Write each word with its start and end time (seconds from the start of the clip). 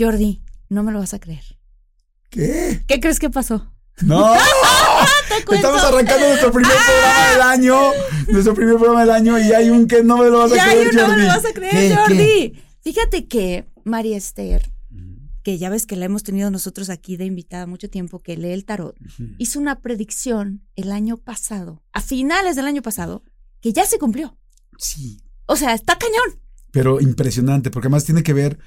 Jordi, 0.00 0.42
no 0.68 0.82
me 0.82 0.92
lo 0.92 0.98
vas 1.00 1.12
a 1.14 1.18
creer. 1.20 1.44
¿Qué? 2.30 2.82
¿Qué 2.86 3.00
crees 3.00 3.18
que 3.18 3.28
pasó? 3.30 3.72
No. 4.02 4.34
Estamos 5.52 5.82
arrancando 5.82 6.26
nuestro 6.28 6.52
primer 6.52 6.72
programa 6.72 7.30
del 7.32 7.42
año. 7.42 7.76
Nuestro 8.28 8.54
primer 8.54 8.76
programa 8.76 9.00
del 9.00 9.10
año 9.10 9.38
y 9.38 9.52
hay 9.52 9.68
un 9.70 9.86
que 9.86 10.02
no 10.02 10.18
me 10.18 10.30
lo 10.30 10.38
vas 10.38 10.52
a 10.52 10.56
Ya, 10.56 10.64
creer, 10.70 10.86
yo 10.92 11.00
no 11.00 11.06
Jordi. 11.06 11.16
me 11.20 11.22
lo 11.26 11.28
vas 11.34 11.44
a 11.44 11.52
creer, 11.52 11.72
¿Qué? 11.72 11.94
Jordi. 11.96 12.16
¿Qué? 12.16 12.62
Fíjate 12.82 13.26
que 13.28 13.66
María 13.84 14.16
Esther, 14.16 14.70
que 15.42 15.58
ya 15.58 15.68
ves 15.70 15.86
que 15.86 15.96
la 15.96 16.06
hemos 16.06 16.22
tenido 16.22 16.50
nosotros 16.50 16.88
aquí 16.90 17.16
de 17.16 17.24
invitada 17.26 17.66
mucho 17.66 17.88
tiempo, 17.90 18.20
que 18.20 18.36
lee 18.36 18.52
el 18.52 18.64
tarot, 18.64 18.96
hizo 19.38 19.58
una 19.58 19.80
predicción 19.80 20.62
el 20.76 20.92
año 20.92 21.16
pasado, 21.16 21.82
a 21.92 22.00
finales 22.00 22.56
del 22.56 22.66
año 22.66 22.82
pasado, 22.82 23.22
que 23.60 23.72
ya 23.72 23.84
se 23.86 23.98
cumplió. 23.98 24.36
Sí, 24.78 25.20
O 25.46 25.56
sea, 25.56 25.74
está 25.74 25.98
cañón. 25.98 26.40
pero 26.70 27.00
impresionante, 27.00 27.70
porque 27.70 27.86
además 27.88 28.04
tiene 28.04 28.22
que 28.22 28.32
ver, 28.32 28.58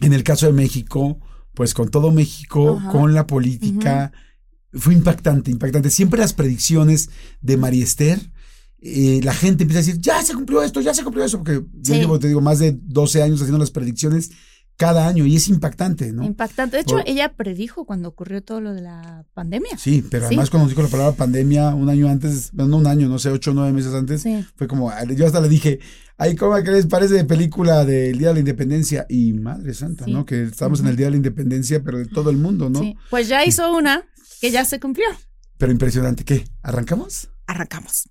en 0.00 0.12
el 0.12 0.22
caso 0.22 0.46
de 0.46 0.52
México, 0.52 1.18
pues 1.54 1.74
con 1.74 1.88
todo 1.90 2.10
México, 2.10 2.78
Ajá. 2.78 2.90
con 2.90 3.14
la 3.14 3.26
política. 3.26 4.12
Fue 4.72 4.92
impactante, 4.94 5.50
impactante. 5.50 5.90
Siempre 5.90 6.20
las 6.20 6.32
predicciones 6.34 7.08
de 7.40 7.56
María 7.56 7.84
Esther, 7.84 8.30
eh, 8.80 9.20
la 9.22 9.32
gente 9.32 9.64
empieza 9.64 9.78
a 9.80 9.84
decir, 9.86 10.00
ya 10.00 10.22
se 10.22 10.34
cumplió 10.34 10.62
esto, 10.62 10.80
ya 10.80 10.92
se 10.92 11.02
cumplió 11.02 11.24
eso, 11.24 11.38
porque 11.38 11.64
yo 11.72 11.94
Sí. 11.94 12.00
llevo, 12.00 12.18
te 12.18 12.28
digo, 12.28 12.40
más 12.42 12.58
de 12.58 12.78
12 12.82 13.22
años 13.22 13.40
haciendo 13.40 13.58
las 13.58 13.70
predicciones 13.70 14.30
cada 14.76 15.08
año 15.08 15.24
y 15.26 15.36
es 15.36 15.48
impactante, 15.48 16.12
¿no? 16.12 16.22
Impactante. 16.22 16.76
De 16.76 16.82
hecho, 16.82 16.96
Por- 16.96 17.08
ella 17.08 17.32
predijo 17.34 17.84
cuando 17.86 18.08
ocurrió 18.08 18.42
todo 18.42 18.60
lo 18.60 18.74
de 18.74 18.82
la 18.82 19.24
pandemia. 19.34 19.78
Sí, 19.78 20.04
pero 20.10 20.24
Sí. 20.24 20.34
además 20.34 20.50
cuando 20.50 20.68
dijo 20.68 20.82
la 20.82 20.88
palabra 20.88 21.16
pandemia 21.16 21.74
un 21.74 21.88
año 21.88 22.08
antes, 22.08 22.52
no 22.52 22.64
un 22.76 22.86
año, 22.86 23.08
no 23.08 23.18
sé, 23.18 23.30
ocho 23.30 23.52
o 23.52 23.54
nueve 23.54 23.72
meses 23.72 23.94
antes, 23.94 24.22
Sí. 24.22 24.44
fue 24.56 24.66
como, 24.68 24.90
yo 25.16 25.26
hasta 25.26 25.40
le 25.40 25.48
dije, 25.48 25.78
ay, 26.18 26.36
¿cómo 26.36 26.54
crees? 26.62 26.86
Parece 26.86 27.14
de 27.14 27.24
película 27.24 27.84
del 27.84 28.18
Día 28.18 28.28
de 28.28 28.34
la 28.34 28.40
Independencia. 28.40 29.06
Y 29.08 29.32
madre 29.32 29.72
santa, 29.74 30.04
Sí. 30.04 30.12
¿no? 30.12 30.26
Que 30.26 30.42
estamos 30.42 30.80
en 30.80 30.88
el 30.88 30.96
Día 30.96 31.06
de 31.06 31.12
la 31.12 31.16
Independencia, 31.16 31.82
pero 31.82 31.98
de 31.98 32.06
todo 32.06 32.28
el 32.30 32.36
mundo, 32.36 32.68
¿no? 32.68 32.80
Sí. 32.80 32.96
Pues 33.10 33.28
ya 33.28 33.44
hizo 33.46 33.74
una 33.74 34.04
que 34.40 34.50
ya 34.50 34.64
se 34.66 34.78
cumplió. 34.78 35.06
Pero 35.58 35.72
impresionante. 35.72 36.22
¿Qué? 36.24 36.44
¿Arrancamos? 36.62 37.30
Arrancamos. 37.46 38.10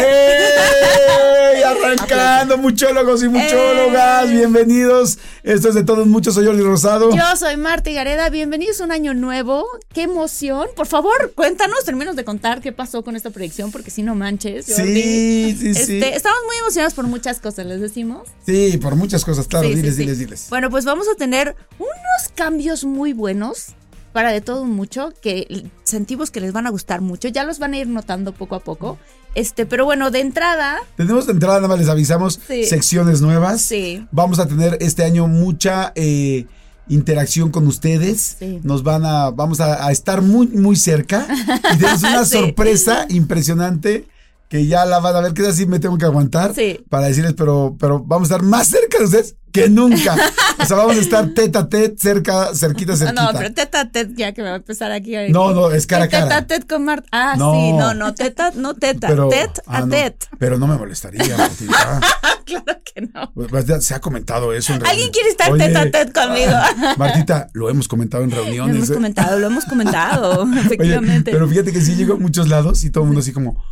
¡Ey! 0.00 1.62
Arrancando, 1.70 2.58
muchólogos 2.58 3.22
y 3.22 3.28
muchólogas, 3.28 4.28
¡Ey! 4.28 4.36
bienvenidos. 4.36 5.18
Esto 5.42 5.68
es 5.68 5.74
de 5.74 5.84
todos 5.84 6.06
muchos, 6.06 6.34
soy 6.34 6.46
Jordi 6.46 6.62
Rosado. 6.62 7.14
Yo 7.14 7.36
soy 7.36 7.56
Marta 7.56 7.90
Gareda, 7.90 8.28
bienvenidos 8.30 8.80
a 8.80 8.84
un 8.84 8.92
año 8.92 9.14
nuevo. 9.14 9.64
¡Qué 9.92 10.02
emoción! 10.02 10.68
Por 10.74 10.86
favor, 10.86 11.32
cuéntanos, 11.34 11.84
terminos 11.84 12.16
de 12.16 12.24
contar 12.24 12.60
qué 12.60 12.72
pasó 12.72 13.02
con 13.02 13.16
esta 13.16 13.30
predicción, 13.30 13.70
porque 13.72 13.90
si 13.90 14.02
no 14.02 14.14
manches, 14.14 14.66
Jordi. 14.68 15.02
Sí, 15.02 15.56
sí, 15.58 15.74
sí. 15.74 15.80
Este, 15.98 16.16
estamos 16.16 16.38
muy 16.46 16.56
emocionados 16.56 16.94
por 16.94 17.06
muchas 17.06 17.40
cosas, 17.40 17.66
les 17.66 17.80
decimos. 17.80 18.28
Sí, 18.46 18.78
por 18.78 18.96
muchas 18.96 19.24
cosas, 19.24 19.46
claro, 19.46 19.66
Sí, 19.68 19.74
sí, 19.74 19.80
diles, 19.80 19.94
sí. 19.96 20.00
diles, 20.02 20.18
diles. 20.18 20.46
Bueno, 20.50 20.70
pues 20.70 20.84
vamos 20.84 21.06
a 21.12 21.14
tener 21.16 21.56
unos 21.78 22.28
cambios 22.34 22.84
muy 22.84 23.12
buenos 23.12 23.68
para 24.12 24.32
de 24.32 24.40
todo 24.40 24.64
mucho 24.64 25.12
que 25.22 25.68
sentimos 25.84 26.30
que 26.32 26.40
les 26.40 26.52
van 26.52 26.66
a 26.66 26.70
gustar 26.70 27.00
mucho. 27.00 27.28
Ya 27.28 27.44
los 27.44 27.58
van 27.60 27.74
a 27.74 27.78
ir 27.78 27.86
notando 27.86 28.32
poco 28.32 28.56
a 28.56 28.60
poco. 28.60 28.98
Este, 29.34 29.64
pero 29.66 29.84
bueno, 29.84 30.10
de 30.10 30.20
entrada, 30.20 30.78
Tenemos 30.96 31.26
de 31.26 31.32
entrada, 31.32 31.56
nada 31.56 31.68
más 31.68 31.78
les 31.78 31.88
avisamos, 31.88 32.40
Sí. 32.46 32.64
secciones 32.64 33.20
nuevas. 33.20 33.60
sí. 33.62 34.06
Vamos 34.10 34.38
a 34.38 34.46
tener 34.46 34.76
este 34.80 35.04
año 35.04 35.26
mucha 35.28 35.92
eh, 35.94 36.46
interacción 36.88 37.50
con 37.50 37.66
ustedes. 37.68 38.36
Sí. 38.38 38.60
Nos 38.64 38.82
van 38.82 39.04
a, 39.06 39.30
vamos 39.30 39.60
a, 39.60 39.86
a 39.86 39.92
estar 39.92 40.22
muy, 40.22 40.48
muy 40.48 40.74
cerca. 40.76 41.26
Y 41.74 41.78
tenemos 41.78 42.02
una 42.02 42.24
Sí. 42.24 42.38
sorpresa 42.38 43.06
impresionante 43.08 44.06
que 44.48 44.66
ya 44.66 44.84
la 44.84 44.98
van 44.98 45.14
a 45.14 45.20
ver, 45.20 45.32
que 45.32 45.46
así 45.46 45.64
me 45.66 45.78
tengo 45.78 45.96
que 45.96 46.04
aguantar 46.06 46.52
Sí. 46.56 46.80
para 46.88 47.06
decirles, 47.06 47.34
pero, 47.36 47.76
pero 47.78 48.00
vamos 48.04 48.28
a 48.30 48.34
estar 48.34 48.44
más 48.44 48.66
cerca 48.66 48.98
de 48.98 49.04
ustedes 49.04 49.36
que 49.52 49.68
nunca. 49.68 50.16
O 50.58 50.64
sea, 50.64 50.76
vamos 50.76 50.96
a 50.96 51.00
estar 51.00 51.28
tete 51.34 51.58
a 51.58 51.68
tete, 51.68 51.96
cerca, 51.98 52.54
cerquita, 52.54 52.96
cerquita. 52.96 53.22
Ah, 53.22 53.32
No, 53.32 53.38
pero 53.38 53.52
teta 53.54 53.80
a 53.80 53.90
tet, 53.90 54.10
ya 54.16 54.32
que 54.32 54.42
me 54.42 54.48
va 54.48 54.54
a 54.54 54.58
empezar 54.58 54.92
aquí. 54.92 55.14
a- 55.16 55.28
No, 55.28 55.52
no, 55.52 55.70
es 55.70 55.86
cara 55.86 56.04
a 56.04 56.08
Teta 56.08 56.22
cara. 56.24 56.36
a 56.38 56.46
tet 56.46 56.68
con 56.68 56.84
Marta. 56.84 57.08
Ah, 57.12 57.34
No. 57.38 57.52
sí, 57.54 57.72
no, 57.72 57.94
no, 57.94 58.14
teta, 58.14 58.52
no 58.54 58.74
teta, 58.74 59.08
Pero, 59.08 59.28
tet 59.28 59.60
ah, 59.66 59.78
a 59.78 59.80
no, 59.80 59.88
tet. 59.88 60.28
pero 60.38 60.58
no 60.58 60.66
me 60.66 60.76
molestaría, 60.76 61.36
Martita. 61.36 62.00
claro 62.44 62.80
que 62.84 63.00
no. 63.02 63.32
Pues, 63.34 63.84
Se 63.84 63.94
ha 63.94 64.00
comentado 64.00 64.52
eso 64.52 64.72
en 64.74 64.80
¿Alguien 64.86 65.10
reuniones. 65.10 65.12
quiere 65.12 65.28
estar 65.30 65.52
Oye, 65.52 65.66
teta 65.66 65.80
a 65.82 65.90
tet 65.90 66.12
conmigo? 66.12 66.52
Martita, 66.98 67.48
lo 67.52 67.70
hemos 67.70 67.88
comentado 67.88 68.24
en 68.24 68.30
Lo 68.30 68.36
reuniones. 68.36 68.76
hemos 68.76 68.90
¿eh? 68.90 68.94
comentado, 68.94 69.38
lo 69.38 69.46
hemos 69.46 69.64
comentado, 69.64 70.42
Oye, 70.44 70.60
efectivamente. 70.60 71.30
pero 71.32 71.48
fíjate 71.48 71.72
que 71.72 71.80
sí 71.80 71.94
llegó 71.94 72.14
a 72.14 72.18
muchos 72.18 72.48
lados 72.48 72.84
y 72.84 72.90
todo 72.90 73.04
el 73.04 73.08
mundo 73.08 73.20
así 73.20 73.32
como, 73.32 73.62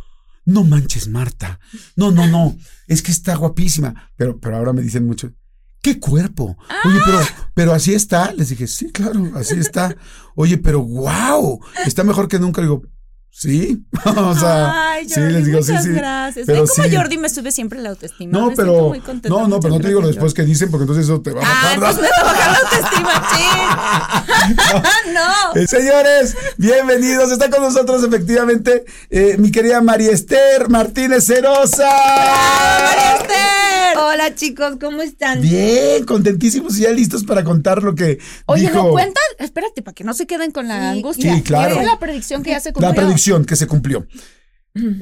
no 0.45 0.63
manches, 0.63 1.07
Marta. 1.09 1.59
No, 1.95 2.09
no, 2.11 2.25
no. 2.25 2.55
Es 2.87 3.03
que 3.03 3.11
está 3.11 3.35
guapísima. 3.35 4.09
Pero, 4.15 4.39
pero 4.39 4.57
ahora 4.57 4.73
me 4.73 4.81
dicen 4.81 5.05
mucho, 5.05 5.31
¿qué 5.81 5.99
cuerpo? 5.99 6.57
Oye, 6.85 6.99
pero, 7.05 7.19
pero 7.53 7.73
así 7.73 7.93
está. 7.93 8.33
Les 8.33 8.49
dije, 8.49 8.67
sí, 8.67 8.91
claro, 8.91 9.31
así 9.35 9.55
está. 9.59 9.95
Oye, 10.35 10.57
pero 10.57 10.81
wow, 10.81 11.59
está 11.85 12.03
mejor 12.03 12.27
que 12.27 12.39
nunca. 12.39 12.61
Digo, 12.61 12.83
sí. 13.31 13.83
o 14.05 14.35
sea, 14.35 14.91
Ay, 14.91 15.07
sí, 15.07 15.15
Jordi, 15.15 15.33
les 15.33 15.45
digo, 15.45 15.61
sí, 15.63 15.71
muchas 15.71 15.85
sí. 15.85 15.91
gracias. 15.91 16.45
Pero 16.45 16.59
¿Ven 16.63 16.67
cómo 16.75 16.87
sí. 16.87 16.95
Jordi 16.95 17.17
me 17.17 17.29
sube 17.29 17.51
siempre 17.51 17.79
la 17.79 17.89
autoestima? 17.89 18.37
No, 18.37 18.49
Me 18.49 18.55
pero, 18.55 18.89
muy 18.89 18.99
contenta. 18.99 19.29
no, 19.29 19.47
no, 19.47 19.59
pero 19.59 19.75
no 19.75 19.79
te 19.81 19.87
digo 19.87 20.01
lo 20.01 20.07
después 20.07 20.33
que 20.33 20.43
dicen 20.43 20.69
porque 20.71 20.83
entonces 20.83 21.05
eso 21.05 21.21
te 21.21 21.31
va 21.31 21.41
a 21.41 21.69
Ay, 21.71 21.77
bajar. 21.77 21.95
pues 21.95 22.01
me 22.03 22.09
va 22.09 22.17
a 22.17 22.23
bajar 22.33 22.51
la 22.51 22.59
autoestima, 22.59 23.29
sí. 23.35 25.13
no. 25.13 25.61
Eh, 25.61 25.67
señores, 25.67 26.35
bienvenidos. 26.57 27.31
Está 27.31 27.49
con 27.49 27.61
nosotros 27.63 28.03
efectivamente 28.03 28.85
eh, 29.09 29.35
mi 29.37 29.51
querida 29.51 29.81
María 29.81 30.11
Esther 30.11 30.69
Martínez 30.69 31.25
Cerosa. 31.25 31.87
María 31.87 33.15
Esther. 33.15 33.97
Hola 33.97 34.35
chicos, 34.35 34.75
¿cómo 34.79 35.01
están? 35.01 35.41
Bien, 35.41 36.05
contentísimos 36.05 36.77
y 36.77 36.81
ya 36.81 36.91
listos 36.91 37.23
para 37.23 37.43
contar 37.43 37.83
lo 37.83 37.95
que 37.95 38.19
Oye, 38.45 38.61
dijo 38.63 38.75
¿no 38.83 38.89
cuentan? 38.91 39.23
Espérate, 39.39 39.81
para 39.81 39.93
que 39.95 40.03
no 40.03 40.13
se 40.13 40.25
queden 40.27 40.51
con 40.51 40.67
la 40.67 40.79
Sí, 40.93 40.97
angustia. 40.99 41.35
sí, 41.35 41.41
claro. 41.41 41.69
¿Qué 41.69 41.75
fue 41.75 41.85
la 41.85 41.99
predicción 41.99 42.43
que 42.43 42.51
ya 42.51 42.59
se 42.59 42.71
cumplió? 42.71 42.89
la 42.89 42.95
predicción 42.95 43.18
que 43.45 43.55
se 43.55 43.67
cumplió. 43.67 44.07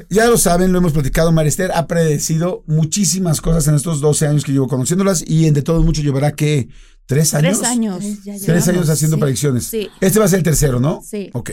Ya 0.10 0.26
lo 0.28 0.38
saben, 0.38 0.72
lo 0.72 0.80
hemos 0.80 0.94
platicado, 0.94 1.32
María 1.32 1.50
Esther 1.50 1.72
ha 1.74 1.88
predecido 1.88 2.64
muchísimas 2.68 3.42
cosas 3.42 3.68
en 3.68 3.76
estos 3.76 4.00
12 4.02 4.28
años 4.28 4.44
que 4.44 4.52
llevo 4.52 4.68
conociéndolas 4.68 5.24
y 5.28 5.46
en 5.46 5.54
de 5.54 5.62
todo 5.62 5.84
mucho 5.84 6.02
llevará 6.02 6.32
que 6.32 6.70
tres 7.06 7.34
años. 7.34 7.60
Tres 7.60 7.70
años. 7.72 8.04
Ya 8.24 8.34
Tres 8.34 8.46
llevamos, 8.46 8.68
años 8.68 8.90
haciendo 8.90 9.18
sí. 9.18 9.22
predicciones. 9.22 9.64
Sí. 9.66 9.90
Este 10.02 10.20
va 10.20 10.26
a 10.26 10.30
ser 10.30 10.40
el 10.40 10.44
tercero, 10.44 10.80
¿no? 10.80 11.02
Sí. 11.06 11.30
Ok. 11.34 11.52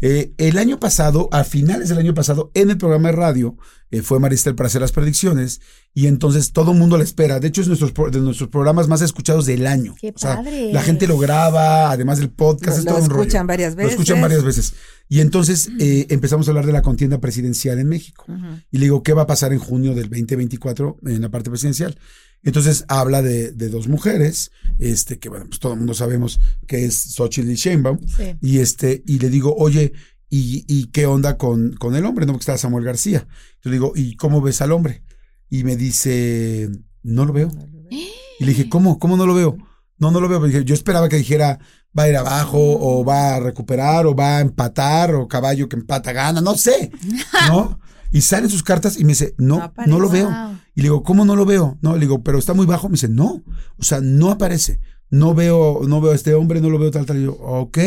Eh, 0.00 0.32
el 0.36 0.58
año 0.58 0.78
pasado, 0.78 1.28
a 1.32 1.44
finales 1.44 1.88
del 1.88 1.98
año 1.98 2.14
pasado, 2.14 2.50
en 2.54 2.70
el 2.70 2.78
programa 2.78 3.08
de 3.08 3.16
radio, 3.16 3.56
eh, 3.90 4.02
fue 4.02 4.18
Maristel 4.20 4.54
para 4.54 4.66
hacer 4.66 4.80
las 4.80 4.92
predicciones 4.92 5.60
y 5.94 6.06
entonces 6.08 6.52
todo 6.52 6.72
el 6.72 6.78
mundo 6.78 6.98
la 6.98 7.04
espera. 7.04 7.38
De 7.40 7.48
hecho, 7.48 7.60
es 7.62 7.68
nuestros, 7.68 7.92
de 8.12 8.20
nuestros 8.20 8.48
programas 8.50 8.88
más 8.88 9.00
escuchados 9.02 9.46
del 9.46 9.66
año. 9.66 9.94
Qué 10.00 10.12
O 10.14 10.18
sea, 10.18 10.36
padre. 10.36 10.72
la 10.72 10.82
gente 10.82 11.06
lo 11.06 11.18
graba, 11.18 11.90
además 11.90 12.18
del 12.18 12.30
podcast, 12.30 12.76
Lo- 12.76 12.80
es 12.80 12.84
lo 12.84 12.90
todo 12.92 13.02
un 13.04 13.10
rollo. 13.10 13.22
escuchan 13.22 13.46
varias 13.46 13.74
Lo 13.76 13.82
escuchan 13.82 14.16
veces. 14.16 14.22
varias 14.22 14.44
veces. 14.44 14.74
Y 15.08 15.20
entonces 15.20 15.70
eh, 15.78 16.06
empezamos 16.10 16.48
a 16.48 16.50
hablar 16.50 16.66
de 16.66 16.72
la 16.72 16.82
contienda 16.82 17.20
presidencial 17.20 17.78
en 17.78 17.88
México. 17.88 18.24
Y 18.72 18.78
le 18.78 18.84
digo, 18.86 19.02
¿qué 19.04 19.12
va 19.12 19.22
a 19.22 19.26
pasar 19.26 19.52
en 19.52 19.58
junio 19.60 19.94
del 19.94 20.08
2024 20.10 20.98
en 21.06 21.22
la 21.22 21.28
parte 21.30 21.48
presidencial? 21.50 21.96
Entonces 22.42 22.84
habla 22.88 23.22
de, 23.22 23.50
de 23.52 23.68
dos 23.70 23.88
mujeres, 23.88 24.50
este, 24.78 25.18
que 25.18 25.28
bueno, 25.28 25.46
pues 25.48 25.58
todo 25.58 25.72
el 25.72 25.78
mundo 25.78 25.94
sabemos 25.94 26.38
que 26.66 26.84
es 26.84 26.94
Xochitl 27.14 27.50
y 27.50 27.54
Sheinbaum. 27.54 27.98
Sí. 28.06 28.36
Y 28.40 28.58
este, 28.58 29.02
y 29.06 29.18
le 29.18 29.30
digo, 29.30 29.54
oye, 29.56 29.92
¿y, 30.28 30.64
y 30.68 30.86
qué 30.86 31.06
onda 31.06 31.36
con, 31.36 31.72
con 31.74 31.94
el 31.94 32.04
hombre? 32.04 32.26
No, 32.26 32.32
porque 32.32 32.42
está 32.42 32.58
Samuel 32.58 32.84
García. 32.84 33.26
Yo 33.62 33.70
le 33.70 33.76
digo, 33.76 33.92
¿y 33.94 34.16
cómo 34.16 34.40
ves 34.40 34.60
al 34.60 34.72
hombre? 34.72 35.02
Y 35.48 35.64
me 35.64 35.76
dice, 35.76 36.68
no 37.02 37.24
lo 37.24 37.32
veo. 37.32 37.50
Y 37.90 38.44
le 38.44 38.52
dije, 38.52 38.68
¿cómo? 38.68 38.98
¿Cómo 38.98 39.16
no 39.16 39.26
lo 39.26 39.34
veo? 39.34 39.56
No, 39.98 40.10
no 40.10 40.20
lo 40.20 40.28
veo. 40.28 40.44
Dije, 40.44 40.64
yo 40.64 40.74
esperaba 40.74 41.08
que 41.08 41.16
dijera, 41.16 41.58
va 41.98 42.04
a 42.04 42.08
ir 42.08 42.16
abajo, 42.16 42.58
o 42.58 43.04
va 43.04 43.36
a 43.36 43.40
recuperar, 43.40 44.06
o 44.06 44.14
va 44.14 44.38
a 44.38 44.40
empatar, 44.40 45.14
o 45.14 45.28
caballo 45.28 45.68
que 45.68 45.76
empata 45.76 46.12
gana, 46.12 46.40
no 46.40 46.54
sé. 46.56 46.90
¿No? 47.48 47.80
Y 48.12 48.20
salen 48.20 48.50
sus 48.50 48.62
cartas 48.62 48.98
y 48.98 49.04
me 49.04 49.12
dice, 49.12 49.34
no, 49.38 49.72
No 49.86 49.98
lo 49.98 50.08
veo. 50.08 50.30
Wow. 50.30 50.58
Y 50.74 50.80
le 50.80 50.84
digo, 50.84 51.02
¿cómo 51.02 51.24
no 51.24 51.36
lo 51.36 51.44
veo? 51.44 51.78
No, 51.80 51.94
le 51.94 52.00
digo, 52.00 52.22
pero 52.22 52.38
está 52.38 52.54
muy 52.54 52.66
bajo. 52.66 52.88
Me 52.88 52.92
dice, 52.92 53.08
no. 53.08 53.42
O 53.78 53.82
sea, 53.82 54.00
no 54.00 54.30
aparece. 54.30 54.80
No 55.10 55.34
veo, 55.34 55.80
no 55.86 56.00
veo 56.00 56.12
a 56.12 56.14
este 56.14 56.34
hombre, 56.34 56.60
no 56.60 56.68
lo 56.68 56.78
veo 56.78 56.90
tal, 56.90 57.06
tal. 57.06 57.18
Y 57.18 57.24
yo, 57.24 57.32
ok, 57.32 57.78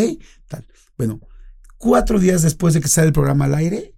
tal. 0.47 0.65
Bueno, 0.97 1.19
cuatro 1.79 2.19
días 2.19 2.43
después 2.43 2.75
de 2.75 2.81
que 2.81 2.87
sale 2.87 3.07
el 3.07 3.13
programa 3.13 3.45
al 3.45 3.55
aire, 3.55 3.95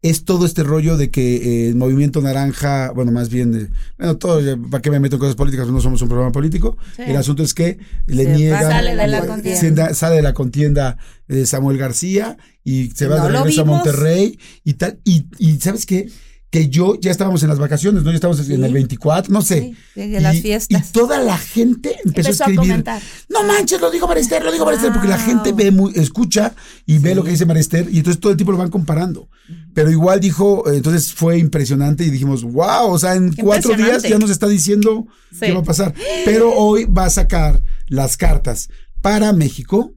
es 0.00 0.24
todo 0.26 0.44
este 0.44 0.62
rollo 0.62 0.96
de 0.98 1.10
que 1.10 1.36
eh, 1.36 1.68
el 1.68 1.76
movimiento 1.76 2.20
naranja, 2.20 2.90
bueno, 2.94 3.10
más 3.10 3.30
bien, 3.30 3.54
eh, 3.54 3.68
bueno, 3.98 4.16
todo, 4.18 4.38
¿para 4.70 4.82
qué 4.82 4.90
me 4.90 5.00
meto 5.00 5.16
en 5.16 5.20
cosas 5.20 5.34
políticas? 5.34 5.66
No 5.68 5.80
somos 5.80 6.02
un 6.02 6.08
programa 6.08 6.30
político. 6.30 6.76
Sí. 6.96 7.02
El 7.06 7.16
asunto 7.16 7.42
es 7.42 7.54
que 7.54 7.78
le 8.06 8.24
Se 8.24 8.34
niegan. 8.34 8.62
Sale 8.70 8.94
de 8.96 9.06
la 9.08 9.26
contienda. 9.26 9.88
se- 9.88 9.94
sale 9.94 10.16
de 10.16 10.22
la 10.22 10.34
contienda 10.34 10.98
eh, 11.28 11.46
Samuel 11.46 11.78
García 11.78 12.36
y 12.62 12.90
se 12.90 13.06
va 13.08 13.16
No 13.18 13.24
de 13.28 13.32
regreso 13.38 13.62
a. 13.62 13.64
Monterrey 13.64 14.38
y 14.62 14.74
tal. 14.74 15.00
Y, 15.04 15.26
y 15.38 15.58
¿sabes 15.58 15.86
qué? 15.86 16.10
Que 16.54 16.68
yo 16.68 16.94
ya 17.00 17.10
estábamos 17.10 17.42
en 17.42 17.48
las 17.48 17.58
vacaciones, 17.58 18.04
¿no? 18.04 18.10
Ya 18.10 18.14
estábamos 18.14 18.48
en 18.48 18.62
el 18.62 18.72
24, 18.72 19.32
no 19.32 19.42
sé. 19.42 19.74
Sí, 19.94 20.00
de 20.08 20.20
las 20.20 20.36
y, 20.36 20.40
fiestas. 20.42 20.88
y 20.88 20.92
toda 20.92 21.18
la 21.20 21.36
gente 21.36 21.96
empezó, 22.04 22.28
Empezó 22.30 22.44
a 22.44 22.46
a 22.46 22.50
escribir. 22.50 22.58
comentar. 22.70 23.02
no 23.28 23.42
manches, 23.42 23.80
lo 23.80 23.90
dijo 23.90 24.06
Marister, 24.06 24.44
lo 24.44 24.52
dijo 24.52 24.64
Marister, 24.64 24.92
porque 24.92 25.08
la 25.08 25.16
Wow. 25.16 25.26
gente 25.26 25.52
ve 25.52 25.72
muy, 25.72 25.90
escucha 25.96 26.54
y 26.86 26.98
ve 26.98 27.16
lo 27.16 27.24
que 27.24 27.30
dice 27.32 27.44
Marister 27.44 27.88
y 27.90 27.98
entonces 27.98 28.20
todo 28.20 28.30
el 28.30 28.38
tiempo 28.38 28.52
lo 28.52 28.58
van 28.58 28.70
comparando. 28.70 29.28
Pero 29.74 29.90
igual 29.90 30.20
dijo, 30.20 30.62
eh, 30.70 30.76
entonces 30.76 31.12
fue 31.12 31.38
impresionante 31.38 32.04
y 32.04 32.10
dijimos, 32.10 32.44
wow, 32.44 32.86
o 32.92 32.98
sea, 33.00 33.16
en 33.16 33.32
Qué 33.34 33.42
cuatro 33.42 33.74
días 33.76 34.04
ya 34.04 34.18
nos 34.18 34.30
está 34.30 34.46
diciendo 34.46 35.08
Sí. 35.32 35.40
qué 35.46 35.52
va 35.52 35.58
a 35.60 35.64
pasar. 35.64 35.92
Pero 36.24 36.52
hoy 36.54 36.84
va 36.84 37.06
a 37.06 37.10
sacar 37.10 37.60
las 37.88 38.16
cartas 38.16 38.68
para 39.02 39.32
México. 39.32 39.92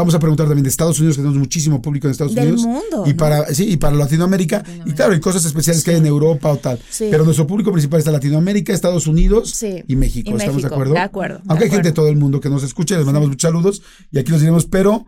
Vamos 0.00 0.14
a 0.14 0.18
preguntar 0.18 0.46
también 0.46 0.62
de 0.62 0.68
Estados 0.70 0.98
Unidos, 1.00 1.16
que 1.16 1.22
tenemos 1.22 1.38
muchísimo 1.38 1.82
público 1.82 2.06
en 2.06 2.12
Estados 2.12 2.34
Del 2.34 2.44
Unidos. 2.52 2.62
mundo, 2.62 3.04
Y 3.06 3.10
¿no? 3.10 3.16
para, 3.16 3.46
sí, 3.54 3.64
y 3.70 3.76
para 3.76 3.96
Latinoamérica. 3.96 4.62
Y 4.84 4.92
claro, 4.92 5.12
hay 5.14 5.20
cosas 5.20 5.44
especiales 5.44 5.82
que 5.82 5.90
hay 5.92 5.96
en 5.98 6.06
Europa 6.06 6.50
o 6.50 6.56
tal. 6.58 6.78
Sí. 6.90 7.08
Pero 7.10 7.24
nuestro 7.24 7.46
público 7.46 7.72
principal 7.72 7.98
está 7.98 8.10
Latinoamérica, 8.12 8.72
Estados 8.72 9.06
Unidos 9.06 9.50
Sí. 9.50 9.82
y 9.86 9.96
México. 9.96 10.30
Y 10.30 10.34
¿Estamos 10.34 10.62
de 10.62 10.68
acuerdo? 10.68 10.94
de 10.94 11.00
acuerdo, 11.00 11.38
de 11.38 11.44
Aunque 11.48 11.64
hay 11.64 11.70
gente 11.70 11.88
de 11.88 11.94
todo 11.94 12.08
el 12.08 12.16
mundo 12.16 12.40
que 12.40 12.48
nos 12.50 12.62
escucha, 12.62 12.96
les 12.96 13.04
mandamos 13.04 13.28
muchos 13.28 13.42
saludos 13.48 13.82
y 14.12 14.18
aquí 14.18 14.30
los 14.30 14.40
diremos, 14.40 14.66
pero 14.66 15.06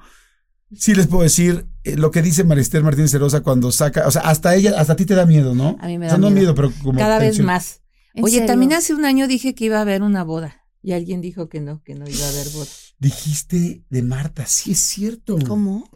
sí 0.77 0.95
les 0.95 1.07
puedo 1.07 1.23
decir 1.23 1.67
eh, 1.85 1.97
lo 1.97 2.11
que 2.11 2.21
dice 2.23 2.45
Marister 2.45 2.83
Martínez 2.83 3.11
Cerosa 3.11 3.41
cuando 3.41 3.73
saca, 3.73 4.07
o 4.07 4.11
sea, 4.11 4.23
hasta 4.23 4.55
ella, 4.55 4.75
hasta 4.79 4.93
a 4.93 4.97
ti 4.97 5.07
te 5.07 5.15
da 5.15 5.25
miedo, 5.27 5.55
¿no? 5.55 5.77
A 5.81 5.87
mí 5.87 5.97
me 5.99 6.07
O 6.07 6.09
sea, 6.11 6.19
da 6.19 6.19
no 6.19 6.31
miedo. 6.31 6.41
miedo, 6.41 6.55
pero 6.55 6.73
como 6.83 6.99
Cada 6.99 7.19
vez 7.19 7.41
más. 7.41 7.81
¿En 8.15 8.25
Oye, 8.25 8.35
serio? 8.35 8.47
también 8.49 8.73
hace 8.73 8.95
un 8.95 9.05
año 9.05 9.29
dije 9.29 9.55
que 9.55 9.67
iba 9.67 9.79
a 9.79 9.83
haber 9.83 10.03
una 10.03 10.25
boda 10.25 10.57
y 10.83 10.93
alguien 10.93 11.21
dijo 11.21 11.49
que 11.49 11.61
no, 11.61 11.83
que 11.85 11.95
no 11.95 12.05
iba 12.09 12.25
a 12.25 12.29
haber 12.31 12.49
boda. 12.51 12.67
Dijiste 12.99 13.83
de 13.91 14.03
Marta, 14.03 14.47
sí 14.47 14.73
es 14.73 14.81
cierto. 14.81 15.39
¿Cómo? 15.47 15.89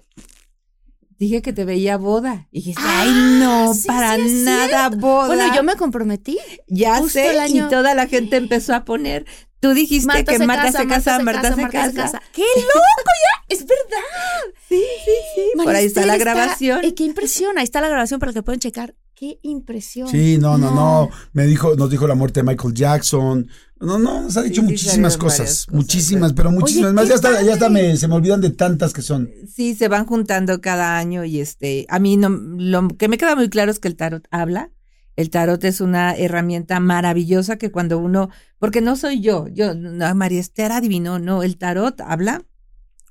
Dije 1.18 1.42
que 1.42 1.52
te 1.52 1.64
veía 1.64 1.96
boda. 1.96 2.48
Y 2.50 2.58
dijiste, 2.58 2.82
Ah, 2.84 3.02
ay, 3.02 3.10
no, 3.40 3.74
sí, 3.74 3.86
para 3.86 4.16
sí 4.16 4.42
nada 4.44 4.88
boda. 4.88 5.26
Bueno, 5.28 5.54
yo 5.54 5.62
me 5.62 5.76
comprometí. 5.76 6.38
ya 6.68 7.00
sé, 7.08 7.30
el 7.30 7.38
año- 7.40 7.66
y 7.66 7.70
toda 7.70 7.94
la 7.94 8.06
gente 8.06 8.36
empezó 8.36 8.74
a 8.74 8.84
poner. 8.84 9.24
Tú 9.60 9.74
dijiste 9.74 10.24
que 10.24 10.38
Marta 10.40 10.72
se 10.72 10.86
casa, 10.88 11.18
Marta 11.22 11.54
se 11.54 11.68
casa. 11.68 12.20
¡Qué 12.32 12.42
loco 12.42 13.04
ya! 13.06 13.44
¡Es 13.54 13.60
verdad! 13.60 14.52
Sí, 14.68 14.82
sí, 15.04 15.12
sí. 15.36 15.42
Por 15.62 15.74
ahí 15.74 15.86
está 15.86 16.04
la 16.06 16.16
grabación. 16.16 16.84
Y 16.84 16.92
qué 16.92 17.04
impresión. 17.04 17.56
Ahí 17.58 17.64
está 17.64 17.80
la 17.80 17.88
grabación 17.88 18.18
para 18.18 18.32
que 18.32 18.42
puedan 18.42 18.58
checar. 18.58 18.96
¡Qué 19.22 19.38
impresión! 19.42 20.08
Sí, 20.08 20.36
no, 20.36 20.58
no, 20.58 20.74
no, 20.74 21.08
Me 21.32 21.46
dijo, 21.46 21.76
nos 21.76 21.88
dijo 21.88 22.08
la 22.08 22.16
muerte 22.16 22.40
de 22.40 22.44
Michael 22.44 22.74
Jackson. 22.74 23.46
No, 23.78 23.96
no, 23.96 24.22
nos 24.22 24.36
ha 24.36 24.42
dicho 24.42 24.62
sí, 24.62 24.66
muchísimas 24.66 25.16
cosas, 25.16 25.68
muchísimas, 25.70 26.32
pero 26.32 26.50
muchísimas 26.50 26.88
Oye, 26.88 26.94
más. 26.94 27.08
Ya 27.08 27.14
está, 27.14 27.40
ya 27.40 27.52
está, 27.52 27.68
me, 27.68 27.96
se 27.96 28.08
me 28.08 28.16
olvidan 28.16 28.40
de 28.40 28.50
tantas 28.50 28.92
que 28.92 29.00
son. 29.00 29.30
Sí, 29.46 29.76
se 29.76 29.86
van 29.86 30.06
juntando 30.06 30.60
cada 30.60 30.98
año 30.98 31.24
y 31.24 31.38
este, 31.38 31.86
a 31.88 32.00
mí 32.00 32.16
no, 32.16 32.30
lo 32.30 32.88
que 32.98 33.06
me 33.06 33.16
queda 33.16 33.36
muy 33.36 33.48
claro 33.48 33.70
es 33.70 33.78
que 33.78 33.86
el 33.86 33.94
tarot 33.94 34.26
habla. 34.32 34.72
El 35.14 35.30
tarot 35.30 35.62
es 35.62 35.80
una 35.80 36.16
herramienta 36.16 36.80
maravillosa 36.80 37.58
que 37.58 37.70
cuando 37.70 38.00
uno, 38.00 38.28
porque 38.58 38.80
no 38.80 38.96
soy 38.96 39.20
yo, 39.20 39.46
yo, 39.46 39.76
no, 39.76 40.12
María 40.16 40.40
Esther 40.40 40.72
adivinó, 40.72 41.20
no, 41.20 41.44
el 41.44 41.58
tarot 41.58 42.00
habla, 42.00 42.44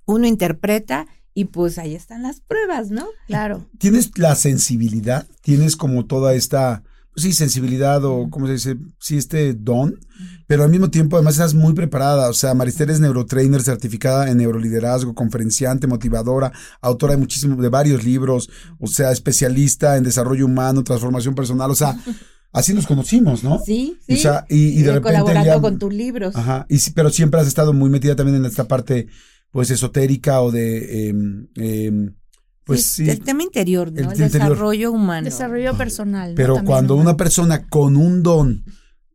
uno 0.04 0.28
interpreta 0.28 1.08
y 1.34 1.46
pues 1.46 1.78
ahí 1.78 1.96
están 1.96 2.24
las 2.24 2.42
pruebas, 2.42 2.92
¿no? 2.92 3.06
Claro. 3.28 3.66
Tienes 3.78 4.18
la 4.18 4.36
sensibilidad, 4.36 5.28
tienes 5.42 5.76
como 5.76 6.06
toda 6.06 6.34
esta, 6.34 6.84
pues 7.14 7.24
sí, 7.24 7.34
sensibilidad 7.34 8.04
o, 8.06 8.30
¿cómo 8.30 8.48
se 8.48 8.54
dice? 8.54 8.78
Sí, 9.00 9.18
este 9.18 9.54
don, 9.54 10.00
pero 10.48 10.64
al 10.64 10.70
mismo 10.70 10.90
tiempo 10.90 11.16
además 11.16 11.36
estás 11.36 11.54
muy 11.54 11.74
preparada. 11.74 12.30
O 12.30 12.34
sea, 12.34 12.54
Marister 12.54 12.90
es 12.90 13.00
neurotrainer 13.00 13.62
certificada 13.62 14.30
en 14.30 14.38
neuroliderazgo, 14.38 15.14
conferenciante, 15.16 15.88
motivadora, 15.88 16.52
autora 16.82 17.14
de 17.14 17.20
muchísimos, 17.20 17.58
de 17.62 17.70
varios 17.70 18.04
libros, 18.04 18.50
o 18.80 18.88
sea, 18.88 19.12
especialista 19.12 19.98
en 19.98 20.04
desarrollo 20.04 20.46
humano, 20.46 20.84
transformación 20.84 21.34
personal, 21.36 21.72
o 21.72 21.76
sea, 21.76 21.98
así 22.54 22.74
nos 22.74 22.86
conocimos, 22.88 23.44
¿no? 23.44 23.60
Sí, 23.66 23.98
O 24.02 24.14
sí. 24.14 24.18
sea, 24.18 24.46
y, 24.50 24.78
y 24.80 24.82
de 24.82 24.90
Eh, 24.90 24.94
repente 24.96 25.02
colaborando 25.20 25.46
ya- 25.56 25.62
con 25.62 25.80
tus 25.80 25.94
libros. 25.94 26.36
Ajá, 26.36 26.66
y, 26.70 26.80
sí, 26.80 26.92
pero 26.94 27.10
siempre 27.10 27.40
has 27.40 27.48
estado 27.48 27.72
muy 27.72 27.90
metida 27.90 28.16
también 28.18 28.36
en 28.38 28.46
esta 28.46 28.68
parte, 28.68 29.08
pues, 29.52 29.70
esotérica 29.70 30.42
o 30.42 30.52
de, 30.52 31.10
em, 31.10 31.48
em, 31.56 32.16
pues 32.64 32.84
Sí, 32.84 33.06
sí. 33.06 33.10
El 33.12 33.22
tema 33.22 33.44
interior, 33.44 33.92
¿no? 33.92 33.98
el 34.00 34.06
El, 34.06 34.14
tema 34.14 34.26
interior. 34.26 34.50
desarrollo 34.50 34.92
humano. 34.92 35.26
Desarrollo 35.26 35.78
personal. 35.78 36.34
Pero 36.36 36.64
cuando 36.64 36.96
una 36.96 37.18
persona 37.18 37.68
con 37.68 37.98
un 37.98 38.24
don 38.24 38.64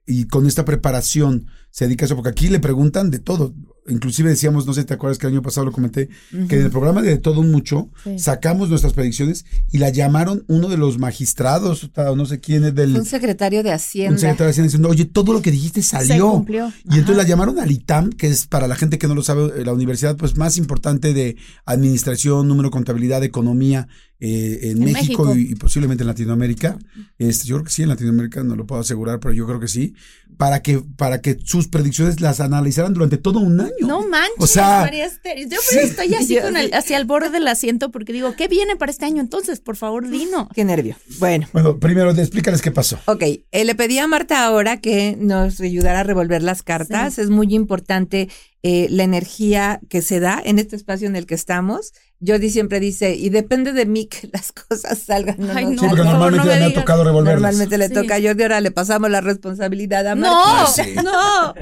y 0.06 0.26
con 0.26 0.46
esta 0.46 0.64
preparación 0.64 1.46
se 1.76 1.84
dedica 1.84 2.04
a 2.04 2.06
eso, 2.06 2.14
porque 2.16 2.30
aquí 2.30 2.48
le 2.48 2.58
preguntan 2.58 3.10
de 3.10 3.18
todo. 3.18 3.52
Inclusive 3.86 4.30
decíamos, 4.30 4.66
no 4.66 4.72
sé 4.72 4.80
si 4.80 4.86
te 4.86 4.94
acuerdas 4.94 5.18
que 5.18 5.26
el 5.26 5.34
año 5.34 5.42
pasado 5.42 5.66
lo 5.66 5.72
comenté, 5.72 6.08
que 6.48 6.56
en 6.56 6.62
el 6.62 6.70
programa 6.70 7.02
de, 7.02 7.10
de 7.10 7.18
Todo 7.18 7.40
Un 7.40 7.50
Mucho 7.52 7.90
Sí. 8.02 8.18
sacamos 8.18 8.70
nuestras 8.70 8.94
predicciones 8.94 9.44
y 9.70 9.76
la 9.78 9.90
llamaron 9.90 10.42
uno 10.48 10.68
de 10.68 10.78
los 10.78 10.98
magistrados, 10.98 11.90
o 11.94 12.16
no 12.16 12.24
sé 12.24 12.40
quién 12.40 12.64
es 12.64 12.74
del 12.74 12.96
un 12.96 13.04
secretario 13.04 13.62
de 13.62 13.68
un 13.68 13.74
Hacienda. 13.74 14.16
secretario 14.18 14.46
de 14.46 14.50
Hacienda 14.52 14.66
diciendo, 14.68 14.88
oye, 14.88 15.04
todo 15.04 15.34
lo 15.34 15.42
que 15.42 15.50
dijiste 15.50 15.82
Se 15.82 15.90
salió. 16.06 16.30
cumplió. 16.30 16.72
Y 16.90 16.94
entonces 16.94 17.16
la 17.18 17.24
llamaron 17.24 17.58
al 17.60 17.70
ITAM, 17.70 18.10
que 18.10 18.28
es 18.28 18.46
para 18.46 18.66
la 18.68 18.74
gente 18.74 18.96
que 18.98 19.06
no 19.06 19.14
lo 19.14 19.22
sabe, 19.22 19.60
eh, 19.60 19.64
la 19.66 19.74
universidad 19.74 20.16
pues 20.16 20.34
más 20.36 20.56
importante 20.56 21.12
de 21.12 21.36
administración, 21.66 22.48
número, 22.48 22.70
contabilidad, 22.70 23.22
economía 23.22 23.86
eh, 24.18 24.70
en, 24.70 24.82
En 24.82 24.92
México, 24.92 25.24
México. 25.24 25.36
Y, 25.36 25.52
y 25.52 25.54
posiblemente 25.56 26.02
en 26.02 26.08
Latinoamérica. 26.08 26.78
Este, 27.18 27.46
yo 27.46 27.56
creo 27.56 27.64
que 27.64 27.70
sí, 27.70 27.82
en 27.82 27.90
Latinoamérica 27.90 28.42
no 28.42 28.56
lo 28.56 28.66
puedo 28.66 28.80
asegurar, 28.80 29.20
pero 29.20 29.34
yo 29.34 29.46
creo 29.46 29.60
que 29.60 29.68
sí. 29.68 29.94
Para 30.38 30.62
que, 30.62 30.82
para 30.96 31.20
que 31.20 31.38
sus 31.44 31.68
predicciones 31.68 32.20
las 32.20 32.40
analizaran 32.40 32.94
durante 32.94 33.18
todo 33.18 33.40
un 33.40 33.60
año. 33.60 33.72
No 33.80 34.06
manches, 34.08 34.34
O 34.38 34.46
sea, 34.46 34.80
María 34.80 35.06
Esther. 35.06 35.38
Yo 35.48 35.58
estoy 35.80 36.14
así 36.14 36.34
Yo 36.34 36.42
con 36.42 36.56
el, 36.56 36.72
hacia 36.72 36.96
el 36.96 37.04
borde 37.04 37.30
del 37.30 37.46
asiento 37.48 37.90
porque 37.90 38.12
digo, 38.12 38.34
¿qué 38.36 38.48
viene 38.48 38.76
para 38.76 38.90
este 38.90 39.04
año 39.04 39.20
entonces? 39.20 39.60
Por 39.60 39.76
favor, 39.76 40.08
dino. 40.08 40.48
Qué 40.54 40.64
nervio. 40.64 40.96
Bueno. 41.18 41.46
Bueno, 41.52 41.78
primero 41.78 42.10
explícales 42.10 42.62
qué 42.62 42.70
pasó. 42.70 42.98
Ok, 43.06 43.22
eh, 43.22 43.64
le 43.64 43.74
pedí 43.74 43.98
a 43.98 44.06
Marta 44.06 44.44
ahora 44.44 44.80
que 44.80 45.16
nos 45.18 45.60
ayudara 45.60 46.00
a 46.00 46.02
revolver 46.04 46.42
las 46.42 46.62
cartas. 46.62 47.18
Es 47.18 47.30
muy 47.30 47.54
importante 47.54 48.28
eh, 48.62 48.88
la 48.90 49.04
energía 49.04 49.80
que 49.88 50.02
se 50.02 50.20
da 50.20 50.40
en 50.44 50.58
este 50.58 50.76
espacio 50.76 51.06
en 51.06 51.16
el 51.16 51.26
que 51.26 51.34
estamos. 51.34 51.92
Jordi 52.24 52.50
siempre 52.50 52.80
dice, 52.80 53.14
y 53.14 53.28
depende 53.30 53.72
de 53.72 53.86
mí 53.86 54.06
que 54.06 54.28
las 54.32 54.52
cosas 54.68 54.98
salgan. 54.98 55.36
Ay, 55.50 55.66
no 55.66 55.70
no, 55.72 55.80
Sí, 55.82 55.86
porque 55.88 56.04
normalmente 56.04 56.38
no 56.38 56.44
me 56.52 56.58
me 56.58 56.64
ha 56.64 56.68
digas. 56.68 56.82
tocado 56.84 57.04
revolverlas. 57.04 57.42
Normalmente 57.42 57.78
le 57.78 57.88
Sí. 57.88 57.94
toca 57.94 58.14
a 58.16 58.20
Jordi, 58.22 58.42
ahora 58.42 58.60
le 58.60 58.70
pasamos 58.70 59.10
la 59.10 59.20
responsabilidad 59.20 60.06
a 60.06 60.14
No, 60.14 60.30
Marta. 60.44 60.84
no. 61.02 61.54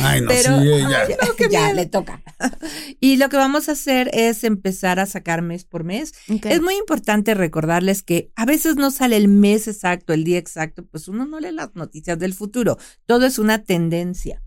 Ay, 0.00 0.20
no, 0.20 0.26
Pero 0.28 0.58
sí, 0.60 0.68
ya. 0.88 1.48
ya 1.50 1.72
le 1.72 1.86
toca. 1.86 2.20
y 2.98 3.16
lo 3.18 3.28
que 3.28 3.36
vamos 3.36 3.68
a 3.68 3.72
hacer 3.72 4.10
es 4.12 4.42
empezar 4.42 4.98
a 4.98 5.06
sacar 5.06 5.42
mes 5.42 5.64
por 5.64 5.84
mes. 5.84 6.12
Es 6.28 6.60
muy 6.60 6.74
importante 6.74 7.34
recordarles 7.34 8.02
que 8.02 8.32
a 8.34 8.46
veces 8.46 8.74
no 8.76 8.90
sale 8.90 9.16
el 9.16 9.28
mes 9.28 9.68
exacto, 9.68 10.12
el 10.12 10.24
día 10.24 10.38
exacto, 10.38 10.84
pues 10.90 11.06
uno 11.06 11.24
no 11.24 11.38
lee 11.38 11.52
las 11.52 11.74
noticias 11.76 12.18
del 12.18 12.34
futuro. 12.34 12.78
Todo 13.06 13.26
es 13.26 13.38
una 13.38 13.62
tendencia. 13.62 14.42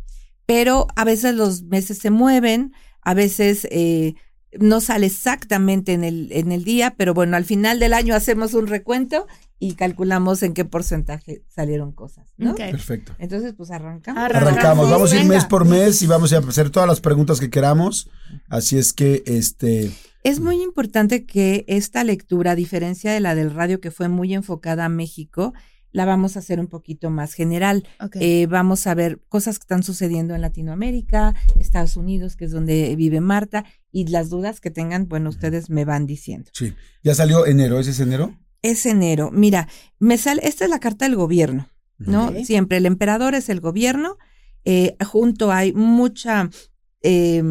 Pero 0.46 0.88
a 0.98 1.06
veces 1.06 1.36
los 1.36 1.63
meses 1.63 2.00
se 2.00 2.10
mueven, 2.10 2.74
a 3.01 3.13
veces 3.13 3.66
eh, 3.72 4.16
no 4.59 4.81
sale 4.81 5.07
exactamente 5.07 5.94
en 5.94 6.03
el, 6.03 6.31
en 6.31 6.51
el 6.51 6.63
día, 6.63 6.95
pero 6.97 7.13
bueno, 7.13 7.38
al 7.38 7.45
final 7.45 7.79
del 7.79 7.94
año 7.94 8.15
hacemos 8.15 8.53
un 8.53 8.67
recuento 8.67 9.27
y 9.59 9.75
calculamos 9.75 10.44
en 10.44 10.53
qué 10.53 10.65
porcentaje 10.65 11.44
salieron 11.47 11.94
cosas, 11.94 12.27
¿no? 12.38 12.51
Ok. 12.51 12.57
Perfecto. 12.57 13.15
Entonces, 13.17 13.53
pues 13.55 13.72
arrancamos. 13.72 14.22
Arrancamos. 14.22 14.51
Arrancamos, 14.51 14.89
vamos 14.89 15.13
a 15.13 15.22
ir 15.22 15.25
mes 15.25 15.45
por 15.45 15.65
mes 15.65 16.01
y 16.01 16.07
vamos 16.07 16.33
a 16.33 16.39
hacer 16.39 16.69
todas 16.69 16.88
las 16.88 17.00
preguntas 17.00 17.39
que 17.39 17.50
queramos. 17.50 18.10
Así 18.50 18.77
es 18.77 18.91
que, 18.91 19.24
este, 19.25 19.91
Es 20.24 20.39
muy 20.39 20.62
importante 20.62 21.25
que 21.25 21.63
esta 21.67 22.03
lectura, 22.03 22.51
a 22.51 22.55
diferencia 22.55 23.13
de 23.13 23.22
la 23.22 23.36
del 23.36 23.51
radio 23.51 23.79
que 23.79 23.91
fue 23.91 24.10
muy 24.10 24.33
enfocada 24.33 24.86
a 24.86 24.89
México, 24.89 25.53
la 25.93 26.05
vamos 26.05 26.36
a 26.36 26.39
hacer 26.39 26.60
un 26.60 26.67
poquito 26.67 27.10
más 27.10 27.33
general. 27.33 27.88
Ok. 28.01 28.17
Eh, 28.19 28.48
vamos 28.48 28.86
a 28.88 28.95
ver 28.95 29.22
cosas 29.29 29.60
que 29.60 29.63
están 29.63 29.83
sucediendo 29.83 30.36
en 30.36 30.41
Latinoamérica, 30.41 31.36
Estados 31.60 31.95
Unidos, 31.95 32.36
que 32.36 32.45
es 32.45 32.51
donde 32.51 32.95
vive 32.98 33.22
Marta, 33.22 33.63
y 33.93 34.07
las 34.07 34.29
dudas 34.29 34.59
que 34.59 34.71
tengan, 34.71 35.07
bueno, 35.07 35.29
ustedes 35.29 35.69
me 35.69 35.85
van 35.85 36.05
diciendo. 36.05 36.51
sí. 36.53 36.73
Ya 37.03 37.15
salió 37.15 37.45
enero, 37.45 37.79
¿ese 37.79 37.91
es 37.91 38.00
enero? 38.01 38.38
Es 38.62 38.85
enero. 38.85 39.29
Mira, 39.31 39.67
me 40.00 40.17
sale, 40.17 40.41
esta 40.45 40.65
es 40.65 40.69
la 40.69 40.79
carta 40.79 41.05
del 41.05 41.15
gobierno, 41.15 41.69
¿no? 41.97 42.33
Siempre 42.43 42.77
el 42.77 42.85
emperador 42.85 43.35
es 43.35 43.47
el 43.50 43.59
gobierno. 43.62 44.17
eh, 44.65 44.95
junto 45.05 45.51
hay 45.51 45.73
mucha, 45.73 46.50
eh, 47.01 47.43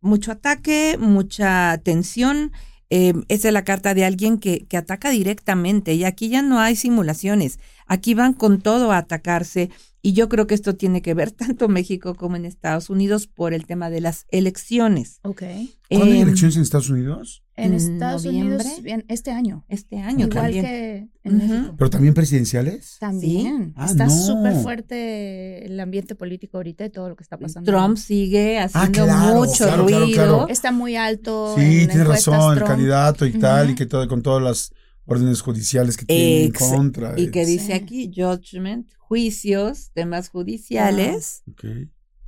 mucho 0.00 0.32
ataque, 0.32 0.96
mucha 0.98 1.78
tensión. 1.84 2.52
eh, 2.90 3.12
esa 3.28 3.48
es 3.48 3.54
la 3.54 3.64
carta 3.64 3.92
de 3.92 4.04
alguien 4.06 4.38
que, 4.38 4.66
que 4.66 4.78
ataca 4.78 5.10
directamente 5.10 5.92
y 5.92 6.04
aquí 6.04 6.30
ya 6.30 6.40
no 6.40 6.58
hay 6.58 6.74
simulaciones. 6.74 7.58
Aquí 7.86 8.14
van 8.14 8.32
con 8.32 8.60
todo 8.62 8.92
a 8.92 8.96
atacarse 8.98 9.68
y 10.02 10.12
yo 10.12 10.28
creo 10.28 10.46
que 10.46 10.54
esto 10.54 10.74
tiene 10.76 11.02
que 11.02 11.14
ver 11.14 11.30
tanto 11.32 11.66
en 11.66 11.72
México 11.72 12.14
como 12.14 12.36
en 12.36 12.44
Estados 12.44 12.90
Unidos 12.90 13.26
por 13.26 13.52
el 13.54 13.66
tema 13.66 13.90
de 13.90 14.00
las 14.00 14.26
elecciones. 14.30 15.20
Ok. 15.22 15.42
¿Cuándo 15.88 16.06
hay 16.06 16.18
Eh, 16.18 16.22
elecciones 16.22 16.56
en 16.56 16.62
Estados 16.62 16.90
Unidos? 16.90 17.42
En 17.56 17.74
Estados 17.74 18.24
noviembre. 18.24 18.58
Unidos, 18.64 18.82
bien, 18.82 19.04
este 19.08 19.32
año. 19.32 19.64
Este 19.68 19.98
año 19.98 20.26
Igual 20.26 20.44
también. 20.44 20.64
que 20.64 21.08
en. 21.24 21.36
México. 21.38 21.74
¿Pero 21.76 21.90
también 21.90 22.14
presidenciales? 22.14 22.98
También. 23.00 23.72
Ah, 23.76 23.86
está 23.86 24.04
no. 24.06 24.10
súper 24.10 24.54
fuerte 24.62 25.66
el 25.66 25.80
ambiente 25.80 26.14
político 26.14 26.58
ahorita 26.58 26.84
y 26.86 26.90
todo 26.90 27.08
lo 27.08 27.16
que 27.16 27.24
está 27.24 27.36
pasando. 27.36 27.70
Trump 27.70 27.96
sigue 27.96 28.58
haciendo 28.60 29.02
Ah, 29.02 29.06
claro, 29.06 29.34
mucho 29.34 29.64
claro, 29.64 29.82
ruido. 29.82 30.06
claro. 30.12 30.48
Está 30.48 30.70
muy 30.72 30.94
alto. 30.96 31.54
Sí, 31.58 31.80
en 31.82 31.88
tiene 31.88 32.04
razón, 32.04 32.58
el 32.58 32.64
candidato 32.64 33.26
y 33.26 33.32
tal, 33.32 33.70
y 33.70 33.74
que 33.74 33.86
todo 33.86 34.06
con 34.06 34.22
todas 34.22 34.42
las 34.42 34.72
órdenes 35.08 35.40
judiciales 35.40 35.96
que 35.96 36.04
tienen 36.06 36.44
en 36.46 36.52
contra. 36.52 37.18
Y 37.18 37.30
que 37.30 37.44
dice 37.46 37.66
Sí. 37.66 37.72
aquí, 37.72 38.10
judgment, 38.14 38.88
juicios, 38.98 39.90
temas 39.94 40.28
judiciales. 40.28 41.42
Ok. 41.50 41.64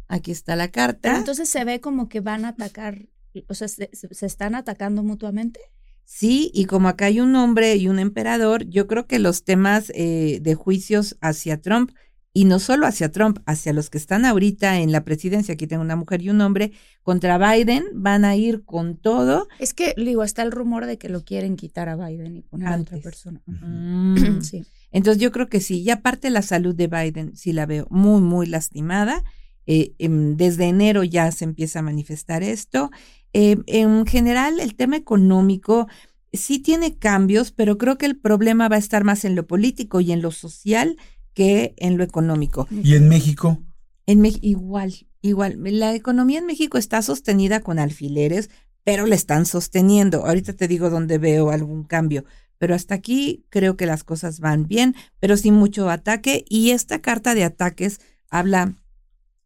Aquí 0.09 0.33
está 0.33 0.57
la 0.57 0.65
Pero 0.65 0.73
carta. 0.73 1.17
entonces 1.19 1.49
se 1.49 1.65
ve 1.65 1.81
como 1.81 2.09
que 2.09 2.21
van 2.21 2.45
a 2.45 2.49
atacar, 2.49 3.07
o 3.49 3.55
sea, 3.55 3.69
se, 3.69 3.91
se- 3.93 4.13
se 4.13 4.27
están 4.27 4.55
atacando 4.57 5.03
mutuamente. 5.05 5.61
Sí, 6.05 6.51
y 6.53 6.65
como 6.65 6.89
acá 6.89 7.05
hay 7.05 7.21
un 7.21 7.37
hombre 7.37 7.77
y 7.77 7.87
un 7.87 8.01
emperador, 8.01 8.65
yo 8.69 8.89
creo 8.89 9.07
que 9.07 9.21
los 9.21 9.45
temas 9.45 9.93
eh, 9.95 10.41
de 10.43 10.55
juicios 10.57 11.17
hacia 11.21 11.61
Trump, 11.61 11.93
y 12.33 12.45
no 12.45 12.61
solo 12.61 12.87
hacia 12.87 13.11
Trump, 13.11 13.41
hacia 13.47 13.73
los 13.73 13.91
que 13.91 13.99
están 13.99 14.25
ahorita 14.25 14.79
en 14.79 14.93
la 14.93 15.05
presidencia, 15.05 15.55
aquí 15.55 15.67
tengo 15.67 15.83
una 15.83 15.97
mujer 15.97 16.23
y 16.23 16.31
un 16.31 16.41
hombre, 16.41 16.71
contra 17.03 17.39
Biden, 17.39 17.85
van 17.93 18.25
a 18.25 18.37
ir 18.37 18.65
con 18.65 18.97
todo. 18.97 19.49
Es 19.59 19.75
que, 19.75 19.95
digo, 19.97 20.23
está 20.23 20.43
el 20.43 20.53
rumor 20.53 20.87
de 20.87 20.97
que 20.97 21.09
lo 21.09 21.25
quieren 21.25 21.57
quitar 21.57 21.89
a 21.89 21.97
Biden 21.97 22.37
y 22.37 22.43
poner 22.43 22.69
a 22.69 22.77
otra 22.77 22.99
persona. 22.99 23.43
Mm. 23.47 24.43
Sí. 24.43 24.65
Entonces 24.93 25.21
yo 25.21 25.33
creo 25.33 25.49
que 25.49 25.61
sí, 25.61 25.81
y 25.81 25.91
aparte 25.91 26.31
la 26.31 26.43
salud 26.43 26.75
de 26.75 26.87
Biden, 26.87 27.37
sí 27.37 27.53
la 27.53 27.67
veo 27.67 27.87
muy, 27.91 28.21
muy 28.21 28.47
lastimada. 28.47 29.25
Eh, 29.67 29.95
em, 29.99 30.37
desde 30.37 30.65
enero 30.65 31.05
ya 31.05 31.31
se 31.33 31.45
empieza 31.45 31.81
a 31.81 31.83
manifestar 31.83 32.43
esto. 32.43 32.91
Eh, 33.33 33.57
en 33.67 34.07
general, 34.07 34.61
el 34.61 34.75
tema 34.77 34.97
económico 34.97 35.89
sí 36.33 36.61
tiene 36.61 36.97
cambios, 36.97 37.51
pero 37.51 37.77
creo 37.77 37.99
que 37.99 38.07
el 38.07 38.17
problema 38.17 38.69
va 38.69 38.77
a 38.77 38.81
estar 38.81 39.05
más 39.05 39.25
en 39.25 39.35
lo 39.35 39.47
político 39.47 40.01
y 40.01 40.13
en 40.13 40.23
lo 40.23 40.31
social 40.31 40.97
que 41.35 41.75
en 41.77 41.97
lo 41.97 42.05
económico. 42.05 42.67
¿Y 42.71 42.95
en 42.95 43.09
México? 43.09 43.63
En 44.07 44.21
Mex- 44.21 44.39
igual, 44.43 44.95
igual. 45.23 45.57
La 45.79 45.95
economía 45.95 46.39
en 46.39 46.47
México 46.47 46.79
está 46.79 47.03
sostenida 47.03 47.61
con 47.61 47.79
alfileres, 47.79 48.51
pero 48.85 49.07
la 49.07 49.15
están 49.15 49.47
sosteniendo. 49.47 50.27
Ahorita 50.27 50.53
te 50.55 50.67
digo 50.69 50.91
dónde 50.91 51.19
veo 51.19 51.51
algún 51.51 51.85
cambio. 51.85 52.25
Pero 52.59 52.75
hasta 52.75 52.95
aquí 52.95 53.45
creo 53.49 53.77
que 53.77 53.87
las 53.87 54.05
cosas 54.05 54.41
van 54.41 54.67
bien, 54.67 54.95
pero 55.19 55.37
sin 55.37 55.55
mucho 55.55 55.89
ataque. 55.89 56.45
Y 56.49 56.71
esta 56.73 57.01
carta 57.01 57.35
de 57.35 57.45
ataques 57.45 58.01
habla 58.29 58.75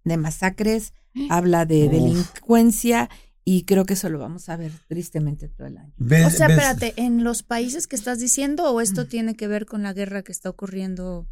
de 0.04 0.16
masacres, 0.16 0.92
habla 1.30 1.64
de 1.66 1.84
Uf. 1.86 1.92
delincuencia, 1.92 3.08
y 3.44 3.64
creo 3.64 3.84
que 3.84 3.92
eso 3.92 4.08
lo 4.08 4.18
vamos 4.18 4.48
a 4.48 4.56
ver 4.56 4.72
tristemente 4.88 5.48
todo 5.48 5.66
el 5.66 5.76
año. 5.76 5.92
¿Ves- 5.98 6.26
O 6.26 6.30
sea, 6.30 6.48
ves- 6.48 6.56
espérate, 6.56 6.94
¿en 6.96 7.24
los 7.24 7.42
países 7.42 7.86
que 7.86 7.94
estás 7.96 8.18
diciendo 8.18 8.70
o 8.72 8.80
esto 8.80 9.06
tiene 9.06 9.36
que 9.36 9.46
ver 9.48 9.66
con 9.66 9.82
la 9.82 9.92
guerra 9.92 10.22
que 10.22 10.32
está 10.32 10.48
ocurriendo? 10.48 11.26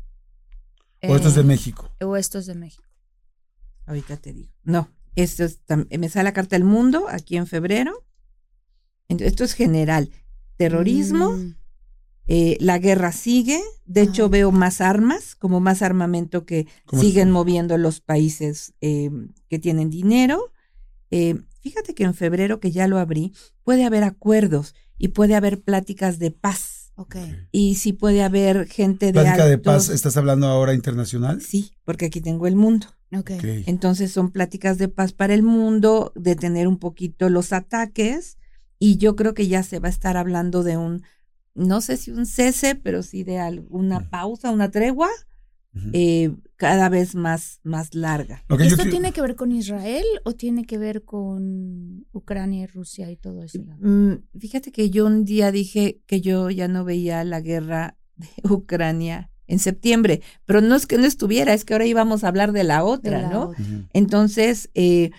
O 1.09 1.17
esto 1.17 1.29
es 1.29 1.35
de 1.35 1.41
eh, 1.41 1.45
México. 1.45 1.91
O 2.01 2.17
esto 2.17 2.39
es 2.39 2.47
de 2.47 2.55
México. 2.55 2.85
Ahorita 3.87 4.17
te 4.17 4.33
digo. 4.33 4.53
No, 4.63 4.89
esto 5.17 5.45
es, 5.45 5.61
me 5.99 6.09
sale 6.09 6.25
la 6.25 6.33
carta 6.33 6.57
del 6.57 6.65
mundo 6.65 7.07
aquí 7.09 7.37
en 7.37 7.47
febrero. 7.47 8.05
Esto 9.09 9.45
es 9.45 9.53
general. 9.53 10.11
Terrorismo, 10.57 11.33
Mm, 11.33 11.57
eh, 12.29 12.57
la 12.61 12.79
guerra 12.79 13.13
sigue. 13.13 13.61
De 13.85 14.03
hecho, 14.03 14.29
veo 14.29 14.53
más 14.53 14.81
armas, 14.81 15.35
como 15.35 15.61
más 15.61 15.83
armamento 15.83 16.47
que 16.47 16.67
¿Cómo 16.87 17.03
siguen 17.03 17.29
es? 17.29 17.35
moviendo 17.35 17.77
los 17.79 18.01
países 18.01 18.73
eh, 18.81 19.11
que 19.49 19.59
tienen 19.59 19.91
dinero. 19.91 20.53
Eh, 21.11 21.43
fíjate 21.61 21.95
que 21.95 22.05
en 22.05 22.15
febrero, 22.15 22.61
que 22.61 22.71
ya 22.71 22.87
lo 22.87 22.99
abrí, 22.99 23.35
puede 23.65 23.85
haber 23.85 24.05
acuerdos 24.05 24.75
y 24.99 25.09
puede 25.09 25.35
haber 25.35 25.63
pláticas 25.63 26.19
de 26.19 26.31
paz. 26.31 26.82
Ok. 26.97 27.17
Y 27.51 27.77
sí 27.77 27.93
puede 27.93 28.23
haber 28.23 28.67
gente 28.67 29.07
de 29.07 29.13
Plática 29.13 29.47
de 29.47 29.59
paz, 29.59 29.89
¿estás 29.89 30.17
hablando 30.17 30.47
ahora 30.47 30.75
internacional? 30.75 31.41
Sí, 31.41 31.73
porque 31.85 32.07
aquí 32.07 32.21
tengo 32.21 32.47
el 32.47 32.57
mundo. 32.57 32.87
Ok. 33.13 33.33
Ok. 33.37 33.45
Entonces 33.67 34.13
son 34.13 34.31
pláticas 34.31 34.79
de 34.79 34.89
paz 34.89 35.13
para 35.13 35.35
el 35.35 35.43
mundo, 35.43 36.13
detener 36.15 36.67
un 36.67 36.79
poquito 36.79 37.29
los 37.29 37.53
ataques 37.53 38.39
y 38.79 38.97
yo 38.97 39.17
creo 39.17 39.35
que 39.35 39.49
ya 39.49 39.63
se 39.63 39.79
va 39.79 39.89
a 39.89 39.91
estar 39.91 40.17
hablando 40.17 40.63
de 40.63 40.77
un, 40.77 41.03
no 41.55 41.81
sé 41.81 41.97
si 41.97 42.11
un 42.11 42.27
cese, 42.27 42.75
pero 42.75 43.03
sí 43.03 43.23
de 43.23 43.39
alguna 43.39 44.11
pausa, 44.11 44.51
una 44.51 44.71
tregua 44.71 45.09
Eh, 45.95 46.35
cada 46.57 46.89
vez 46.89 47.15
más, 47.15 47.61
más 47.63 47.95
larga. 47.95 48.45
Yo 48.49 48.57
¿Esto 48.57 48.85
tiene 48.89 49.13
que 49.13 49.23
ver 49.23 49.37
con 49.37 49.53
Israel 49.53 50.05
o 50.25 50.33
tiene 50.35 50.65
que 50.65 50.77
ver 50.79 51.03
con 51.05 52.07
Ucrania 52.13 52.65
y 52.65 52.67
Rusia 52.67 53.11
y 53.11 53.17
todo 53.17 53.43
eso? 53.43 53.59
Mm, 53.81 54.17
fíjate 54.39 54.71
que 54.71 54.91
yo 54.91 55.07
un 55.07 55.25
día 55.25 55.51
dije 55.51 56.01
que 56.07 56.21
yo 56.21 56.51
ya 56.51 56.69
no 56.69 56.85
veía 56.85 57.25
la 57.25 57.41
guerra 57.41 57.97
de 58.17 58.29
Ucrania 58.51 59.31
en 59.47 59.59
septiembre, 59.59 60.21
pero 60.45 60.61
no 60.61 60.77
es 60.77 60.87
que 60.87 60.99
no 60.99 61.07
estuviera, 61.07 61.53
es 61.53 61.65
que 61.65 61.75
ahora 61.75 61.87
íbamos 61.87 62.23
a 62.23 62.29
hablar 62.29 62.53
de 62.53 62.65
la 62.65 62.85
otra, 62.85 63.17
De 63.17 63.23
la 63.23 63.31
¿no? 63.31 63.49
otra. 63.49 63.65
Entonces, 63.93 64.71
eh, 64.75 65.11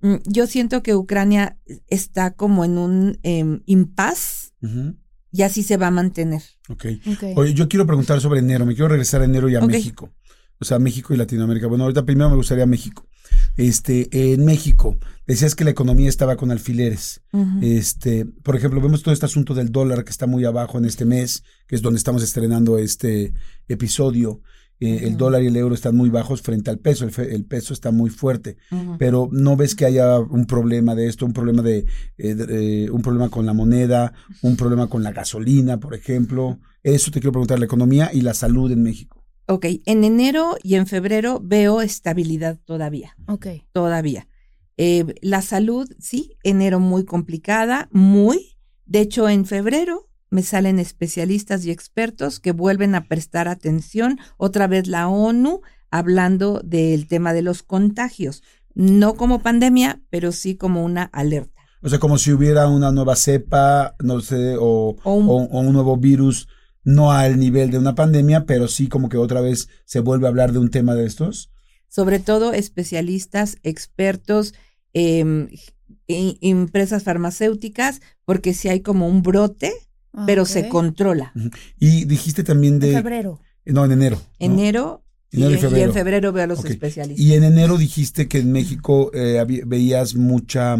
mm, 0.00 0.16
yo 0.26 0.46
siento 0.46 0.82
que 0.82 0.94
Ucrania 0.94 1.58
está 1.86 2.32
como 2.32 2.64
en 2.64 2.78
un 2.78 3.18
eh, 3.22 3.60
impas 3.66 4.52
Ujú. 4.62 4.96
Y 5.34 5.42
así 5.42 5.64
se 5.64 5.76
va 5.76 5.88
a 5.88 5.90
mantener. 5.90 6.42
Ok. 6.68 6.86
Ok. 7.06 7.24
Oye, 7.34 7.54
yo 7.54 7.68
quiero 7.68 7.86
preguntar 7.86 8.20
sobre 8.20 8.38
enero. 8.38 8.64
Me 8.64 8.74
quiero 8.74 8.88
regresar 8.88 9.20
a 9.20 9.24
enero 9.24 9.48
y 9.48 9.56
a. 9.56 9.60
México. 9.60 10.12
O 10.60 10.64
sea, 10.64 10.78
México 10.78 11.12
y 11.12 11.16
Latinoamérica. 11.16 11.66
Bueno, 11.66 11.82
ahorita 11.82 12.04
primero 12.04 12.30
me 12.30 12.36
gustaría 12.36 12.66
México. 12.66 13.04
Este, 13.56 14.32
en 14.32 14.44
México, 14.44 14.96
decías 15.26 15.56
que 15.56 15.64
la 15.64 15.70
economía 15.70 16.08
estaba 16.08 16.36
con 16.36 16.52
alfileres. 16.52 17.20
Este, 17.62 18.26
por 18.26 18.54
ejemplo, 18.54 18.80
vemos 18.80 19.02
todo 19.02 19.12
este 19.12 19.26
asunto 19.26 19.54
del 19.54 19.72
dólar 19.72 20.04
que 20.04 20.10
está 20.10 20.28
muy 20.28 20.44
abajo 20.44 20.78
en 20.78 20.84
este 20.84 21.04
mes, 21.04 21.42
que 21.66 21.74
es 21.74 21.82
donde 21.82 21.98
estamos 21.98 22.22
estrenando 22.22 22.78
este 22.78 23.34
episodio. 23.66 24.40
Eh, 24.80 25.00
El 25.04 25.16
dólar 25.16 25.42
y 25.42 25.46
el 25.46 25.56
euro 25.56 25.74
están 25.74 25.96
muy 25.96 26.10
bajos 26.10 26.42
frente 26.42 26.70
al 26.70 26.78
peso. 26.78 27.04
El, 27.04 27.10
fe- 27.12 27.34
el 27.34 27.44
peso 27.44 27.72
está 27.72 27.90
muy 27.92 28.10
fuerte. 28.10 28.56
Pero 28.98 29.28
no 29.32 29.56
ves 29.56 29.74
que 29.74 29.86
haya 29.86 30.18
un 30.18 30.46
problema 30.46 30.94
de 30.94 31.06
esto, 31.08 31.24
un 31.24 31.32
problema 31.32 31.62
de, 31.62 31.86
eh, 32.18 32.34
de- 32.34 32.84
eh, 32.84 32.90
un 32.90 33.00
problema 33.02 33.28
con 33.30 33.46
la 33.46 33.52
moneda, 33.52 34.12
un 34.42 34.56
problema 34.56 34.88
con 34.88 35.02
la 35.02 35.12
gasolina, 35.12 35.78
por 35.80 35.94
ejemplo. 35.94 36.58
Eso 36.82 37.10
te 37.10 37.20
quiero 37.20 37.32
preguntar, 37.32 37.58
la 37.58 37.64
economía 37.66 38.10
y 38.12 38.20
la 38.22 38.34
salud 38.34 38.70
en 38.72 38.82
México. 38.82 39.24
Ok, 39.46 39.66
en 39.86 40.04
enero 40.04 40.56
y 40.62 40.74
en 40.74 40.86
febrero 40.86 41.40
veo 41.42 41.80
estabilidad 41.82 42.58
todavía. 42.64 43.16
Ok. 43.28 43.46
todavía. 43.72 44.26
Eh, 44.76 45.04
la 45.22 45.40
salud, 45.40 45.88
sí, 46.00 46.36
enero 46.42 46.80
muy 46.80 47.04
complicada, 47.04 47.88
muy. 47.92 48.56
De 48.86 49.00
hecho, 49.00 49.28
en 49.28 49.44
febrero 49.46 50.08
me 50.34 50.42
salen 50.42 50.78
especialistas 50.80 51.64
y 51.64 51.70
expertos 51.70 52.40
que 52.40 52.50
vuelven 52.52 52.94
a 52.96 53.04
prestar 53.06 53.46
atención, 53.46 54.18
otra 54.36 54.66
vez 54.66 54.88
la 54.88 55.06
ONU, 55.08 55.60
hablando 55.92 56.60
del 56.64 57.06
tema 57.06 57.32
de 57.32 57.42
los 57.42 57.62
contagios. 57.62 58.42
No 58.74 59.14
como 59.14 59.42
pandemia, 59.42 60.02
pero 60.10 60.32
sí 60.32 60.56
como 60.56 60.84
una 60.84 61.04
alerta. 61.04 61.60
O 61.82 61.88
sea, 61.88 62.00
como 62.00 62.18
si 62.18 62.32
hubiera 62.32 62.66
una 62.66 62.90
nueva 62.90 63.14
cepa, 63.14 63.94
no 64.02 64.20
sé, 64.20 64.56
o, 64.58 64.96
O 65.04 65.14
un- 65.14 65.28
o- 65.28 65.48
o 65.56 65.60
un 65.60 65.72
nuevo 65.72 65.96
virus, 65.96 66.48
no 66.82 67.12
al 67.12 67.38
nivel 67.38 67.70
de 67.70 67.78
una 67.78 67.94
pandemia, 67.94 68.44
pero 68.44 68.66
sí 68.66 68.88
como 68.88 69.08
que 69.08 69.16
otra 69.18 69.40
vez 69.40 69.68
se 69.84 70.00
vuelve 70.00 70.26
a 70.26 70.30
hablar 70.30 70.52
de 70.52 70.58
un 70.58 70.70
tema 70.70 70.96
de 70.96 71.06
estos. 71.06 71.52
Sobre 71.88 72.18
todo 72.18 72.52
especialistas, 72.52 73.56
expertos, 73.62 74.52
em, 74.94 75.48
empresas 76.08 77.02
farmacéuticas, 77.04 78.00
porque 78.24 78.52
si 78.52 78.68
hay 78.68 78.80
como 78.80 79.06
un 79.08 79.22
brote, 79.22 79.72
pero 80.26 80.42
Ok. 80.42 80.48
se 80.48 80.68
controla. 80.68 81.32
Y 81.78 82.04
dijiste 82.04 82.44
también 82.44 82.74
En 82.74 82.80
de... 82.80 82.92
febrero. 82.92 83.40
No, 83.66 83.84
en 83.84 83.92
enero. 83.92 84.16
¿no? 84.16 84.22
Enero, 84.38 85.04
Enero 85.32 85.76
y 85.76 85.80
en 85.80 85.92
febrero 85.92 86.32
veo 86.32 86.44
a 86.44 86.46
los 86.46 86.64
especialistas. 86.64 87.24
Y 87.24 87.34
en 87.34 87.42
enero 87.44 87.76
dijiste 87.76 88.28
que 88.28 88.38
en 88.38 88.52
México 88.52 89.10
eh, 89.14 89.38
había- 89.40 89.64
veías 89.66 90.14
mucha, 90.14 90.76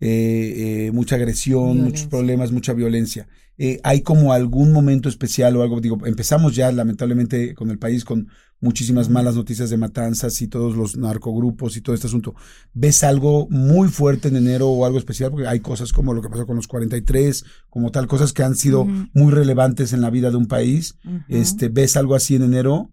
eh, 0.00 0.86
eh, 0.86 0.92
mucha 0.92 1.16
agresión, 1.16 1.82
muchos 1.82 2.06
problemas, 2.06 2.52
mucha 2.52 2.72
violencia. 2.72 3.28
Eh, 3.58 3.78
¿Hay 3.82 4.00
como 4.00 4.32
algún 4.32 4.72
momento 4.72 5.10
especial 5.10 5.54
o 5.54 5.62
algo? 5.62 5.82
Digo, 5.82 5.98
empezamos 6.06 6.56
ya 6.56 6.72
lamentablemente 6.72 7.54
con 7.54 7.70
el 7.70 7.78
país 7.78 8.06
con 8.06 8.28
muchísimas 8.58 9.10
malas 9.10 9.34
noticias 9.34 9.68
de 9.68 9.76
matanzas 9.76 10.40
y 10.40 10.48
todos 10.48 10.74
los 10.74 10.96
narcogrupos 10.96 11.76
y 11.76 11.82
todo 11.82 11.94
este 11.94 12.06
asunto. 12.06 12.34
¿Ves 12.72 13.04
algo 13.04 13.46
muy 13.50 13.88
fuerte 13.88 14.28
en 14.28 14.36
enero 14.36 14.68
o 14.70 14.86
algo 14.86 14.96
especial? 14.96 15.30
Porque 15.30 15.46
hay 15.46 15.60
cosas 15.60 15.92
como 15.92 16.14
lo 16.14 16.22
que 16.22 16.30
pasó 16.30 16.46
con 16.46 16.56
los 16.56 16.68
43, 16.68 17.44
como 17.68 17.90
tal, 17.90 18.06
cosas 18.06 18.32
que 18.32 18.42
han 18.42 18.54
sido 18.54 18.86
muy 18.86 19.30
relevantes 19.30 19.92
en 19.92 20.00
la 20.00 20.08
vida 20.08 20.30
de 20.30 20.36
un 20.36 20.46
país. 20.46 20.96
Este, 21.28 21.68
¿Ves 21.68 21.98
algo 21.98 22.14
así 22.14 22.36
en 22.36 22.44
enero? 22.44 22.90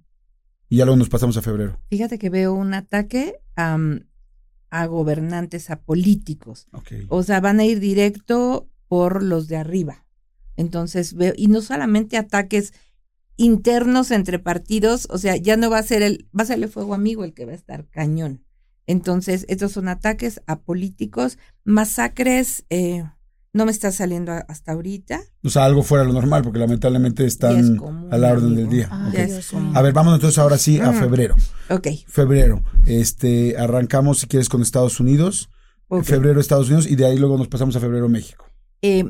Y 0.68 0.78
ya 0.78 0.86
luego 0.86 0.98
nos 0.98 1.08
pasamos 1.08 1.38
a 1.38 1.42
febrero. 1.42 1.80
Fíjate 1.90 2.20
que 2.20 2.30
veo 2.30 2.54
un 2.54 2.74
ataque 2.74 3.36
a 4.70 4.86
gobernantes, 4.86 5.70
a 5.70 5.80
políticos. 5.80 6.68
O 7.10 7.24
sea, 7.24 7.40
van 7.40 7.60
a 7.60 7.66
ir 7.66 7.80
directo 7.80 8.70
por 8.88 9.24
los 9.24 9.48
de 9.48 9.58
arriba. 9.58 10.06
Entonces 10.56 11.14
veo, 11.14 11.34
y 11.36 11.48
no 11.48 11.62
solamente 11.62 12.18
ataques 12.18 12.74
internos 13.38 14.12
entre 14.12 14.40
partidos, 14.40 15.08
o 15.12 15.18
sea, 15.18 15.38
ya 15.38 15.56
no 15.58 15.70
va 15.70 15.78
a 15.78 15.84
ser 15.84 16.02
el, 16.02 16.28
va 16.38 16.44
a 16.44 16.48
ser 16.48 16.62
el 16.62 16.70
fuego 16.70 16.94
amigo 16.94 17.24
el 17.24 17.34
que 17.34 17.46
va 17.46 17.52
a 17.52 17.56
estar 17.56 17.88
cañón. 17.88 18.44
Entonces, 18.88 19.46
estos 19.50 19.74
son 19.74 19.90
ataques 19.90 20.42
a 20.48 20.60
políticos, 20.60 21.38
masacres, 21.66 22.66
eh, 22.70 23.04
no 23.58 23.66
me 23.66 23.72
está 23.72 23.92
saliendo 23.92 24.32
hasta 24.48 24.72
ahorita. 24.72 25.20
O 25.44 25.50
sea, 25.50 25.66
algo 25.66 25.82
fuera 25.84 26.04
de 26.04 26.08
lo 26.08 26.14
normal, 26.14 26.44
porque 26.44 26.60
lamentablemente 26.60 27.26
es 27.26 27.34
están 27.34 27.76
común, 27.76 28.14
a 28.14 28.18
la 28.18 28.32
orden 28.32 28.46
amigo. 28.46 28.62
del 28.62 28.70
día. 28.70 28.88
Ah, 28.92 29.12
es. 29.14 29.52
A 29.74 29.82
ver, 29.82 29.94
vámonos 29.94 30.20
entonces 30.20 30.38
ahora 30.38 30.58
sí 30.58 30.80
a 30.80 30.94
febrero. 30.94 31.36
Ok. 31.70 31.88
Febrero. 32.08 32.64
Este, 32.86 33.58
arrancamos, 33.58 34.20
si 34.20 34.28
quieres, 34.28 34.48
con 34.48 34.62
Estados 34.62 35.00
Unidos. 35.00 35.50
Febrero, 36.04 36.40
Estados 36.40 36.68
Unidos, 36.68 36.86
y 36.86 36.96
de 36.96 37.06
ahí 37.06 37.18
luego 37.18 37.38
nos 37.38 37.48
pasamos 37.48 37.76
a 37.76 37.80
febrero, 37.80 38.10
México. 38.10 38.46
Eh, 38.82 39.06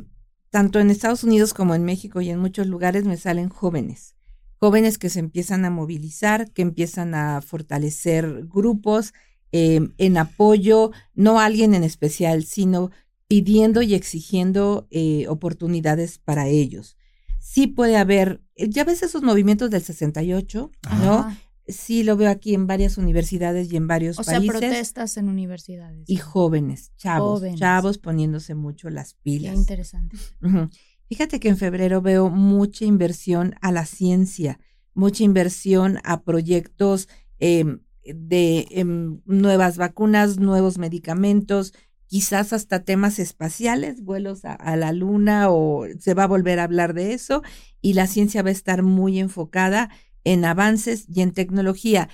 tanto 0.50 0.80
en 0.80 0.92
Estados 0.92 1.24
Unidos 1.24 1.54
como 1.54 1.76
en 1.76 1.84
México 1.84 2.22
y 2.22 2.30
en 2.30 2.40
muchos 2.40 2.68
lugares 2.68 3.04
me 3.04 3.18
salen 3.18 3.50
jóvenes. 3.50 4.16
Jóvenes 4.60 4.98
que 4.98 5.10
se 5.10 5.20
empiezan 5.20 5.66
a 5.66 5.72
movilizar, 5.72 6.52
que 6.52 6.62
empiezan 6.62 7.16
a 7.16 7.42
fortalecer 7.42 8.46
grupos 8.46 9.14
eh, 9.52 9.90
en 9.98 10.18
apoyo, 10.18 10.92
no 11.16 11.40
a 11.40 11.46
alguien 11.46 11.74
en 11.74 11.84
especial, 11.84 12.44
sino 12.44 12.92
pidiendo 13.28 13.82
y 13.82 13.94
exigiendo 13.94 14.88
eh, 14.92 15.28
oportunidades 15.28 16.18
para 16.20 16.48
ellos. 16.48 16.96
Sí 17.40 17.68
puede 17.68 17.98
haber, 17.98 18.42
eh, 18.56 18.70
ya 18.70 18.84
ves 18.84 19.04
esos 19.04 19.24
movimientos 19.24 19.70
del 19.70 19.82
68, 19.82 20.72
¿no? 21.04 21.14
Ajá. 21.20 21.38
Sí 21.70 22.04
lo 22.04 22.16
veo 22.16 22.30
aquí 22.30 22.54
en 22.54 22.66
varias 22.66 22.98
universidades 22.98 23.72
y 23.72 23.76
en 23.76 23.88
varios 23.88 24.18
O 24.20 24.24
sea, 24.24 24.36
países. 24.40 24.52
protestas 24.58 25.18
en 25.18 25.28
universidades. 25.28 26.04
y 26.08 26.16
jóvenes, 26.16 26.94
chavos, 26.96 27.40
Jóvenes. 27.40 27.60
chavos 27.60 27.98
poniéndose 27.98 28.56
mucho 28.56 28.90
las 28.90 29.14
Qué 29.16 29.20
pilas. 29.24 29.56
interesante. 29.58 30.16
Ujú. 30.42 30.70
Fíjate 31.10 31.40
que 31.42 31.50
en 31.50 31.58
febrero 31.58 32.02
veo 32.02 32.30
mucha 32.30 32.86
inversión 32.86 33.56
a 33.62 33.74
la 33.74 33.86
ciencia, 33.86 34.60
mucha 34.94 35.24
inversión 35.26 36.00
a 36.06 36.22
proyectos 36.24 37.10
em, 37.40 37.80
de 38.06 38.68
em, 38.72 39.20
nuevas 39.26 39.76
vacunas, 39.78 40.38
nuevos 40.40 40.78
medicamentos, 40.78 41.74
quizás 42.08 42.54
hasta 42.54 42.84
temas 42.84 43.20
espaciales, 43.20 44.02
vuelos 44.02 44.46
a, 44.46 44.54
a 44.54 44.76
la 44.76 44.92
luna 44.92 45.50
o 45.50 45.86
se 46.00 46.14
va 46.14 46.24
a 46.24 46.28
volver 46.28 46.60
a 46.60 46.64
hablar 46.64 46.94
de 46.94 47.14
eso 47.14 47.44
y 47.82 47.94
la 47.94 48.08
ciencia 48.08 48.42
va 48.42 48.50
a 48.50 48.54
estar 48.54 48.84
muy 48.84 49.20
enfocada 49.20 49.90
en 50.24 50.44
avances 50.44 51.06
y 51.14 51.22
en 51.22 51.32
tecnología. 51.32 52.10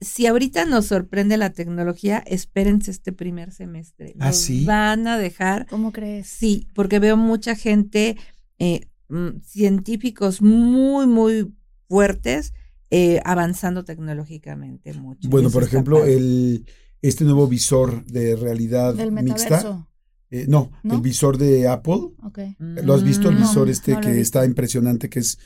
Si 0.00 0.26
ahorita 0.26 0.64
nos 0.64 0.86
sorprende 0.86 1.36
la 1.36 1.50
tecnología, 1.50 2.22
espérense 2.26 2.90
este 2.92 3.12
primer 3.12 3.50
semestre. 3.52 4.14
¿Ah, 4.20 4.32
sí? 4.32 4.64
Van 4.64 5.08
a 5.08 5.18
dejar 5.18 5.66
¿Cómo 5.66 5.92
crees? 5.92 6.28
Sí, 6.28 6.68
porque 6.72 7.00
veo 7.00 7.16
mucha 7.16 7.56
gente, 7.56 8.16
eh, 8.60 8.86
mm, 9.08 9.40
científicos 9.44 10.40
muy, 10.40 11.08
muy 11.08 11.52
fuertes, 11.88 12.52
eh, 12.90 13.20
avanzando 13.24 13.84
tecnológicamente 13.84 14.94
mucho. 14.94 15.28
Bueno, 15.28 15.50
por 15.50 15.64
ejemplo, 15.64 16.04
el 16.04 16.64
este 17.02 17.24
nuevo 17.24 17.46
visor 17.46 18.04
de 18.06 18.36
realidad 18.36 18.94
Del 18.94 19.12
mixta. 19.12 19.56
metaverso. 19.56 19.88
eh, 20.30 20.46
no, 20.48 20.70
¿No? 20.82 20.94
el 20.96 21.00
visor 21.00 21.38
de 21.38 21.68
Apple. 21.68 22.10
Ok. 22.22 22.38
¿Lo 22.58 22.94
has 22.94 23.02
visto? 23.02 23.28
El 23.28 23.36
Mm, 23.36 23.38
visor 23.40 23.66
No, 23.66 23.72
este 23.72 23.92
no 23.92 24.00
que 24.00 24.20
está 24.20 24.44
impresionante, 24.44 25.08
que 25.08 25.20
es 25.20 25.38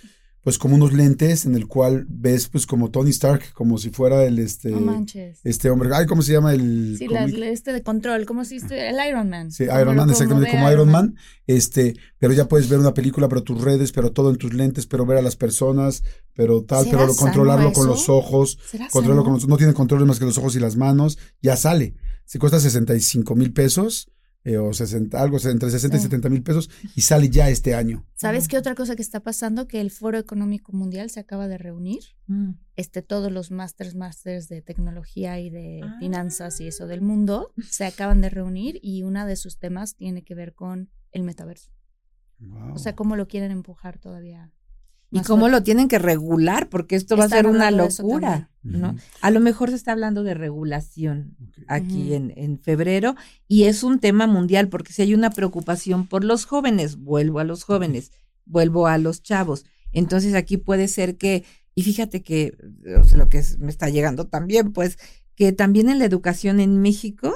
pues 0.42 0.58
como 0.58 0.74
unos 0.74 0.92
lentes 0.92 1.46
en 1.46 1.54
el 1.54 1.66
cual 1.68 2.04
ves 2.08 2.48
pues 2.48 2.66
como 2.66 2.90
Tony 2.90 3.10
Stark, 3.10 3.52
como 3.54 3.78
si 3.78 3.90
fuera 3.90 4.24
el 4.24 4.38
este 4.40 4.70
No 4.70 4.80
manches. 4.80 5.38
este 5.44 5.70
hombre. 5.70 5.90
Ay, 5.94 6.06
¿cómo 6.06 6.22
se 6.22 6.32
llama 6.32 6.52
el 6.52 6.96
Sí, 6.98 7.06
la- 7.08 7.24
este 7.48 7.72
de 7.72 7.82
control, 7.82 8.26
¿cómo 8.26 8.44
si 8.44 8.58
estu- 8.58 8.72
el 8.72 8.96
Iron 9.08 9.28
Man. 9.30 9.52
Sí, 9.52 9.66
Como 9.66 9.80
Iron 9.80 9.96
Man, 9.96 10.10
exactamente, 10.10 10.50
como 10.50 10.70
Iron 10.72 10.90
Man. 10.90 11.14
Este, 11.46 11.94
pero 12.18 12.32
ya 12.32 12.48
puedes 12.48 12.68
ver 12.68 12.78
una 12.78 12.94
película, 12.94 13.28
pero 13.28 13.42
tus 13.42 13.60
redes, 13.60 13.92
pero 13.92 14.12
todo 14.12 14.30
en 14.30 14.36
tus 14.36 14.52
lentes, 14.54 14.86
pero 14.86 15.06
ver 15.06 15.18
a 15.18 15.22
las 15.22 15.36
personas, 15.36 16.02
pero 16.34 16.62
tal, 16.64 16.84
¿Será 16.84 16.98
pero 16.98 17.08
lo- 17.08 17.16
controlarlo 17.16 17.72
con 17.72 17.86
los 17.86 18.08
ojos, 18.08 18.58
¿Será 18.70 18.88
controlarlo 18.88 19.22
sano? 19.22 19.24
con 19.24 19.32
los, 19.34 19.48
no 19.48 19.56
tiene 19.56 19.74
control 19.74 20.06
más 20.06 20.18
que 20.18 20.24
los 20.24 20.38
ojos 20.38 20.56
y 20.56 20.60
las 20.60 20.76
manos, 20.76 21.18
ya 21.40 21.56
sale. 21.56 21.94
Si 22.24 22.38
cuesta 22.38 22.60
65 22.60 23.34
mil 23.34 23.52
pesos, 23.52 24.08
eh, 24.44 24.56
o 24.58 24.72
60, 24.72 25.20
algo 25.22 25.38
entre 25.44 25.70
60 25.70 25.96
y 25.96 26.00
Sí. 26.00 26.04
70 26.04 26.28
mil 26.28 26.42
pesos, 26.42 26.68
y 26.96 27.00
sale 27.02 27.28
ya 27.30 27.48
este 27.48 27.74
año. 27.74 28.04
¿Sabes 28.14 28.48
qué 28.48 28.58
otra 28.58 28.74
cosa 28.74 28.96
que 28.96 29.02
está 29.02 29.20
pasando? 29.20 29.68
Que 29.68 29.80
el 29.80 29.90
Foro 29.90 30.18
Económico 30.18 30.72
Mundial 30.72 31.10
se 31.10 31.20
acaba 31.20 31.46
de 31.48 31.58
reunir. 31.58 32.02
Mm. 32.26 32.52
Este, 32.76 33.02
todos 33.02 33.30
los 33.30 33.50
másters, 33.50 33.94
másters 33.94 34.48
de 34.48 34.62
tecnología 34.62 35.38
y 35.38 35.50
de 35.50 35.80
Ah. 35.84 35.96
finanzas 36.00 36.60
y 36.60 36.66
eso 36.66 36.86
del 36.86 37.02
mundo 37.02 37.52
se 37.68 37.84
acaban 37.84 38.20
de 38.20 38.30
reunir 38.30 38.78
y 38.82 39.02
uno 39.02 39.26
de 39.26 39.36
sus 39.36 39.58
temas 39.58 39.94
tiene 39.94 40.22
que 40.24 40.34
ver 40.34 40.54
con 40.54 40.90
el 41.12 41.22
metaverso. 41.22 41.70
Wow. 42.38 42.74
O 42.74 42.78
sea, 42.78 42.96
cómo 42.96 43.14
lo 43.16 43.28
quieren 43.28 43.52
empujar 43.52 43.98
todavía. 43.98 44.50
Y 45.12 45.18
más 45.18 45.26
cómo 45.26 45.42
fuerte. 45.42 45.56
lo 45.58 45.62
tienen 45.62 45.88
que 45.88 45.98
regular, 45.98 46.68
porque 46.68 46.96
esto 46.96 47.16
va 47.16 47.24
a 47.24 47.28
ser 47.28 47.46
una 47.46 47.70
locura. 47.70 48.50
¿no? 48.64 48.96
A 49.20 49.30
lo 49.30 49.40
mejor 49.40 49.70
se 49.70 49.76
está 49.76 49.92
hablando 49.92 50.22
de 50.22 50.34
regulación 50.34 51.36
aquí 51.68 52.14
en, 52.14 52.32
en 52.36 52.58
febrero 52.58 53.14
y 53.48 53.64
es 53.64 53.82
un 53.82 53.98
tema 53.98 54.26
mundial 54.26 54.68
porque 54.68 54.92
si 54.92 55.02
hay 55.02 55.14
una 55.14 55.30
preocupación 55.30 56.06
por 56.06 56.24
los 56.24 56.44
jóvenes, 56.46 56.96
vuelvo 56.96 57.38
a 57.40 57.44
los 57.44 57.64
jóvenes, 57.64 58.10
vuelvo 58.46 58.86
a 58.86 58.98
los 58.98 59.22
chavos. 59.22 59.64
Entonces 59.92 60.34
aquí 60.34 60.56
puede 60.56 60.88
ser 60.88 61.16
que, 61.18 61.44
y 61.74 61.82
fíjate 61.82 62.22
que 62.22 62.56
o 63.00 63.04
sea, 63.04 63.18
lo 63.18 63.28
que 63.28 63.38
es- 63.38 63.58
me 63.58 63.70
está 63.70 63.88
llegando 63.90 64.26
también, 64.28 64.72
pues 64.72 64.96
que 65.34 65.52
también 65.52 65.88
en 65.90 65.98
la 65.98 66.04
educación 66.04 66.60
en 66.60 66.80
México 66.80 67.34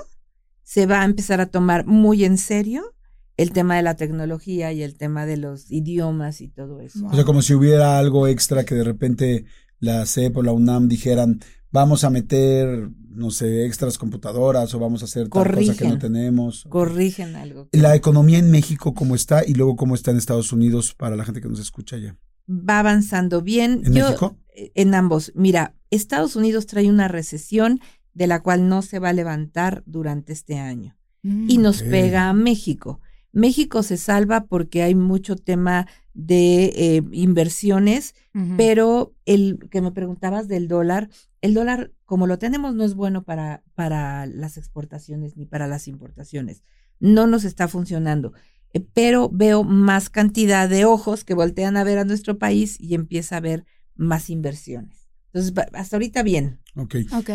se 0.63 0.87
va 0.87 1.03
a 1.03 1.05
empezar 1.05 1.41
a 1.41 1.47
tomar 1.47 1.87
muy 1.87 2.25
en 2.25 2.39
serio 2.39 2.95
el 3.37 3.53
tema 3.53 3.77
de 3.77 3.83
la 3.83 3.95
tecnología 3.97 4.73
y 4.73 4.83
el 4.83 4.97
tema 4.97 5.27
de 5.27 5.37
los 5.37 5.71
idiomas 5.71 6.41
y 6.41 6.49
todo 6.49 6.81
eso. 6.81 7.01
Wow. 7.01 7.11
O 7.11 7.15
sea, 7.15 7.25
como 7.25 7.43
si 7.43 7.55
hubiera 7.55 7.99
algo 7.99 8.27
extra 8.27 8.65
que 8.65 8.75
de 8.75 8.85
repente 8.85 9.45
la 9.79 10.07
CEP 10.07 10.37
o 10.39 10.43
la 10.43 10.53
UNAM 10.53 10.89
dijeran, 10.89 11.41
vamos 11.71 12.05
a 12.05 12.11
meter, 12.11 12.89
no 13.11 13.31
sé, 13.31 13.67
extras 13.67 13.99
computadoras 13.99 14.73
o 14.75 14.79
vamos 14.79 15.03
a 15.03 15.05
hacer 15.05 15.29
tal 15.29 15.45
cosa 15.45 15.53
que 15.53 15.85
no 15.85 15.91
Corrigen. 15.91 15.99
tenemos. 15.99 16.65
Corrigen 16.71 17.37
algo. 17.37 17.69
La 17.73 17.95
economía 17.95 18.39
en 18.39 18.51
México, 18.51 18.95
¿cómo 18.95 19.15
está? 19.15 19.45
Y 19.47 19.53
luego, 19.55 19.77
¿cómo 19.77 19.95
está 19.95 20.11
en 20.13 20.17
Estados 20.17 20.53
Unidos 20.53 20.95
para 20.95 21.17
la 21.17 21.25
gente 21.25 21.41
que 21.43 21.49
nos 21.49 21.61
escucha 21.61 21.97
allá? 21.97 22.17
va 22.49 22.79
avanzando 22.79 23.43
bien. 23.43 23.83
¿En 23.85 23.93
Yo- 23.93 24.07
México? 24.07 24.37
eh, 24.55 24.71
En 24.77 24.95
ambos. 24.95 25.33
Mira, 25.35 25.75
Estados 25.91 26.37
Unidos 26.37 26.67
trae 26.67 26.89
una 26.89 27.09
recesión 27.09 27.81
de 28.15 28.29
la 28.29 28.41
cual 28.41 28.69
no 28.69 28.83
se 28.83 29.01
va 29.01 29.09
a 29.09 29.13
levantar 29.13 29.83
durante 29.85 30.33
este 30.33 30.57
año 30.59 30.97
Mm. 31.25 31.51
y 31.51 31.59
nos 31.59 31.83
Ok. 31.83 31.89
pega 31.91 32.29
a 32.29 32.33
México. 32.33 33.01
México 33.37 33.83
se 33.83 33.97
salva 33.99 34.47
porque 34.47 34.83
hay 34.83 34.95
mucho 34.95 35.37
tema 35.37 35.87
de 36.15 36.73
eh, 36.75 37.03
inversiones, 37.13 38.15
pero 38.57 39.15
el 39.27 39.59
que 39.71 39.81
me 39.83 39.93
preguntabas 39.93 40.49
del 40.49 40.69
dólar, 40.69 41.09
el 41.43 41.53
dólar 41.55 41.93
como 42.07 42.27
lo 42.27 42.39
tenemos 42.39 42.75
no 42.75 42.85
es 42.85 42.95
bueno 42.95 43.25
para, 43.25 43.63
para 43.75 44.25
las 44.27 44.57
exportaciones 44.57 45.37
ni 45.37 45.45
para 45.47 45.67
las 45.67 45.87
importaciones. 45.89 46.63
No 47.01 47.27
nos 47.27 47.45
está 47.45 47.69
funcionando. 47.69 48.33
Eh, 48.73 48.81
Pero 48.95 49.29
veo 49.31 49.65
más 49.65 50.09
cantidad 50.09 50.69
de 50.69 50.85
ojos 50.87 51.25
que 51.25 51.35
voltean 51.35 51.77
a 51.77 51.85
ver 51.85 51.99
a 51.99 52.05
nuestro 52.05 52.39
país 52.39 52.79
y 52.81 52.95
empieza 52.95 53.35
a 53.37 53.39
haber 53.39 53.65
más 53.95 54.31
inversiones. 54.31 55.09
Entonces, 55.27 55.53
va- 55.53 55.69
hasta 55.79 55.97
ahorita 55.97 56.23
bien. 56.23 56.61
Ok, 56.77 56.95
Ok. 57.13 57.31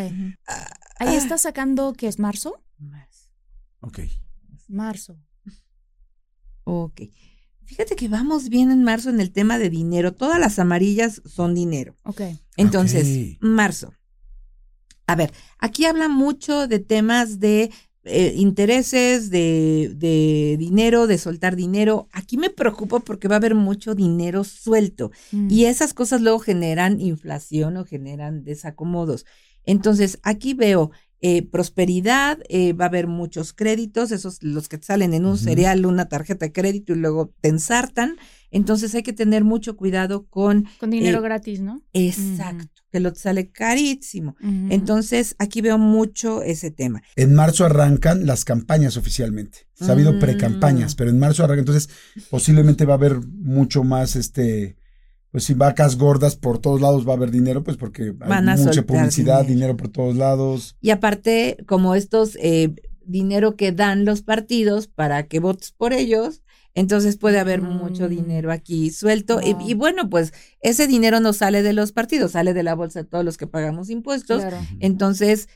Ahí 1.00 1.16
está 1.16 1.38
sacando 1.38 1.94
que 1.94 2.08
es 2.08 2.18
marzo. 2.20 2.64
Más. 2.80 3.30
ok. 3.82 4.00
Marzo. 4.68 5.18
Ok. 6.64 7.02
Fíjate 7.66 7.96
que 7.96 8.08
vamos 8.10 8.50
bien 8.50 8.70
en 8.72 8.84
marzo 8.84 9.10
en 9.10 9.22
el 9.22 9.32
tema 9.32 9.58
de 9.58 9.70
dinero. 9.70 10.14
Todas 10.14 10.40
las 10.40 10.60
amarillas 10.60 11.22
son 11.26 11.56
dinero. 11.56 11.96
Ok. 12.04 12.22
Entonces, 12.58 13.38
marzo. 13.40 13.94
A 15.08 15.16
ver, 15.16 15.32
aquí 15.60 15.86
habla 15.86 16.08
mucho 16.10 16.68
de 16.68 16.80
temas 16.80 17.40
de 17.40 17.72
eh, 18.04 18.34
intereses, 18.36 19.30
de, 19.30 19.94
de 19.96 20.56
dinero, 20.60 21.08
de 21.08 21.18
soltar 21.18 21.56
dinero. 21.56 22.08
Aquí 22.12 22.38
me 22.38 22.50
preocupo 22.50 23.00
porque 23.02 23.28
va 23.28 23.36
a 23.36 23.38
haber 23.38 23.56
mucho 23.56 23.94
dinero 23.96 24.44
suelto 24.44 25.12
Mm. 25.32 25.50
y 25.52 25.66
esas 25.66 25.94
cosas 25.94 26.22
luego 26.22 26.40
generan 26.40 27.00
inflación 27.00 27.78
o 27.78 27.86
generan 27.86 28.44
desacomodos. 28.44 29.26
Entonces, 29.66 30.18
aquí 30.24 30.54
veo 30.54 30.92
eh, 31.24 31.44
prosperidad, 31.44 32.40
eh, 32.50 32.74
va 32.74 32.86
a 32.86 32.88
haber 32.88 33.06
muchos 33.08 33.54
créditos, 33.54 34.12
esos 34.12 34.42
los 34.42 34.68
que 34.68 34.80
te 34.80 34.86
salen 34.86 35.14
en 35.14 35.26
un 35.26 35.38
cereal, 35.38 35.86
una 35.86 36.10
tarjeta 36.10 36.46
de 36.48 36.52
crédito 36.52 36.94
y 36.94 36.96
luego 36.98 37.32
te 37.42 37.50
ensartan. 37.50 38.16
Entonces 38.50 38.94
hay 38.96 39.04
que 39.04 39.14
tener 39.14 39.44
mucho 39.44 39.78
cuidado 39.78 40.26
con 40.28 40.66
Con 40.80 40.90
dinero 40.90 41.20
eh, 41.20 41.22
gratis, 41.22 41.62
¿no? 41.62 41.82
Exacto, 41.94 42.82
que 42.92 43.00
lo 43.00 43.14
sale 43.16 43.52
carísimo. 43.52 44.36
Entonces, 44.70 45.36
aquí 45.40 45.62
veo 45.62 45.78
mucho 45.78 46.42
ese 46.42 46.72
tema. 46.72 47.02
En 47.16 47.34
marzo 47.36 47.66
arrancan 47.66 48.26
las 48.26 48.44
campañas 48.44 48.98
oficialmente. 48.98 49.60
Se 49.76 49.86
ha 49.86 49.92
habido 49.94 50.14
Mm. 50.14 50.20
precampañas, 50.20 50.96
pero 50.96 51.10
en 51.12 51.20
marzo 51.20 51.44
arrancan. 51.44 51.60
Entonces, 51.68 51.90
posiblemente 52.30 52.86
va 52.86 52.96
a 52.96 52.98
haber 52.98 53.20
mucho 53.26 53.84
más, 53.84 54.16
este, 54.16 54.76
pues 55.32 55.44
si 55.46 55.54
vacas 55.54 55.98
gordas 55.98 56.36
por 56.36 56.60
todos 56.60 56.82
lados 56.82 57.08
va 57.08 57.14
a 57.14 57.16
haber 57.16 57.32
dinero, 57.32 57.64
pues 57.64 57.78
porque 57.78 58.04
hay 58.04 58.10
Van 58.12 58.50
a 58.50 58.56
mucha 58.58 58.84
publicidad, 58.84 59.42
dinero. 59.46 59.48
dinero. 59.74 59.78
por 59.78 59.88
todos 59.90 60.16
lados. 60.16 60.76
Y 60.82 60.90
aparte, 60.90 61.58
como 61.68 61.96
estos 61.96 62.38
eh, 62.42 62.74
dinero 63.06 63.56
que 63.56 63.72
dan 63.72 64.06
los 64.06 64.22
partidos 64.22 64.88
para 64.88 65.24
que 65.28 65.40
votes 65.40 65.72
por 65.72 65.94
ellos, 65.94 66.42
entonces 66.74 67.18
puede 67.18 67.40
haber 67.40 67.62
Mm. 67.62 67.78
mucho 67.78 68.08
dinero 68.08 68.52
aquí 68.52 68.92
suelto. 68.92 69.40
Y- 69.44 69.54
Wow. 69.54 69.70
Y, 69.70 69.74
bueno, 69.74 70.10
pues 70.10 70.34
ese 70.62 70.88
dinero 70.88 71.20
no 71.20 71.34
sale 71.34 71.64
de 71.64 71.74
los 71.74 71.92
partidos, 71.92 72.32
sale 72.32 72.54
de 72.54 72.64
la 72.64 72.76
bolsa 72.76 73.04
de 73.04 73.10
todos 73.10 73.26
los 73.26 73.38
que 73.38 73.48
pagamos 73.48 73.90
impuestos. 73.90 74.42
Claro. 74.42 74.58
Entonces, 74.80 75.50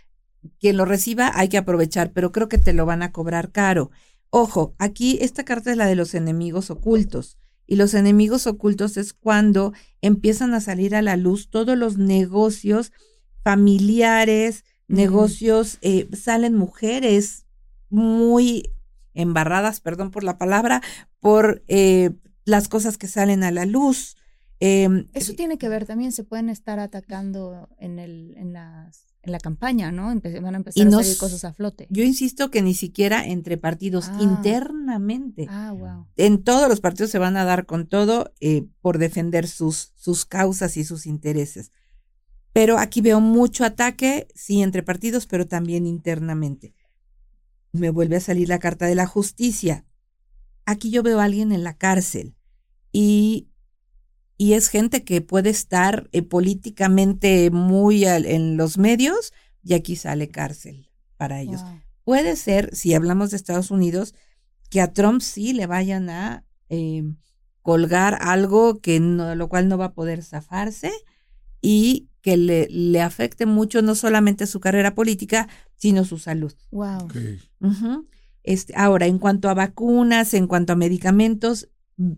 quien 0.59 0.77
lo 0.77 0.85
reciba 0.85 1.31
hay 1.33 1.47
que 1.49 1.57
aprovechar, 1.57 2.11
pero 2.11 2.31
creo 2.31 2.49
que 2.49 2.57
te 2.57 2.73
lo 2.73 2.85
van 2.85 3.01
a 3.03 3.11
cobrar 3.11 3.51
caro. 3.51 3.91
Ojo, 4.29 4.75
aquí 4.77 5.17
esta 5.21 5.45
carta 5.45 5.71
es 5.71 5.77
la 5.77 5.85
de 5.85 5.95
los 5.95 6.13
enemigos 6.15 6.69
ocultos. 6.69 7.37
Y 7.67 7.75
los 7.75 7.93
enemigos 7.93 8.47
ocultos 8.47 8.97
es 8.97 9.13
cuando 9.13 9.73
empiezan 10.01 10.53
a 10.53 10.61
salir 10.61 10.95
a 10.95 11.01
la 11.01 11.17
luz 11.17 11.49
todos 11.49 11.77
los 11.77 11.97
negocios 11.97 12.91
familiares, 13.43 14.65
negocios, 14.87 15.77
eh, 15.81 16.09
salen 16.15 16.55
mujeres 16.55 17.45
muy 17.89 18.71
embarradas, 19.13 19.79
perdón 19.81 20.11
por 20.11 20.23
la 20.23 20.37
palabra, 20.37 20.81
por 21.19 21.63
eh, 21.67 22.11
las 22.43 22.67
cosas 22.67 22.97
que 22.97 23.07
salen 23.07 23.43
a 23.43 23.51
la 23.51 23.65
luz. 23.65 24.15
Em, 24.59 25.07
Eso 25.13 25.33
tiene 25.33 25.57
que 25.57 25.69
ver 25.69 25.85
también, 25.85 26.11
se 26.11 26.23
pueden 26.23 26.49
estar 26.49 26.79
atacando 26.79 27.69
en, 27.77 27.99
el, 27.99 28.33
en, 28.37 28.53
las, 28.53 29.14
en 29.25 29.31
la 29.31 29.39
campaña, 29.39 29.91
¿no? 29.91 30.11
Empe- 30.13 30.39
van 30.41 30.55
a 30.55 30.57
empezar 30.57 30.83
Y 30.85 30.87
a 30.87 30.91
salir 30.91 31.17
cosas 31.17 31.43
a 31.45 31.53
flote. 31.53 31.87
yo 31.89 32.03
insisto 32.03 32.51
que 32.51 32.61
ni 32.61 32.73
siquiera 32.73 33.25
entre 33.25 33.57
partidos, 33.57 34.09
Ah. 34.09 34.19
internamente. 34.21 35.47
Ah, 35.49 35.71
wow. 35.73 36.07
En 36.15 36.43
todos 36.43 36.69
los 36.69 36.79
partidos 36.81 37.11
se 37.11 37.19
van 37.19 37.35
a 37.37 37.43
dar 37.45 37.65
con 37.65 37.87
todo 37.87 38.33
eh, 38.39 38.65
por 38.81 38.97
defender 38.97 39.47
sus, 39.47 39.91
sus 39.95 40.25
causas 40.25 40.77
y 40.77 40.83
sus 40.83 41.05
intereses. 41.05 41.71
Pero 42.53 42.77
aquí 42.77 43.01
veo 43.01 43.19
mucho 43.19 43.65
ataque, 43.65 44.27
sí, 44.33 44.61
entre 44.61 44.81
partidos, 44.83 45.25
pero 45.27 45.45
también 45.47 45.85
internamente. 45.85 46.73
Me 47.73 47.89
vuelve 47.89 48.15
a 48.15 48.21
salir 48.21 48.47
la 48.47 48.59
carta 48.59 48.85
de 48.85 48.95
la 48.95 49.05
justicia. 49.07 49.85
Aquí 50.65 50.89
yo 50.89 51.03
veo 51.03 51.19
a 51.19 51.25
alguien 51.25 51.51
en 51.51 51.63
la 51.63 51.75
cárcel 51.77 52.33
y, 52.93 53.49
y 54.37 54.53
es 54.53 54.67
gente 54.69 55.03
que 55.03 55.21
puede 55.21 55.49
estar 55.49 56.09
eh, 56.11 56.21
políticamente 56.21 57.49
muy 57.51 58.05
al- 58.05 58.25
en 58.25 58.57
los 58.57 58.77
medios 58.77 59.33
y 59.63 59.73
aquí 59.73 59.95
sale 59.95 60.29
cárcel 60.29 60.89
para 61.17 61.41
ellos. 61.41 61.61
Wow. 61.63 61.81
Puede 62.03 62.35
ser, 62.35 62.75
si 62.75 62.93
hablamos 62.93 63.31
de 63.31 63.37
Estados 63.37 63.71
Unidos, 63.71 64.13
que 64.69 64.81
a 64.81 64.93
Trump 64.93 65.21
sí 65.21 65.53
le 65.53 65.65
vayan 65.67 66.09
a 66.09 66.45
eh, 66.69 67.03
colgar 67.61 68.17
algo 68.21 68.79
que 68.79 68.99
no, 68.99 69.33
lo 69.35 69.47
cual 69.49 69.67
no 69.67 69.77
va 69.77 69.85
a 69.85 69.93
poder 69.93 70.23
zafarse 70.23 70.91
y 71.61 72.09
que 72.21 72.37
le, 72.37 72.67
le 72.69 73.01
afecte 73.01 73.45
mucho 73.45 73.81
no 73.81 73.95
solamente 73.95 74.45
su 74.47 74.59
carrera 74.59 74.93
política, 74.95 75.47
sino 75.75 76.03
su 76.05 76.17
salud. 76.19 76.53
Wow. 76.71 77.07
Este, 78.43 78.73
ahora, 78.75 79.07
en 79.07 79.17
cuanto 79.17 79.49
a 79.49 79.53
vacunas, 79.55 80.33
en 80.35 80.45
cuanto 80.47 80.73
a 80.73 80.75
medicamentos, 80.75 81.69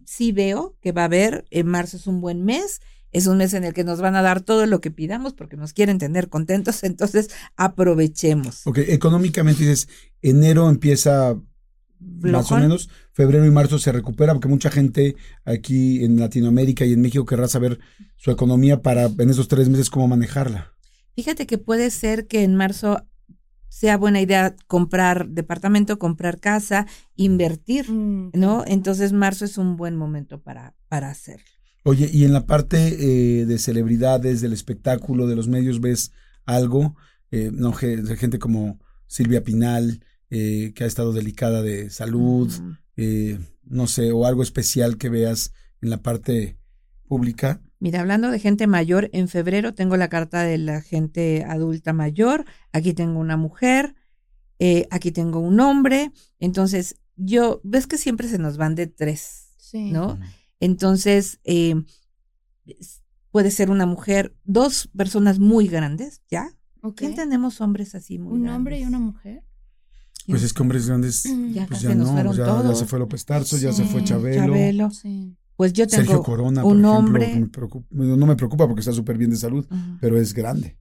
sí 0.06 0.32
veo 0.32 0.76
que 0.82 0.92
va 0.92 1.04
a 1.04 1.06
haber, 1.06 1.46
en 1.52 1.68
marzo 1.68 1.98
es 1.98 2.08
un 2.08 2.22
buen 2.22 2.44
mes, 2.44 2.82
es 3.12 3.28
un 3.28 3.38
mes 3.38 3.54
en 3.54 3.63
el 3.63 3.74
que 3.74 3.84
nos 3.84 4.02
van 4.02 4.16
a 4.16 4.22
dar 4.22 4.42
todo 4.42 4.66
lo 4.66 4.82
que 4.82 4.92
pidamos 4.92 5.34
porque 5.34 5.58
nos 5.58 5.74
quieren 5.74 5.98
tener 5.98 6.30
contentos, 6.30 6.84
entonces 6.84 7.30
aprovechemos. 7.56 8.66
Ok, 8.66 8.80
económicamente 8.80 9.63
dices, 9.63 9.88
enero 10.22 10.70
empieza 10.70 11.40
más 12.00 12.52
o 12.52 12.58
menos, 12.58 12.90
febrero 13.13 13.46
y 13.46 13.52
marzo 13.52 13.80
se 13.80 13.92
recupera, 13.92 14.34
porque 14.34 14.48
mucha 14.48 14.70
gente 14.70 15.16
aquí 15.46 16.04
en 16.04 16.20
Latinoamérica 16.20 16.86
y 16.86 16.94
en 16.94 17.02
México 17.02 17.26
querrá 17.26 17.48
saber 17.48 17.80
su 18.18 18.32
economía 18.32 18.82
para 18.82 19.06
en 19.06 19.30
esos 19.30 19.48
tres 19.48 19.70
meses 19.70 19.90
cómo 19.90 20.08
manejarla. 20.08 20.74
Fíjate 21.16 21.48
que 21.48 21.58
puede 21.58 21.90
ser 21.90 22.28
que 22.28 22.44
en 22.44 22.56
marzo 22.56 23.04
sea 23.69 23.97
buena 23.97 24.21
idea 24.21 24.56
comprar 24.67 25.30
departamento, 25.30 25.99
comprar 25.99 26.39
casa, 26.39 26.88
invertir, 27.15 27.91
Mm, 27.91 28.32
¿no? 28.34 28.63
Entonces 28.65 29.13
marzo 29.13 29.45
es 29.45 29.58
un 29.58 29.77
buen 29.77 29.95
momento 29.95 30.41
para, 30.41 30.75
para 30.88 31.10
hacerlo. 31.10 31.45
Oye, 31.84 32.10
y 32.12 32.25
en 32.25 32.34
la 32.34 32.45
parte 32.45 32.77
eh, 32.99 33.45
de 33.45 33.60
celebridades, 33.60 34.41
del 34.41 34.53
espectáculo, 34.53 35.27
de 35.27 35.36
los 35.36 35.47
medios, 35.47 35.80
¿ves 35.80 36.12
algo? 36.45 36.95
Eh, 37.32 37.49
no, 37.53 37.71
gente 37.73 38.39
como 38.39 38.80
Silvia 39.08 39.43
Pinal, 39.43 40.03
eh, 40.30 40.73
que 40.75 40.84
ha 40.84 40.88
estado 40.88 41.13
delicada 41.13 41.62
de 41.62 41.89
salud, 41.89 42.51
Ujú. 42.51 42.75
eh, 42.97 43.39
no 43.63 43.88
sé, 43.88 44.12
o 44.12 44.25
algo 44.25 44.43
especial 44.43 44.97
que 44.97 45.10
veas 45.10 45.53
en 45.82 45.89
la 45.89 46.01
parte 46.01 46.58
pública. 47.08 47.62
Mira, 47.80 48.00
hablando 48.00 48.32
de 48.32 48.40
gente 48.40 48.66
mayor, 48.66 49.10
en 49.13 49.28
febrero 49.28 49.74
tengo 49.74 49.98
la 49.98 50.10
carta 50.10 50.42
de 50.44 50.58
la 50.58 50.82
gente 50.82 51.44
adulta 51.48 51.94
mayor, 51.94 52.46
aquí 52.72 52.94
tengo 52.94 53.20
una 53.20 53.38
mujer, 53.38 53.96
eh, 54.60 54.88
aquí 54.90 55.12
tengo 55.12 55.40
un 55.40 55.60
hombre, 55.60 56.12
entonces 56.40 56.96
yo, 57.16 57.62
ves 57.63 57.86
que 57.88 57.98
siempre 57.98 58.28
se 58.28 58.40
nos 58.40 58.58
van 58.58 58.76
de 58.76 58.88
tres, 58.88 59.54
sí. 59.58 59.92
¿no? 59.92 60.18
Entonces, 60.60 61.40
eh, 61.44 61.76
puede 63.32 63.52
ser 63.52 63.70
una 63.70 63.86
mujer, 63.86 64.36
dos 64.44 64.90
personas 64.96 65.38
muy 65.40 65.68
grandes, 65.68 66.22
¿ya? 66.30 66.50
Ok. 66.82 66.96
¿Quién 66.98 67.16
tenemos 67.16 67.62
hombres 67.62 67.94
así 67.96 68.18
muy 68.18 68.34
¿Un 68.34 68.44
grandes? 68.44 68.58
hombre 68.58 68.80
y 68.80 68.84
una 68.86 69.00
mujer? 69.00 69.44
Pues 70.28 70.44
es 70.44 70.52
que 70.54 70.62
hombres 70.62 70.88
grandes, 70.88 71.26
Mm. 71.26 71.54
Ya 71.54 71.68
pues 71.68 71.82
ya 71.82 71.96
nos 71.96 72.08
no, 72.08 72.13
fueron 72.13 72.36
ya, 72.36 72.76
se 72.76 72.86
fue 72.86 73.00
López 73.00 73.26
Tarso, 73.26 73.58
ya 73.58 73.72
se 73.72 73.86
fue 73.86 74.04
Chabelo, 74.04 74.46
Chabelo. 74.48 74.92
Sí. 74.92 75.38
Pues 75.58 75.74
yo 75.74 75.86
tengo 75.88 76.04
Sergio 76.04 76.24
Corona, 76.24 76.62
por 76.62 76.72
un 76.72 76.80
ejemplo, 76.86 76.98
hombre. 76.98 77.36
me 77.39 77.48
preocupa- 77.48 77.88
no 77.91 78.26
me 78.26 78.36
preocupa 78.38 78.65
porque 78.67 78.80
está 78.82 78.93
súper 78.93 79.17
bien 79.17 79.32
de 79.32 79.38
salud, 79.38 79.67
pero 80.00 80.17
es 80.17 80.34
grande. 80.34 80.78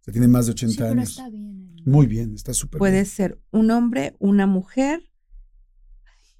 O 0.00 0.04
sea, 0.04 0.12
tiene 0.12 0.28
más 0.28 0.46
de 0.46 0.52
Sí, 0.52 0.66
80 0.66 0.84
pero 0.84 1.00
años. 1.00 1.10
está 1.10 1.28
bien. 1.30 1.72
el- 1.76 1.84
Muy 1.86 2.06
bien, 2.06 2.34
está 2.34 2.52
súper 2.54 2.78
Puede 2.78 2.92
bien. 2.94 3.06
ser 3.06 3.40
un 3.50 3.70
hombre, 3.70 4.14
una 4.18 4.46
mujer 4.46 5.10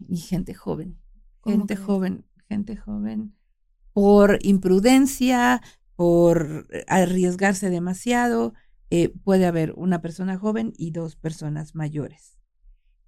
y 0.06 0.18
gente 0.18 0.54
joven. 0.54 0.98
¿Cómo 1.40 1.56
Gente 1.56 1.76
joven, 1.76 2.24
gente 2.48 2.76
joven. 2.76 3.34
Por 3.94 4.38
imprudencia, 4.42 5.62
por 5.96 6.68
arriesgarse 6.86 7.70
demasiado, 7.70 8.52
eh, 8.90 9.08
puede 9.24 9.46
haber 9.46 9.72
una 9.76 10.00
persona 10.00 10.36
joven 10.38 10.72
y 10.76 10.90
dos 10.90 11.16
personas 11.16 11.74
mayores. 11.74 12.36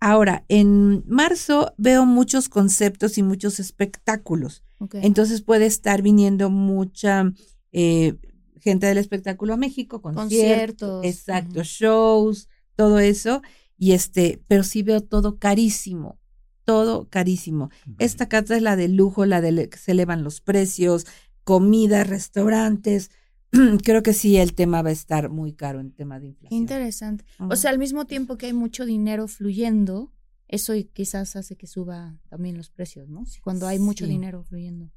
Ahora, 0.01 0.45
en 0.49 1.05
marzo 1.07 1.75
veo 1.77 2.07
muchos 2.07 2.49
conceptos 2.49 3.19
y 3.19 3.23
muchos 3.23 3.61
espectáculos. 3.61 4.64
Entonces 4.93 5.43
puede 5.43 5.66
estar 5.66 6.03
viniendo 6.03 6.51
mucha 6.51 7.33
eh, 7.73 8.14
gente 8.61 8.87
del 8.87 8.99
espectáculo 8.99 9.55
a 9.55 9.57
México, 9.57 10.01
conciertos, 10.03 11.01
Conciertos. 11.01 11.05
exacto, 11.05 11.62
shows, 11.62 12.49
todo 12.77 12.99
eso. 12.99 13.43
Y 13.77 13.93
este, 13.93 14.43
pero 14.47 14.62
sí 14.62 14.83
veo 14.83 15.01
todo 15.01 15.38
carísimo, 15.38 16.19
todo 16.64 17.09
carísimo. 17.09 17.71
Esta 17.99 18.29
carta 18.29 18.57
es 18.57 18.62
la 18.62 18.77
de 18.77 18.88
lujo, 18.88 19.25
la 19.25 19.40
de 19.40 19.69
que 19.69 19.79
se 19.79 19.93
elevan 19.93 20.23
los 20.23 20.40
precios, 20.40 21.07
comida, 21.45 22.05
restaurantes. 22.05 23.11
Creo 23.85 24.03
que 24.03 24.12
sí, 24.12 24.37
el 24.37 24.55
tema 24.55 24.83
va 24.83 24.90
a 24.90 24.93
estar 24.93 25.31
muy 25.31 25.53
caro 25.55 25.81
en 25.81 25.93
tema 25.93 26.21
de 26.21 26.29
inflación. 26.29 26.61
interesante. 26.61 27.25
O 27.49 27.57
sea, 27.57 27.71
al 27.71 27.79
mismo 27.79 28.05
tiempo 28.05 28.37
que 28.37 28.47
hay 28.47 28.53
mucho 28.53 28.85
dinero 28.85 29.27
fluyendo, 29.29 30.12
eso 30.51 30.75
y 30.75 30.85
quizás 30.85 31.37
hace 31.37 31.57
que 31.57 31.67
suba 31.67 32.17
también 32.29 32.57
los 32.57 32.71
precios, 32.71 33.09
¿no? 33.09 33.25
Cuando 33.43 33.67
hay 33.67 33.79
mucho 33.79 34.05
Sí. 34.05 34.11
dinero 34.11 34.43
fluyendo. 34.45 34.91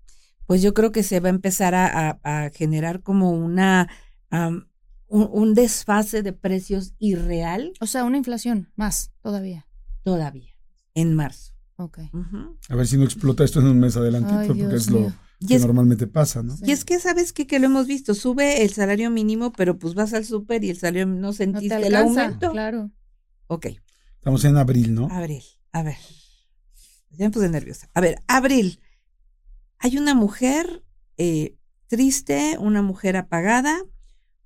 pues 0.45 0.61
yo 0.61 0.73
creo 0.73 0.91
que 0.91 1.03
se 1.03 1.21
va 1.21 1.29
a 1.29 1.37
empezar 1.37 1.73
a, 1.73 2.09
a- 2.09 2.19
a 2.45 2.49
generar 2.49 3.01
como 3.01 3.31
una 3.31 3.87
am, 4.29 4.67
un, 5.07 5.29
un 5.31 5.53
desfase 5.53 6.21
de 6.21 6.33
precios 6.33 6.95
irreal 6.99 7.71
O 7.79 7.85
sea, 7.87 8.03
una 8.03 8.17
inflación 8.17 8.69
más 8.75 9.11
todavía. 9.21 9.65
todavía 10.03 10.51
en 10.95 11.13
marzo. 11.15 11.53
Ok. 11.77 11.99
A 12.69 12.75
ver 12.75 12.87
si 12.87 12.97
no 12.97 13.03
explota 13.05 13.43
esto 13.45 13.59
en 13.61 13.67
un 13.67 13.79
mes 13.79 13.95
adelantito, 13.95 14.37
Ay, 14.39 14.47
porque 14.47 14.67
Dios 14.67 14.73
es 14.73 14.89
lo 14.91 14.99
mío. 14.99 15.13
Que 15.47 15.55
es, 15.55 15.65
normalmente 15.65 16.07
pasa, 16.07 16.43
¿no? 16.43 16.55
Sí. 16.57 16.63
y 16.67 16.71
es 16.71 16.83
que 16.85 16.99
sabes 16.99 17.31
qué? 17.33 17.47
que 17.47 17.59
lo 17.59 17.65
hemos 17.67 17.87
visto, 17.87 18.13
sube 18.13 18.63
el 18.63 18.69
salario 18.71 19.09
mínimo, 19.09 19.51
pero 19.53 19.77
pues 19.79 19.93
vas 19.95 20.13
al 20.13 20.23
súper 20.25 20.63
y 20.65 20.69
el 20.71 20.77
salario 20.77 21.05
no 21.07 21.15
No 21.15 21.29
te 21.31 21.37
sentiste 21.37 21.75
el 21.87 21.95
alcanza. 21.95 22.25
aumento. 22.25 22.51
Claro. 22.51 22.91
Ok, 23.47 23.67
Estamos 24.23 24.45
en 24.45 24.55
abril, 24.55 24.95
¿no? 24.95 25.09
abril, 25.11 25.43
a 25.73 25.83
ver. 25.83 25.97
Ya 27.11 27.25
me 27.25 27.31
puse 27.31 27.49
nerviosa. 27.49 27.89
A 27.93 27.99
ver, 27.99 28.15
abril. 28.27 28.79
Hay 29.79 29.97
una 29.97 30.15
mujer 30.15 30.85
eh, 31.17 31.57
triste, 31.87 32.55
una 32.57 32.81
mujer 32.81 33.17
apagada, 33.17 33.83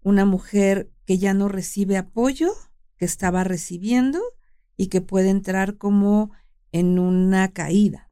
una 0.01 0.25
mujer 0.25 0.91
que 1.05 1.19
ya 1.19 1.35
no 1.35 1.47
recibe 1.47 1.95
apoyo, 1.95 2.49
que 2.97 3.05
estaba 3.05 3.43
recibiendo 3.43 4.19
y 4.77 4.87
que 4.87 5.01
puede 5.01 5.29
entrar 5.29 5.77
como 5.77 6.31
en 6.71 6.97
una 6.97 7.49
caída, 7.53 8.09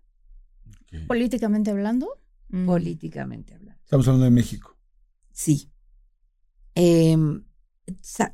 Políticamente 1.08 1.72
hablando. 1.72 2.08
mm, 2.50 2.68
políticamente 2.68 3.56
hablando. 3.56 3.82
Estamos 3.84 4.08
hablando 4.08 4.26
de 4.26 4.32
México. 4.32 4.78
Sí. 5.32 5.72
Sa- 6.76 7.42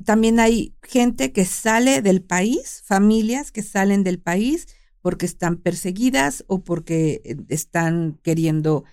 también 0.04 0.40
hay 0.40 0.74
gente 0.82 1.32
que 1.32 1.44
sale 1.44 2.02
del 2.02 2.22
país, 2.22 2.82
familias 2.84 3.52
que 3.52 3.62
salen 3.62 4.04
del 4.04 4.18
país 4.18 4.66
porque 5.00 5.26
están 5.26 5.56
perseguidas 5.56 6.44
o 6.46 6.62
porque 6.62 7.22
eh, 7.24 7.36
están 7.48 8.18
queriendo 8.22 8.84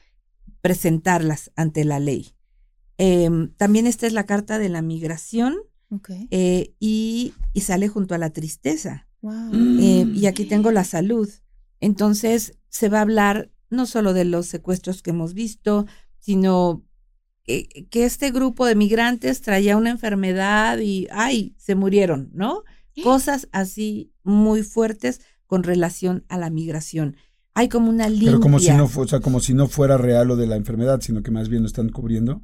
presentarlas 0.61 1.51
ante 1.55 1.85
la 1.85 1.99
ley. 1.99 2.33
Em, 2.97 3.53
también 3.55 3.87
esta 3.87 4.07
es 4.07 4.13
la 4.13 4.25
carta 4.25 4.59
de 4.59 4.69
la 4.69 4.81
migración 4.81 5.57
eh, 6.31 6.73
y, 6.79 7.33
y 7.53 7.61
sale 7.61 7.87
junto 7.87 8.15
a 8.15 8.17
la 8.17 8.31
tristeza. 8.31 9.07
Wow. 9.21 9.51
Eh, 9.53 10.05
y 10.13 10.25
aquí 10.25 10.45
tengo 10.45 10.71
la 10.71 10.83
salud. 10.83 11.29
Entonces 11.79 12.57
se 12.69 12.89
va 12.89 12.99
a 12.99 13.03
hablar 13.03 13.51
no 13.69 13.85
solo 13.85 14.13
de 14.13 14.25
los 14.25 14.47
secuestros 14.47 15.01
que 15.01 15.11
hemos 15.11 15.33
visto, 15.33 15.85
sino 16.19 16.83
que, 17.49 17.87
que 17.89 18.05
este 18.05 18.29
grupo 18.31 18.65
de 18.65 18.75
migrantes 18.75 19.41
traía 19.41 19.75
una 19.77 19.89
enfermedad 19.89 20.77
y, 20.79 21.07
ay, 21.11 21.55
se 21.57 21.73
murieron, 21.75 22.29
¿no? 22.33 22.63
Cosas 23.03 23.47
así 23.51 24.13
muy 24.23 24.61
fuertes 24.61 25.21
con 25.47 25.63
relación 25.63 26.25
a 26.27 26.37
la 26.37 26.49
migración. 26.49 27.15
Hay 27.55 27.69
como 27.69 27.89
una 27.89 28.07
limpia. 28.09 28.31
Pero 28.31 28.39
como 28.41 28.59
si 28.59 28.71
no 28.71 28.87
fu- 28.87 29.01
o 29.01 29.07
sea, 29.07 29.19
como 29.19 29.39
si 29.39 29.53
no 29.53 29.67
fuera 29.67 29.97
real 29.97 30.27
lo 30.27 30.35
de 30.35 30.47
la 30.47 30.55
enfermedad, 30.57 30.99
sino 31.01 31.23
que 31.23 31.31
más 31.31 31.49
bien 31.49 31.63
lo 31.63 31.67
están 31.67 31.89
cubriendo. 31.89 32.41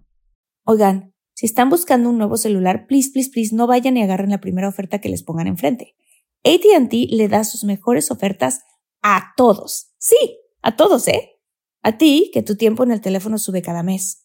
Oigan, 0.65 1.13
si 1.35 1.45
están 1.45 1.69
buscando 1.69 2.09
un 2.09 2.17
nuevo 2.17 2.37
celular, 2.37 2.87
please, 2.87 3.11
please, 3.11 3.29
please, 3.31 3.53
no 3.55 3.67
vayan 3.67 3.97
y 3.97 4.01
agarren 4.03 4.29
la 4.31 4.39
primera 4.41 4.67
oferta 4.69 4.99
que 4.99 5.09
les 5.09 5.23
pongan 5.23 5.47
enfrente. 5.47 5.95
ATT 6.43 6.93
le 7.11 7.27
da 7.27 7.43
sus 7.43 7.63
mejores 7.63 8.09
ofertas 8.11 8.61
A 9.03 9.33
todos. 9.37 9.91
Sí, 9.99 10.39
a 10.63 10.75
todos, 10.75 11.07
¿eh? 11.07 11.33
A 11.83 11.97
ti, 11.99 12.31
que 12.33 12.41
tu 12.41 12.55
tiempo 12.55 12.83
en 12.83 12.91
el 12.91 13.01
teléfono 13.01 13.37
sube 13.37 13.61
cada 13.61 13.83
mes. 13.83 14.24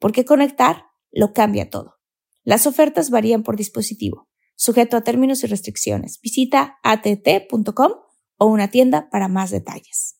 porque 0.00 0.24
conectar 0.24 0.86
lo 1.12 1.32
cambia 1.32 1.70
todo. 1.70 2.00
Las 2.42 2.66
ofertas 2.66 3.10
varían 3.10 3.44
por 3.44 3.56
dispositivo, 3.56 4.28
sujeto 4.56 4.96
a 4.96 5.02
términos 5.02 5.44
y 5.44 5.46
restricciones. 5.46 6.18
Visita 6.20 6.78
att.com 6.82 7.92
o 8.38 8.46
una 8.46 8.68
tienda 8.68 9.08
para 9.10 9.28
más 9.28 9.50
detalles. 9.50 10.19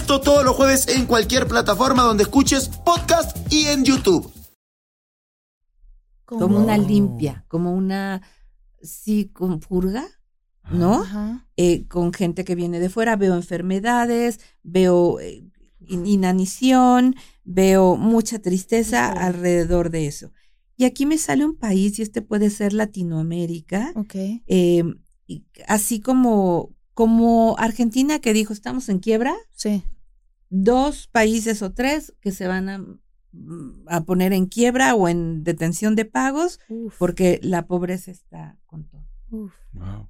Esto 0.01 0.19
todos 0.19 0.43
los 0.43 0.55
jueves 0.55 0.87
en 0.87 1.05
cualquier 1.05 1.47
plataforma 1.47 2.01
donde 2.01 2.23
escuches 2.23 2.69
podcast 2.69 3.37
y 3.53 3.67
en 3.67 3.85
YouTube. 3.85 4.33
Como 6.25 6.57
una 6.57 6.75
limpia, 6.75 7.45
como 7.47 7.71
una, 7.71 8.23
sí, 8.81 9.29
con 9.31 9.59
purga, 9.59 10.03
¿no? 10.71 11.03
Ajá. 11.03 11.47
Eh, 11.55 11.87
con 11.87 12.13
gente 12.13 12.43
que 12.43 12.55
viene 12.55 12.79
de 12.79 12.89
fuera, 12.89 13.15
veo 13.15 13.35
enfermedades, 13.35 14.39
veo 14.63 15.19
eh, 15.19 15.43
in- 15.87 16.07
inanición, 16.07 17.15
veo 17.43 17.95
mucha 17.95 18.39
tristeza 18.39 19.07
alrededor 19.11 19.91
de 19.91 20.07
eso. 20.07 20.31
Y 20.77 20.85
aquí 20.85 21.05
me 21.05 21.19
sale 21.19 21.45
un 21.45 21.55
país, 21.55 21.99
y 21.99 22.01
este 22.01 22.23
puede 22.23 22.49
ser 22.49 22.73
Latinoamérica, 22.73 23.93
Ok. 23.95 24.15
eh, 24.47 24.83
así 25.67 25.99
como, 26.01 26.71
como 26.93 27.55
Argentina 27.57 28.19
que 28.19 28.33
dijo, 28.33 28.53
estamos 28.53 28.89
en 28.89 28.99
quiebra, 28.99 29.33
Sí. 29.55 29.83
dos 30.49 31.07
países 31.07 31.61
o 31.61 31.71
tres 31.71 32.13
que 32.21 32.31
se 32.31 32.47
van 32.47 32.69
a, 32.69 32.85
a 33.87 34.03
poner 34.03 34.33
en 34.33 34.45
quiebra 34.47 34.93
o 34.95 35.07
en 35.07 35.43
detención 35.43 35.95
de 35.95 36.05
pagos 36.05 36.59
Uf. 36.69 36.95
porque 36.99 37.39
la 37.43 37.65
pobreza 37.67 38.11
está 38.11 38.57
con 38.65 38.83
todo. 38.89 39.05
Uf. 39.29 39.53
Wow. 39.73 40.09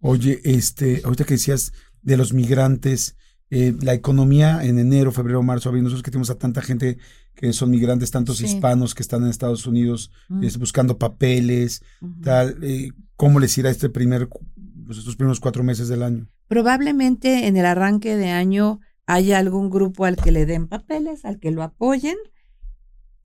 Oye, 0.00 0.40
este, 0.44 1.02
ahorita 1.04 1.24
que 1.24 1.34
decías 1.34 1.72
de 2.02 2.16
los 2.16 2.32
migrantes, 2.32 3.16
eh, 3.50 3.74
la 3.80 3.94
economía 3.94 4.64
en 4.64 4.78
enero, 4.78 5.10
febrero, 5.12 5.42
marzo, 5.42 5.68
abril, 5.68 5.84
nosotros 5.84 6.02
que 6.02 6.10
tenemos 6.10 6.30
a 6.30 6.38
tanta 6.38 6.60
gente 6.62 6.98
que 7.34 7.52
son 7.52 7.70
migrantes, 7.70 8.10
tantos 8.10 8.38
Sí. 8.38 8.44
hispanos 8.46 8.94
que 8.94 9.02
están 9.02 9.22
en 9.22 9.28
Estados 9.30 9.64
Unidos 9.66 10.10
Mm. 10.28 10.42
es, 10.44 10.58
buscando 10.58 10.98
papeles, 10.98 11.82
tal, 12.22 12.58
eh, 12.62 12.90
¿cómo 13.16 13.38
les 13.40 13.56
irá 13.56 13.70
este 13.70 13.88
primer, 13.88 14.28
pues, 14.88 14.98
estos 14.98 15.16
primeros 15.16 15.38
cuatro 15.38 15.62
meses 15.62 15.88
del 15.88 16.02
año? 16.02 16.28
Probablemente 16.48 17.46
en 17.46 17.58
el 17.58 17.66
arranque 17.66 18.16
de 18.16 18.30
año 18.30 18.80
haya 19.04 19.38
algún 19.38 19.68
grupo 19.68 20.06
al 20.06 20.16
que 20.16 20.32
le 20.32 20.46
den 20.46 20.66
papeles, 20.66 21.26
al 21.26 21.38
que 21.38 21.50
lo 21.50 21.62
apoyen. 21.62 22.16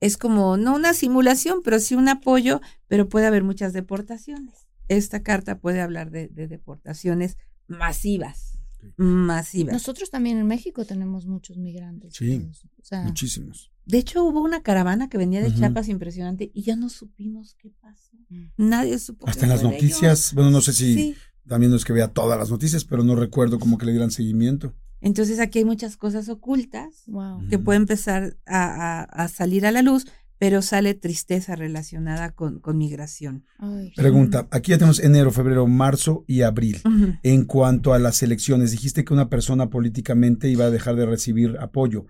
Es 0.00 0.18
como, 0.18 0.58
no 0.58 0.74
una 0.74 0.92
simulación, 0.92 1.60
pero 1.64 1.80
sí 1.80 1.94
un 1.94 2.08
apoyo, 2.10 2.60
pero 2.86 3.08
puede 3.08 3.26
haber 3.26 3.44
muchas 3.44 3.72
deportaciones. 3.72 4.66
Esta 4.88 5.22
carta 5.22 5.58
puede 5.58 5.80
hablar 5.80 6.10
de, 6.10 6.28
de 6.28 6.48
deportaciones 6.48 7.38
masivas, 7.66 8.58
masivas. 8.98 9.72
Nosotros 9.72 10.10
también 10.10 10.36
en 10.36 10.46
México 10.46 10.84
tenemos 10.84 11.26
muchos 11.26 11.56
migrantes. 11.56 12.14
Sí. 12.14 12.46
O 12.78 12.84
sea, 12.84 13.04
Muchísimos. 13.04 13.72
De 13.86 13.96
hecho, 13.96 14.22
hubo 14.24 14.42
una 14.42 14.62
caravana 14.62 15.08
que 15.08 15.16
venía 15.16 15.40
de 15.40 15.48
Ujú. 15.48 15.58
Chiapas 15.58 15.88
impresionante 15.88 16.50
y 16.52 16.62
ya 16.62 16.76
no 16.76 16.90
supimos 16.90 17.54
qué 17.58 17.70
pasó. 17.80 18.16
Mm. 18.28 18.44
Nadie 18.58 18.98
supo. 18.98 19.26
Hasta 19.26 19.44
en 19.44 19.50
las 19.50 19.62
noticias, 19.62 20.34
bueno, 20.34 20.50
no 20.50 20.60
sé 20.60 20.74
si 20.74 20.94
Sí. 20.94 21.16
También 21.48 21.70
no 21.70 21.76
es 21.76 21.84
que 21.84 21.92
vea 21.92 22.08
todas 22.08 22.38
las 22.38 22.50
noticias, 22.50 22.84
pero 22.84 23.04
no 23.04 23.14
recuerdo 23.16 23.58
como 23.58 23.78
que 23.78 23.86
le 23.86 23.92
dieran 23.92 24.10
seguimiento. 24.10 24.74
Entonces 25.00 25.38
aquí 25.40 25.58
hay 25.60 25.64
muchas 25.64 25.96
cosas 25.96 26.28
ocultas 26.28 27.02
wow. 27.06 27.46
que 27.48 27.58
puede 27.58 27.76
empezar 27.76 28.36
a, 28.46 29.00
a- 29.02 29.02
a 29.02 29.28
salir 29.28 29.66
a 29.66 29.70
la 29.72 29.82
luz, 29.82 30.06
pero 30.38 30.62
sale 30.62 30.94
tristeza 30.94 31.54
relacionada 31.56 32.30
con, 32.32 32.58
con 32.60 32.76
migración. 32.78 33.44
Ay. 33.58 33.92
Pregunta, 33.96 34.48
aquí 34.50 34.70
ya 34.72 34.78
tenemos 34.78 34.98
enero, 35.00 35.30
febrero, 35.30 35.66
marzo 35.66 36.24
y 36.26 36.42
abril. 36.42 36.80
En 37.22 37.44
cuanto 37.44 37.92
a 37.94 37.98
las 37.98 38.22
elecciones, 38.22 38.70
dijiste 38.72 39.04
que 39.04 39.12
una 39.14 39.28
persona 39.28 39.70
políticamente 39.70 40.48
iba 40.48 40.64
a 40.64 40.70
dejar 40.70 40.96
de 40.96 41.06
recibir 41.06 41.56
apoyo. 41.60 42.06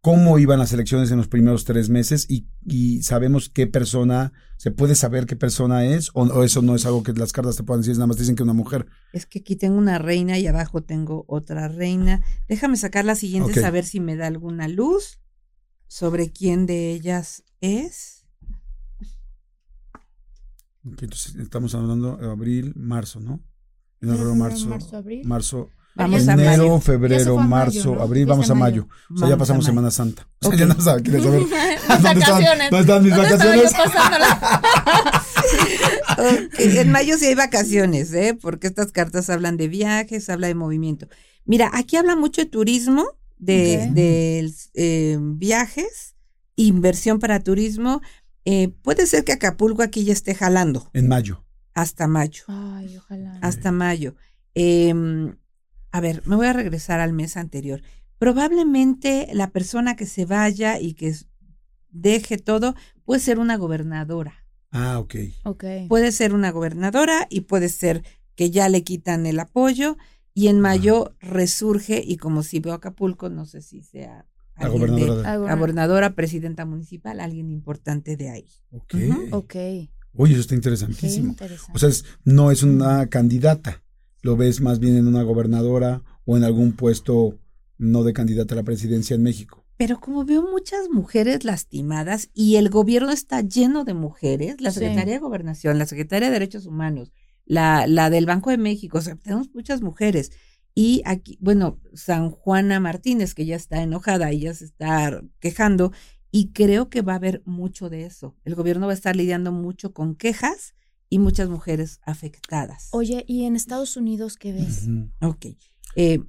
¿Cómo 0.00 0.38
iban 0.38 0.60
las 0.60 0.72
elecciones 0.72 1.10
en 1.10 1.16
los 1.16 1.26
primeros 1.26 1.64
tres 1.64 1.88
meses? 1.90 2.26
Y, 2.30 2.46
y 2.64 3.02
sabemos 3.02 3.48
qué 3.48 3.66
persona, 3.66 4.32
¿se 4.56 4.70
puede 4.70 4.94
saber 4.94 5.26
qué 5.26 5.34
persona 5.34 5.84
es? 5.86 6.10
O, 6.14 6.22
o 6.22 6.44
eso 6.44 6.62
no 6.62 6.76
es 6.76 6.86
algo 6.86 7.02
que 7.02 7.12
las 7.12 7.32
cartas 7.32 7.56
te 7.56 7.64
puedan 7.64 7.80
decir, 7.80 7.94
nada 7.94 8.06
más 8.06 8.16
dicen 8.16 8.36
que 8.36 8.44
una 8.44 8.52
mujer? 8.52 8.86
Es 9.12 9.26
que 9.26 9.40
aquí 9.40 9.56
tengo 9.56 9.76
una 9.76 9.98
reina 9.98 10.38
y 10.38 10.46
abajo 10.46 10.82
tengo 10.84 11.24
otra 11.26 11.66
reina. 11.66 12.22
Déjame 12.48 12.76
sacar 12.76 13.04
las 13.04 13.18
siguientes 13.18 13.58
Ok. 13.58 13.64
a 13.64 13.70
ver 13.70 13.84
si 13.84 13.98
me 13.98 14.14
da 14.14 14.28
alguna 14.28 14.68
luz 14.68 15.18
sobre 15.88 16.30
quién 16.30 16.66
de 16.66 16.92
ellas 16.92 17.42
es. 17.60 18.24
Ok, 20.84 21.02
entonces 21.02 21.34
estamos 21.36 21.74
hablando 21.74 22.16
de 22.16 22.30
abril, 22.30 22.72
marzo, 22.76 23.20
¿no? 23.20 23.42
Enero, 24.00 24.34
marzo, 24.36 24.68
marzo, 24.68 24.96
abril. 24.96 25.26
marzo, 25.26 25.70
Vamos 25.98 26.28
a 26.28 26.32
enero, 26.34 26.62
mayo. 26.68 26.80
Febrero, 26.80 27.32
a 27.38 27.42
mayo, 27.42 27.48
marzo, 27.48 27.94
¿no? 27.96 28.02
abril, 28.02 28.26
vamos 28.26 28.48
a 28.50 28.54
mayo. 28.54 28.86
mayo. 28.86 28.94
O 29.14 29.18
sea, 29.18 29.26
ya 29.28 29.34
Vamos 29.34 29.38
pasamos. 29.48 29.64
Semana 29.64 29.90
Santa. 29.90 30.26
O 30.40 30.48
sea, 30.50 30.58
ya 30.58 30.66
no 30.66 30.80
sabe, 30.80 31.02
quiere 31.02 31.20
saber. 31.22 31.40
Mis 31.40 31.50
¿Dónde 31.50 31.94
están, 31.96 32.18
vacaciones. 32.20 32.70
¿Dónde 32.70 32.80
están 32.80 33.02
mis 33.02 33.16
¿Dónde 33.16 33.34
estaba 33.34 33.56
yo 33.56 33.62
vacaciones? 33.64 35.18
En 36.58 36.90
mayo 36.92 37.16
sí 37.16 37.26
hay 37.26 37.34
vacaciones, 37.34 38.12
¿eh? 38.12 38.36
Porque 38.40 38.66
estas 38.66 38.92
cartas 38.92 39.30
hablan 39.30 39.56
de 39.56 39.68
viajes, 39.68 40.28
habla 40.30 40.46
de 40.48 40.54
movimiento. 40.54 41.08
Mira, 41.44 41.70
aquí 41.72 41.96
habla 41.96 42.16
mucho 42.16 42.40
de 42.42 42.46
turismo, 42.48 43.06
de, 43.38 43.88
de, 43.92 44.50
eh, 44.74 45.18
viajes, 45.20 46.14
inversión 46.56 47.18
para 47.18 47.40
turismo. 47.40 48.00
Eh, 48.44 48.68
puede 48.82 49.06
ser 49.06 49.24
que 49.24 49.32
Acapulco 49.32 49.82
aquí 49.82 50.04
ya 50.04 50.12
esté 50.12 50.34
jalando 50.34 50.90
En 50.94 51.06
mayo. 51.08 51.44
hasta 51.74 52.06
mayo, 52.08 52.44
Ay, 52.48 52.96
ojalá. 52.96 53.38
hasta 53.42 53.72
mayo. 53.72 54.14
Em, 54.54 55.36
a 55.92 56.00
ver, 56.00 56.22
me 56.26 56.36
voy 56.36 56.46
a 56.46 56.52
regresar 56.52 57.00
al 57.00 57.12
mes 57.12 57.36
anterior. 57.36 57.82
Probablemente 58.18 59.28
la 59.32 59.50
persona 59.50 59.96
que 59.96 60.06
se 60.06 60.24
vaya 60.24 60.78
y 60.80 60.94
que 60.94 61.14
deje 61.90 62.38
todo 62.38 62.74
puede 63.04 63.20
ser 63.20 63.38
una 63.38 63.56
gobernadora. 63.56 64.44
Ah, 64.70 64.98
ok. 64.98 65.14
Ok. 65.44 65.64
Puede 65.88 66.12
ser 66.12 66.34
una 66.34 66.50
gobernadora 66.50 67.26
y 67.30 67.42
puede 67.42 67.68
ser 67.68 68.02
que 68.36 68.50
ya 68.50 68.68
le 68.68 68.84
quitan 68.84 69.26
el 69.26 69.40
apoyo 69.40 69.96
y 70.34 70.48
en 70.48 70.60
mayo 70.60 71.16
resurge 71.20 72.02
y 72.06 72.16
como 72.18 72.42
si 72.42 72.60
veo 72.60 72.74
Acapulco, 72.74 73.28
no 73.30 73.44
sé 73.46 73.60
si 73.62 73.82
sea 73.82 74.26
La 74.56 74.66
alguien 74.66 74.82
de- 74.82 75.02
gobernadora. 75.06 75.32
de- 75.32 75.38
la 75.48 75.54
gobernadora, 75.56 76.14
presidenta 76.14 76.64
municipal, 76.64 77.20
alguien 77.20 77.50
importante 77.50 78.16
de 78.16 78.30
ahí. 78.30 78.46
Ok. 78.70 78.94
Ujú. 78.94 79.28
Ok. 79.36 79.54
Oye, 80.14 80.32
eso 80.32 80.40
está 80.42 80.54
interesantísimo. 80.54 81.30
interesante. 81.30 81.72
O 81.74 81.78
sea, 81.78 81.88
es- 81.88 82.04
no 82.24 82.50
es 82.50 82.62
una 82.62 83.06
candidata. 83.08 83.82
Lo 84.28 84.36
ves 84.36 84.60
más 84.60 84.78
bien 84.78 84.94
en 84.94 85.06
una 85.08 85.22
gobernadora 85.22 86.02
o 86.26 86.36
en 86.36 86.44
algún 86.44 86.72
puesto 86.72 87.38
no 87.78 88.04
de 88.04 88.12
candidata 88.12 88.52
a 88.54 88.56
la 88.56 88.62
presidencia 88.62 89.14
en 89.16 89.22
México. 89.22 89.64
Pero 89.78 90.00
como 90.00 90.26
veo 90.26 90.42
muchas 90.42 90.90
mujeres 90.90 91.44
lastimadas 91.44 92.28
y 92.34 92.56
el 92.56 92.68
gobierno 92.68 93.10
está 93.10 93.40
lleno 93.40 93.84
de 93.84 93.94
mujeres, 93.94 94.60
la 94.60 94.70
Sí. 94.70 94.80
Secretaría 94.80 95.14
de 95.14 95.20
Gobernación, 95.20 95.78
la 95.78 95.86
Secretaría 95.86 96.28
de 96.28 96.34
Derechos 96.34 96.66
Humanos, 96.66 97.10
la, 97.46 97.86
la 97.86 98.10
del 98.10 98.26
Banco 98.26 98.50
de 98.50 98.58
México, 98.58 98.98
o 98.98 99.00
sea, 99.00 99.16
tenemos 99.16 99.48
muchas 99.54 99.80
mujeres. 99.80 100.30
Y 100.74 101.00
aquí, 101.06 101.38
bueno, 101.40 101.80
San 101.94 102.30
Juana 102.30 102.80
Martínez, 102.80 103.32
que 103.32 103.46
ya 103.46 103.56
está 103.56 103.82
enojada 103.82 104.30
y 104.34 104.40
ya 104.40 104.52
se 104.52 104.66
está 104.66 105.22
quejando, 105.40 105.90
y 106.30 106.52
creo 106.52 106.90
que 106.90 107.00
va 107.00 107.14
a 107.14 107.16
haber 107.16 107.40
mucho 107.46 107.88
de 107.88 108.04
eso. 108.04 108.36
El 108.44 108.56
gobierno 108.56 108.84
va 108.88 108.92
a 108.92 108.94
estar 108.94 109.16
lidiando 109.16 109.52
mucho 109.52 109.94
con 109.94 110.16
quejas 110.16 110.74
y 111.10 111.18
muchas 111.18 111.48
mujeres 111.48 112.00
afectadas. 112.04 112.88
Oye, 112.92 113.24
¿y 113.26 113.44
en 113.44 113.56
Estados 113.56 113.96
Unidos 113.96 114.36
qué 114.36 114.52
ves? 114.52 114.86
Ok. 115.20 115.46
Eh, 115.96 116.20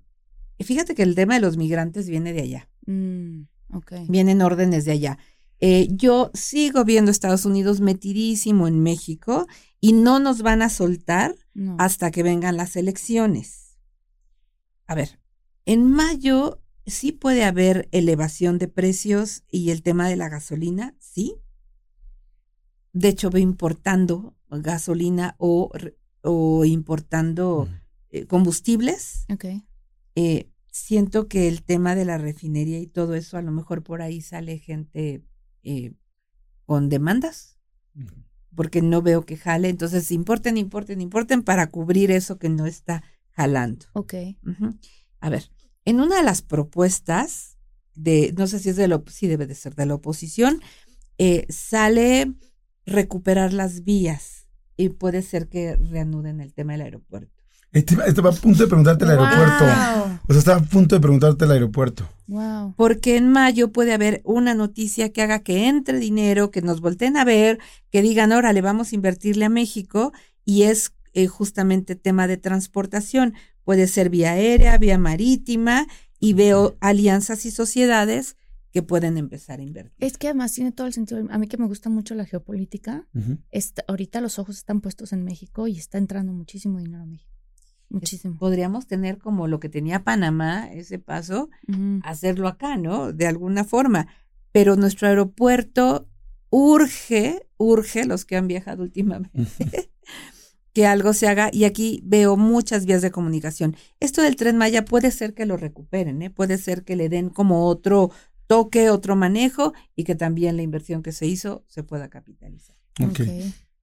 fíjate 0.59 0.95
que 0.95 1.03
el 1.03 1.15
tema 1.15 1.35
de 1.35 1.41
los 1.41 1.57
migrantes 1.57 2.07
viene 2.09 2.33
de 2.33 2.41
allá, 2.41 2.69
Mm, 2.85 3.43
ok. 3.73 3.93
vienen 4.07 4.41
órdenes 4.41 4.85
de 4.85 4.91
allá. 4.93 5.17
Eh, 5.61 5.87
yo 5.91 6.31
sigo 6.33 6.85
viendo 6.85 7.11
Estados 7.11 7.43
Unidos 7.45 7.81
metidísimo 7.81 8.67
en 8.67 8.79
México 8.81 9.45
y 9.81 9.91
no 9.93 10.19
nos 10.19 10.41
van 10.41 10.61
a 10.61 10.69
soltar 10.69 11.35
No. 11.53 11.75
hasta 11.79 12.11
que 12.11 12.23
vengan 12.23 12.55
las 12.55 12.75
elecciones. 12.77 13.77
A 14.87 14.95
ver, 14.95 15.19
en 15.65 15.85
mayo 15.85 16.61
sí 16.85 17.11
puede 17.11 17.43
haber 17.43 17.89
elevación 17.91 18.57
de 18.57 18.69
precios 18.69 19.43
y 19.51 19.69
el 19.71 19.83
tema 19.83 20.07
de 20.07 20.15
la 20.15 20.29
gasolina, 20.29 20.95
sí. 20.99 21.35
De 22.93 23.09
hecho, 23.09 23.29
veo 23.29 23.43
importando 23.43 24.35
gasolina 24.49 25.35
o, 25.37 25.71
o 26.21 26.65
importando 26.65 27.67
eh, 28.09 28.25
combustibles. 28.25 29.25
Ok. 29.31 29.45
Eh, 30.15 30.49
siento 30.71 31.27
que 31.27 31.47
el 31.47 31.63
tema 31.63 31.95
de 31.95 32.05
la 32.05 32.17
refinería 32.17 32.79
y 32.79 32.87
todo 32.87 33.15
eso, 33.15 33.37
a 33.37 33.41
lo 33.41 33.51
mejor 33.51 33.83
por 33.83 34.01
ahí 34.01 34.21
sale 34.21 34.57
gente 34.57 35.23
eh, 35.63 35.93
con 36.65 36.89
demandas 36.89 37.57
porque 38.55 38.81
no 38.81 39.01
veo 39.01 39.25
que 39.25 39.37
jale. 39.37 39.69
Entonces, 39.69 40.11
importen, 40.11 40.57
importen, 40.57 41.01
importen 41.01 41.43
para 41.43 41.69
cubrir 41.71 42.11
eso 42.11 42.37
que 42.37 42.49
no 42.49 42.65
está 42.65 43.03
jalando. 43.31 43.85
Ok. 43.93 44.13
A 45.19 45.29
ver, 45.29 45.51
en 45.85 45.99
una 45.99 46.17
de 46.17 46.23
las 46.23 46.41
propuestas 46.41 47.57
de, 47.95 48.33
no 48.37 48.47
sé 48.47 48.59
si 48.59 48.69
es 48.69 48.75
de 48.75 48.87
la, 48.87 49.01
sí 49.07 49.27
debe 49.27 49.47
de 49.47 49.55
ser 49.55 49.75
de 49.75 49.85
la 49.85 49.95
oposición, 49.95 50.61
eh, 51.17 51.45
sale 51.49 52.33
recuperar 52.85 53.53
las 53.53 53.83
vías 53.83 54.38
y 54.79 54.87
puede 54.87 55.21
ser 55.23 55.49
que 55.49 55.75
reanuden 55.75 56.39
el 56.39 56.53
tema 56.53 56.71
del 56.71 56.83
aeropuerto. 56.83 57.29
Estaba, 57.73 58.05
estaba 58.05 58.29
a 58.29 58.33
punto 58.33 58.63
de 58.63 58.67
preguntarte 58.67 59.03
el 59.03 59.11
aeropuerto. 59.11 59.65
Wow. 59.65 60.19
O 60.25 60.31
sea, 60.31 60.39
estaba 60.39 60.57
a 60.57 60.63
punto 60.63 60.95
de 60.95 61.01
preguntarte 61.01 61.43
el 61.43 61.51
aeropuerto. 61.51 62.09
Wow. 62.27 62.75
Porque 62.77 63.17
en 63.17 63.29
mayo 63.29 63.73
puede 63.73 63.93
haber 63.93 64.21
una 64.23 64.53
noticia 64.53 65.11
que 65.11 65.21
haga 65.21 65.39
que 65.39 65.67
entre 65.67 65.99
dinero, 65.99 66.49
que 66.49 66.61
nos 66.61 66.79
volteen 66.79 67.17
a 67.17 67.25
ver, 67.25 67.59
que 67.91 68.01
digan, 68.01 68.31
órale, 68.31 68.61
vamos 68.61 68.93
a 68.93 68.95
invertirle 68.95 69.45
a 69.45 69.49
México 69.49 70.13
y 70.45 70.63
es 70.63 70.93
eh, 71.11 71.27
justamente 71.27 71.95
tema 71.95 72.27
de 72.27 72.37
transportación. 72.37 73.33
Puede 73.65 73.85
ser 73.85 74.09
vía 74.09 74.31
aérea, 74.31 74.77
vía 74.77 74.97
marítima 74.97 75.87
y 76.21 76.33
veo 76.33 76.77
alianzas 76.79 77.45
y 77.45 77.51
sociedades 77.51 78.37
que 78.71 78.83
pueden 78.83 79.17
empezar 79.17 79.59
a 79.59 79.63
invertir. 79.63 79.93
Es 79.99 80.17
que 80.17 80.27
además 80.27 80.53
tiene 80.53 80.71
todo 80.71 80.85
el 80.87 80.93
sentido. 80.93 81.25
A 81.29 81.37
mí 81.37 81.47
que 81.47 81.57
me 81.57 81.65
gusta 81.67 81.89
mucho 81.89 82.13
la 82.15 82.25
geopolítica, 82.25 83.07
está- 83.51 83.83
ahorita 83.87 84.21
los 84.21 84.37
ojos 84.39 84.57
están 84.57 84.81
puestos 84.81 85.11
en 85.13 85.23
México 85.23 85.67
y 85.67 85.77
está 85.77 85.97
entrando 85.97 86.33
muchísimo 86.33 86.79
dinero 86.79 87.03
a 87.03 87.05
México. 87.05 87.29
Muchísimo. 87.89 88.37
Podríamos 88.37 88.85
tener 88.85 89.17
como 89.17 89.47
lo 89.47 89.59
que 89.59 89.67
tenía 89.69 90.03
Panamá, 90.03 90.71
ese 90.71 90.99
paso, 90.99 91.49
hacerlo 92.03 92.47
acá, 92.47 92.77
¿no? 92.77 93.11
De 93.13 93.25
alguna 93.25 93.63
forma. 93.63 94.07
Pero 94.51 94.75
nuestro 94.75 95.07
aeropuerto 95.07 96.07
urge, 96.51 97.47
urge, 97.57 98.05
los 98.05 98.25
que 98.25 98.35
han 98.35 98.47
viajado 98.47 98.83
últimamente, 98.83 99.31
que 100.73 100.85
algo 100.85 101.13
se 101.13 101.27
haga. 101.27 101.49
Y 101.51 101.63
aquí 101.63 102.01
veo 102.05 102.37
muchas 102.37 102.85
vías 102.85 103.01
de 103.01 103.11
comunicación. 103.11 103.75
Esto 103.99 104.21
del 104.21 104.35
tren 104.35 104.57
Maya 104.57 104.85
puede 104.85 105.11
ser 105.11 105.33
que 105.33 105.45
lo 105.45 105.57
recuperen, 105.57 106.21
¿eh? 106.21 106.29
Puede 106.29 106.57
ser 106.57 106.83
que 106.83 106.95
le 106.95 107.09
den 107.09 107.29
como 107.29 107.65
otro 107.65 108.11
toque, 108.49 108.89
otro 108.89 109.15
manejo 109.15 109.73
y 109.95 110.05
que 110.05 110.15
también 110.15 110.57
la 110.57 110.63
inversión 110.63 111.03
que 111.03 111.11
se 111.11 111.27
hizo 111.27 111.63
se 111.67 111.83
pueda 111.83 112.09
capitalizar. 112.09 112.75
Ok. 112.99 113.19
Ok. 113.19 113.27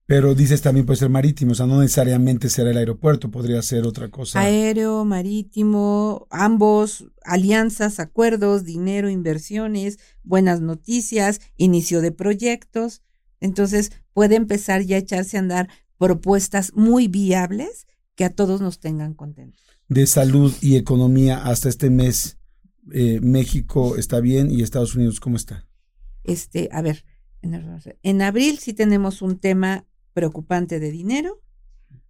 Pero 0.05 0.35
dices 0.35 0.61
también 0.61 0.85
puede 0.85 0.99
ser 0.99 1.09
marítimo, 1.09 1.51
o 1.51 1.55
sea, 1.55 1.65
no 1.65 1.81
necesariamente 1.81 2.49
será 2.49 2.71
el 2.71 2.77
aeropuerto, 2.77 3.29
podría 3.31 3.61
ser 3.61 3.85
otra 3.85 4.09
cosa. 4.09 4.39
Aéreo, 4.39 5.03
marítimo, 5.03 6.27
ambos, 6.29 7.05
alianzas, 7.23 7.99
acuerdos, 7.99 8.63
dinero, 8.63 9.09
inversiones, 9.09 9.99
buenas 10.23 10.61
noticias, 10.61 11.41
inicio 11.57 12.01
de 12.01 12.11
proyectos. 12.11 13.01
Entonces 13.39 13.91
puede 14.13 14.35
empezar 14.35 14.81
ya 14.81 14.97
a 14.97 14.99
echarse 14.99 15.37
a 15.37 15.41
andar 15.41 15.69
propuestas 15.97 16.73
muy 16.73 17.07
viables 17.07 17.85
que 18.15 18.25
a 18.25 18.29
todos 18.29 18.61
nos 18.61 18.79
tengan 18.79 19.13
contentos. 19.13 19.61
De 19.89 20.07
salud 20.07 20.53
y 20.61 20.75
economía 20.75 21.43
hasta 21.43 21.67
este 21.67 21.89
mes, 21.89 22.36
eh, 22.93 23.19
México 23.21 23.95
está 23.97 24.19
bien 24.19 24.51
y 24.51 24.61
Estados 24.61 24.95
Unidos, 24.95 25.19
¿cómo 25.19 25.35
está? 25.35 25.67
Este, 26.23 26.69
a 26.71 26.81
ver, 26.81 27.05
en, 27.41 27.79
en 28.03 28.21
abril 28.21 28.59
sí 28.59 28.73
tenemos 28.73 29.21
un 29.21 29.39
tema 29.39 29.85
preocupante 30.13 30.79
de 30.79 30.91
dinero. 30.91 31.41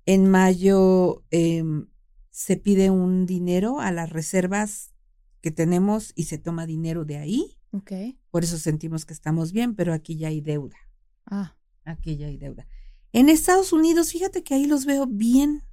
En 0.06 0.30
mayo 0.30 1.24
em, 1.32 1.88
se 2.32 2.56
pide 2.58 2.90
un 2.90 3.26
dinero 3.26 3.80
a 3.80 3.92
las 3.92 4.10
reservas 4.10 4.94
que 5.42 5.52
tenemos 5.52 6.14
y 6.16 6.24
se 6.24 6.38
toma 6.38 6.66
dinero 6.66 7.04
de 7.06 7.18
ahí. 7.18 7.58
Ok. 7.72 7.92
Por 8.32 8.44
eso 8.44 8.58
sentimos 8.58 9.06
que 9.06 9.14
estamos 9.14 9.52
bien, 9.52 9.76
pero 9.76 9.94
aquí 9.94 10.18
ya 10.18 10.30
hay 10.30 10.42
deuda. 10.42 10.78
Ah. 11.26 11.56
Aquí 11.84 12.18
ya 12.18 12.28
hay 12.28 12.38
deuda. 12.38 12.68
En 13.14 13.30
Estados 13.30 13.74
Unidos, 13.74 14.12
fíjate 14.12 14.44
que 14.44 14.54
ahí 14.54 14.66
los 14.66 14.86
veo 14.86 15.08
bien. 15.08 15.64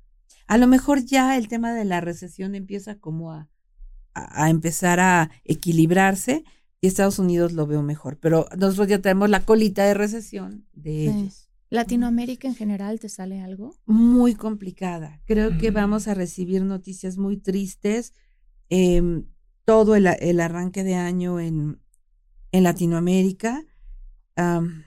A 0.47 0.59
lo 0.59 0.67
mejor 0.67 1.05
ya 1.05 1.37
el 1.37 1.49
tema 1.49 1.73
de 1.73 1.85
la 1.85 2.01
recesión 2.01 2.55
empieza 2.55 2.99
como 2.99 3.33
a, 3.33 3.49
a, 4.15 4.45
a 4.45 4.51
empezar 4.51 5.01
a 5.01 5.31
equilibrarse 5.45 6.45
y 6.81 6.87
Estados 6.87 7.19
Unidos 7.19 7.53
lo 7.53 7.67
veo 7.67 7.83
mejor. 7.83 8.19
Pero 8.19 8.47
nosotros 8.57 8.89
ya 8.89 9.01
tenemos 9.01 9.31
la 9.31 9.45
colita 9.45 9.85
de 9.85 9.95
recesión 9.95 10.67
de 10.73 10.91
Sí. 10.91 11.09
ellos. 11.09 11.41
¿Latinoamérica 11.71 12.47
en 12.47 12.55
general 12.55 13.01
te 13.01 13.09
sale 13.09 13.41
algo? 13.41 13.75
Muy 13.87 14.35
complicada. 14.35 15.21
Creo 15.27 15.59
que 15.59 15.71
vamos 15.73 16.07
a 16.07 16.15
recibir 16.15 16.63
noticias 16.63 17.17
muy 17.19 17.37
tristes. 17.37 18.13
Em, 18.69 19.27
todo 19.65 19.97
el, 19.97 20.07
el 20.07 20.41
arranque 20.41 20.85
de 20.85 20.95
año 20.95 21.41
en, 21.41 21.81
en 22.53 22.63
Latinoamérica. 22.63 23.65
am, 24.37 24.85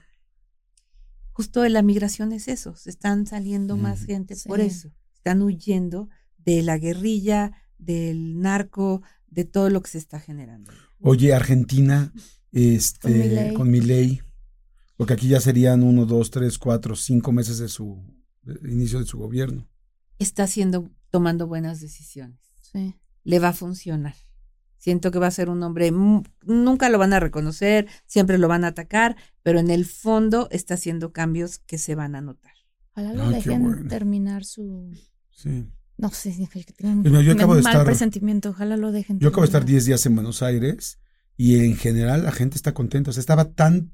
justo 1.32 1.62
de 1.62 1.68
la 1.70 1.82
migración 1.82 2.32
es 2.32 2.48
eso. 2.48 2.74
Se 2.76 2.90
están 2.90 3.26
saliendo 3.26 3.76
más 3.76 3.98
Ujú. 4.00 4.06
gente 4.06 4.34
por 4.46 4.60
eso. 4.60 4.90
Están 5.14 5.42
huyendo 5.42 6.08
de 6.38 6.62
la 6.62 6.78
guerrilla, 6.78 7.52
del 7.78 8.40
narco, 8.40 9.02
de 9.30 9.44
todo 9.44 9.70
lo 9.70 9.82
que 9.82 9.90
se 9.90 9.98
está 9.98 10.20
generando. 10.20 10.70
Oye, 11.00 11.32
Argentina, 11.32 12.12
este, 12.52 13.52
Con 13.54 13.70
mi 13.70 13.80
ley, 13.80 14.22
porque 14.96 15.12
aquí 15.12 15.28
ya 15.28 15.40
serían 15.40 15.82
uno, 15.82 16.06
dos, 16.06 16.30
tres, 16.30 16.58
cuatro, 16.58 16.96
cinco 16.96 17.30
meses 17.30 17.58
de 17.58 17.68
su 17.68 18.02
de 18.42 18.72
inicio 18.72 18.98
de 18.98 19.04
su 19.06 19.18
gobierno. 19.18 19.68
Está 20.18 20.44
haciendo, 20.44 20.90
tomando 21.10 21.46
buenas 21.46 21.80
decisiones. 21.80 22.38
Sí. 22.62 22.94
le 23.24 23.38
va 23.38 23.48
a 23.48 23.52
funcionar. 23.54 24.14
Siento 24.76 25.10
que 25.10 25.18
va 25.18 25.26
a 25.26 25.30
ser 25.30 25.48
un 25.48 25.62
hombre, 25.62 25.90
nunca 25.90 26.88
lo 26.88 26.98
van 26.98 27.12
a 27.12 27.20
reconocer, 27.20 27.88
siempre 28.06 28.38
lo 28.38 28.46
van 28.46 28.64
a 28.64 28.68
atacar, 28.68 29.16
pero 29.42 29.58
en 29.58 29.70
el 29.70 29.86
fondo 29.86 30.48
está 30.50 30.74
haciendo 30.74 31.12
cambios 31.12 31.58
que 31.58 31.78
se 31.78 31.94
van 31.94 32.14
a 32.14 32.20
notar. 32.20 32.52
Ojalá 32.92 33.12
lo 33.14 33.30
dejen 33.30 33.62
bueno. 33.62 33.88
terminar 33.88 34.44
su. 34.44 34.90
Sí. 35.30 35.66
No 35.98 36.10
sé, 36.10 36.32
que 36.52 36.72
tengan 36.72 37.02
Pues 37.02 37.12
yo 37.12 37.32
un 37.32 37.36
acabo 37.38 37.54
de 37.56 37.62
mal 37.62 37.72
estar- 37.72 37.84
presentimiento. 37.84 38.50
Ojalá 38.50 38.76
lo 38.76 38.92
dejen. 38.92 39.18
Yo 39.18 39.28
acabo 39.28 39.42
de 39.42 39.46
estar 39.46 39.60
terminar. 39.62 39.74
10 39.82 39.84
días 39.86 40.06
en 40.06 40.14
Buenos 40.14 40.42
Aires 40.42 40.98
y 41.36 41.58
en 41.58 41.76
general 41.76 42.22
la 42.24 42.32
gente 42.32 42.56
está 42.56 42.72
contenta. 42.72 43.10
O 43.10 43.12
sea, 43.12 43.20
estaba 43.20 43.46
tan 43.52 43.92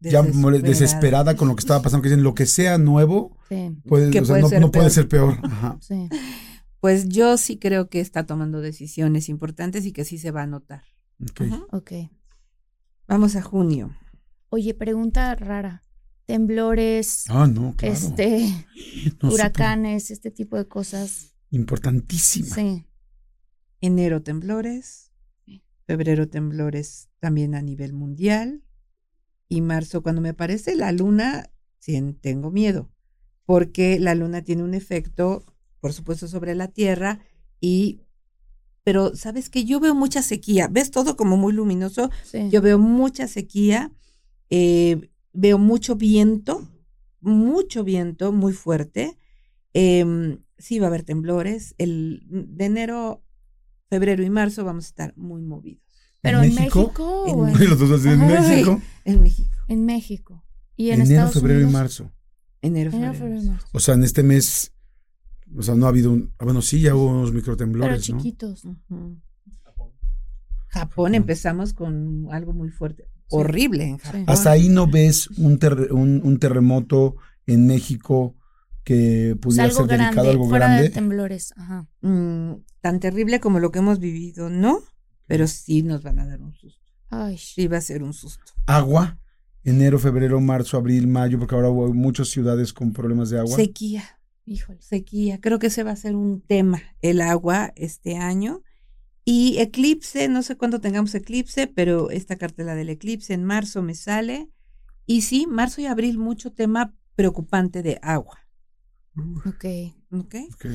ya 0.00 0.22
mole- 0.22 0.60
desesperada 0.60 1.36
con 1.36 1.48
lo 1.48 1.54
que 1.56 1.60
estaba 1.60 1.80
pasando 1.82 2.02
que 2.02 2.08
dicen 2.10 2.22
lo 2.24 2.34
que 2.34 2.44
sea 2.46 2.76
nuevo 2.78 3.38
Sí, 3.48 3.70
puede, 3.86 4.10
Que 4.10 4.20
o 4.20 4.24
sea, 4.24 4.32
puede 4.34 4.42
no, 4.42 4.48
ser 4.48 4.60
no 4.60 4.70
puede 4.72 4.90
ser 4.90 5.08
peor. 5.08 5.38
Ajá. 5.44 5.78
sí. 5.80 6.08
Pues 6.80 7.08
yo 7.08 7.36
sí 7.38 7.58
creo 7.58 7.88
que 7.88 8.00
está 8.00 8.26
tomando 8.26 8.60
decisiones 8.60 9.28
importantes 9.28 9.86
y 9.86 9.92
que 9.92 10.04
sí 10.04 10.18
se 10.18 10.30
va 10.32 10.42
a 10.42 10.46
notar. 10.46 10.82
Ok. 11.22 11.40
Ujú. 11.42 11.66
Ok. 11.72 11.92
Vamos 13.08 13.36
a 13.36 13.42
junio. 13.42 13.96
Oye, 14.50 14.74
pregunta 14.74 15.34
rara. 15.36 15.82
Temblores, 16.26 17.24
Ah, 17.28 17.46
no, 17.46 17.74
claro. 17.76 17.94
este, 17.94 18.52
No, 19.22 19.30
huracanes, 19.32 20.10
este 20.10 20.30
tipo 20.32 20.56
de 20.56 20.66
cosas. 20.66 21.35
Importantísima. 21.50 22.54
Sí. 22.54 22.86
Enero 23.80 24.22
temblores, 24.22 25.12
febrero 25.86 26.28
temblores 26.28 27.08
también 27.20 27.54
a 27.54 27.62
nivel 27.62 27.92
mundial 27.92 28.62
y 29.48 29.60
marzo 29.60 30.02
cuando 30.02 30.20
me 30.20 30.30
aparece 30.30 30.74
la 30.74 30.92
luna, 30.92 31.50
sí, 31.78 32.00
tengo 32.20 32.50
miedo, 32.50 32.90
porque 33.44 33.98
la 34.00 34.14
luna 34.14 34.42
tiene 34.42 34.64
un 34.64 34.74
efecto, 34.74 35.44
por 35.80 35.92
supuesto, 35.92 36.26
sobre 36.26 36.54
la 36.54 36.68
Tierra 36.68 37.20
y 37.60 38.00
pero 38.86 39.16
sabes 39.16 39.50
que 39.50 39.64
yo 39.64 39.80
veo 39.80 39.96
mucha 39.96 40.22
sequía, 40.22 40.68
ves 40.68 40.92
todo 40.92 41.16
como 41.16 41.36
muy 41.36 41.52
luminoso, 41.52 42.08
sí. 42.22 42.48
yo 42.50 42.62
veo 42.62 42.78
mucha 42.78 43.26
sequía, 43.26 43.90
eh, 44.48 45.10
veo 45.32 45.58
mucho 45.58 45.96
viento, 45.96 46.68
mucho 47.20 47.82
viento 47.82 48.30
muy 48.30 48.52
fuerte. 48.52 49.18
Em, 49.72 50.38
sí 50.58 50.78
va 50.78 50.86
a 50.86 50.88
haber 50.88 51.02
temblores. 51.02 51.74
El, 51.78 52.22
de 52.28 52.64
enero, 52.64 53.22
febrero 53.88 54.22
y 54.22 54.30
marzo 54.30 54.64
vamos 54.64 54.84
a 54.86 54.88
estar 54.88 55.16
muy 55.16 55.42
movidos. 55.42 55.82
Pero 56.22 56.42
en 56.42 56.54
México, 56.54 57.24
En 57.28 57.34
o 57.38 57.48
en, 57.48 57.70
Los 57.70 57.78
dos 57.78 58.00
así 58.00 58.08
en 58.08 58.22
Ajá. 58.22 58.40
México. 58.48 58.80
En 59.04 59.22
México. 59.22 59.56
en 59.68 59.84
México. 59.86 60.44
Y 60.76 60.90
en 60.90 61.00
Enero, 61.00 61.10
Estados 61.26 61.34
febrero 61.34 61.58
Unidos. 61.60 61.70
y 61.70 61.74
marzo. 61.74 62.12
Enero, 62.62 62.90
Enero, 62.90 63.14
febrero. 63.14 63.42
y 63.42 63.46
marzo. 63.48 63.66
O 63.72 63.80
sea, 63.80 63.94
en 63.94 64.02
este 64.02 64.22
mes, 64.22 64.72
o 65.56 65.62
sea, 65.62 65.74
no 65.76 65.86
ha 65.86 65.90
habido 65.90 66.10
un. 66.12 66.34
ah, 66.38 66.44
Bueno, 66.44 66.62
sí, 66.62 66.80
ya 66.80 66.94
hubo 66.94 67.06
unos 67.10 67.30
Pero 67.30 67.36
microtemblores, 67.36 68.10
¿no? 68.10 68.16
chiquitos. 68.18 68.64
Ujú. 68.64 69.20
Japón 70.68 71.14
empezamos 71.14 71.72
con 71.72 72.26
algo 72.30 72.52
muy 72.52 72.70
fuerte, 72.70 73.08
horrible 73.30 73.84
en 73.84 73.98
Japón. 73.98 74.24
Hasta 74.26 74.50
ahí 74.50 74.68
no 74.68 74.86
ves 74.86 75.28
un, 75.38 75.58
un, 75.90 76.20
un 76.22 76.38
terremoto 76.38 77.16
en 77.46 77.66
México 77.66 78.34
que 78.86 79.36
pudiera 79.40 79.64
algo 79.64 79.78
ser 79.78 79.98
grande, 79.98 80.30
algo 80.30 80.48
fuera 80.48 80.68
de 80.68 80.74
grande. 80.74 80.90
temblores. 80.90 81.52
Ajá. 81.56 81.88
Mm, 82.02 82.52
tan 82.80 83.00
terrible 83.00 83.40
como 83.40 83.58
lo 83.58 83.72
que 83.72 83.80
hemos 83.80 83.98
vivido, 83.98 84.48
¿no? 84.48 84.78
Pero 85.26 85.48
sí 85.48 85.82
nos 85.82 86.04
van 86.04 86.20
a 86.20 86.26
dar 86.26 86.40
un 86.40 86.54
susto. 86.54 86.86
Ay, 87.10 87.36
Sí 87.36 87.66
va 87.66 87.78
a 87.78 87.80
ser 87.80 88.04
un 88.04 88.12
susto. 88.12 88.52
Agua, 88.64 89.18
enero, 89.64 89.98
febrero, 89.98 90.40
marzo, 90.40 90.76
abril, 90.76 91.08
mayo, 91.08 91.36
porque 91.36 91.56
ahora 91.56 91.68
hubo 91.68 91.92
muchas 91.92 92.28
ciudades 92.28 92.72
con 92.72 92.92
problemas 92.92 93.28
de 93.30 93.40
agua. 93.40 93.56
Sequía, 93.56 94.04
híjole. 94.44 94.80
sequía. 94.80 95.40
Creo 95.40 95.58
que 95.58 95.66
ese 95.66 95.82
va 95.82 95.90
a 95.90 95.96
ser 95.96 96.14
un 96.14 96.40
tema, 96.40 96.80
el 97.02 97.22
agua 97.22 97.72
este 97.74 98.16
año. 98.16 98.62
Y 99.24 99.58
eclipse, 99.58 100.28
no 100.28 100.44
sé 100.44 100.56
cuándo 100.56 100.80
tengamos 100.80 101.12
eclipse, 101.16 101.66
pero 101.66 102.10
esta 102.12 102.36
cartela 102.36 102.76
del 102.76 102.90
eclipse 102.90 103.34
en 103.34 103.42
marzo 103.42 103.82
me 103.82 103.96
sale. 103.96 104.48
Y 105.06 105.22
sí, 105.22 105.48
marzo 105.48 105.80
y 105.80 105.86
abril, 105.86 106.18
mucho 106.18 106.52
tema 106.52 106.94
preocupante 107.16 107.82
de 107.82 107.98
agua. 108.00 108.45
Ok. 109.46 109.64
¿Ok? 110.12 110.34
Ok. 110.54 110.66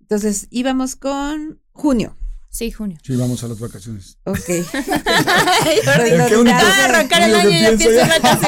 Entonces, 0.00 0.46
íbamos 0.50 0.96
con 0.96 1.60
junio. 1.72 2.16
Sí, 2.48 2.70
junio. 2.70 2.96
Sí, 3.02 3.14
vamos 3.16 3.44
a 3.44 3.48
las 3.48 3.58
vacaciones. 3.60 4.18
Ok. 4.24 4.38
Jordi, 4.38 6.10
¿Qué 6.10 6.16
no, 6.16 6.40
único- 6.40 6.44
ya, 6.44 6.62
va 6.64 6.70
a 6.76 6.84
arrancar 6.86 7.22
el 7.24 7.34
año 7.34 7.50
y 7.50 7.60
ya 7.60 7.76
pienso 7.76 7.90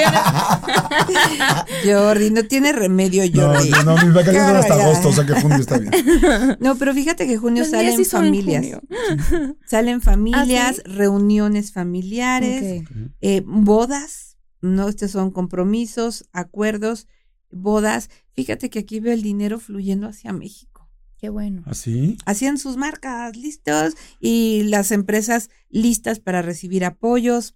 ya? 0.01 1.67
Jordi, 1.85 2.31
no 2.31 2.45
tiene 2.45 2.73
remedio, 2.73 3.23
No, 3.35 3.53
Jordi. 3.55 3.71
no, 3.85 3.95
mis 3.97 4.15
vacaciones 4.15 4.47
son 4.49 4.57
hasta 4.57 4.75
agosto, 4.75 5.09
o 5.09 5.13
sea 5.13 5.27
que 5.27 5.35
junio 5.41 5.59
está 5.59 5.79
bien. 5.79 5.93
No, 6.61 6.77
pero 6.77 6.95
fíjate 6.95 7.27
que 7.27 7.37
junio 7.37 7.63
Los 7.65 7.71
salen 7.71 7.97
sí 7.97 8.05
son 8.05 8.25
en 8.27 8.35
familias. 8.35 8.63
junio. 8.65 9.57
Salen 9.67 10.01
familias, 10.01 10.81
¿Ah, 10.85 10.89
reuniones 10.89 11.73
familiares, 11.73 12.83
Ok. 12.83 12.91
eh, 13.21 13.43
bodas, 13.45 14.37
¿no? 14.63 14.89
Estos 14.89 15.11
son 15.11 15.31
compromisos, 15.33 16.25
acuerdos, 16.33 17.07
bodas. 17.51 18.11
Fíjate 18.35 18.71
que 18.71 18.81
aquí 18.81 19.01
veo 19.01 19.13
el 19.13 19.23
dinero 19.23 19.59
fluyendo 19.59 20.07
hacia 20.09 20.33
México. 20.33 20.89
Qué 21.19 21.29
bueno. 21.31 21.63
¿Así? 21.67 22.17
Hacían 22.27 22.59
sus 22.59 22.77
marcas 22.77 23.37
listos 23.37 23.95
y 24.21 24.63
las 24.65 24.93
empresas 24.93 25.51
listas 25.69 26.21
para 26.21 26.43
recibir 26.43 26.85
apoyos, 26.85 27.55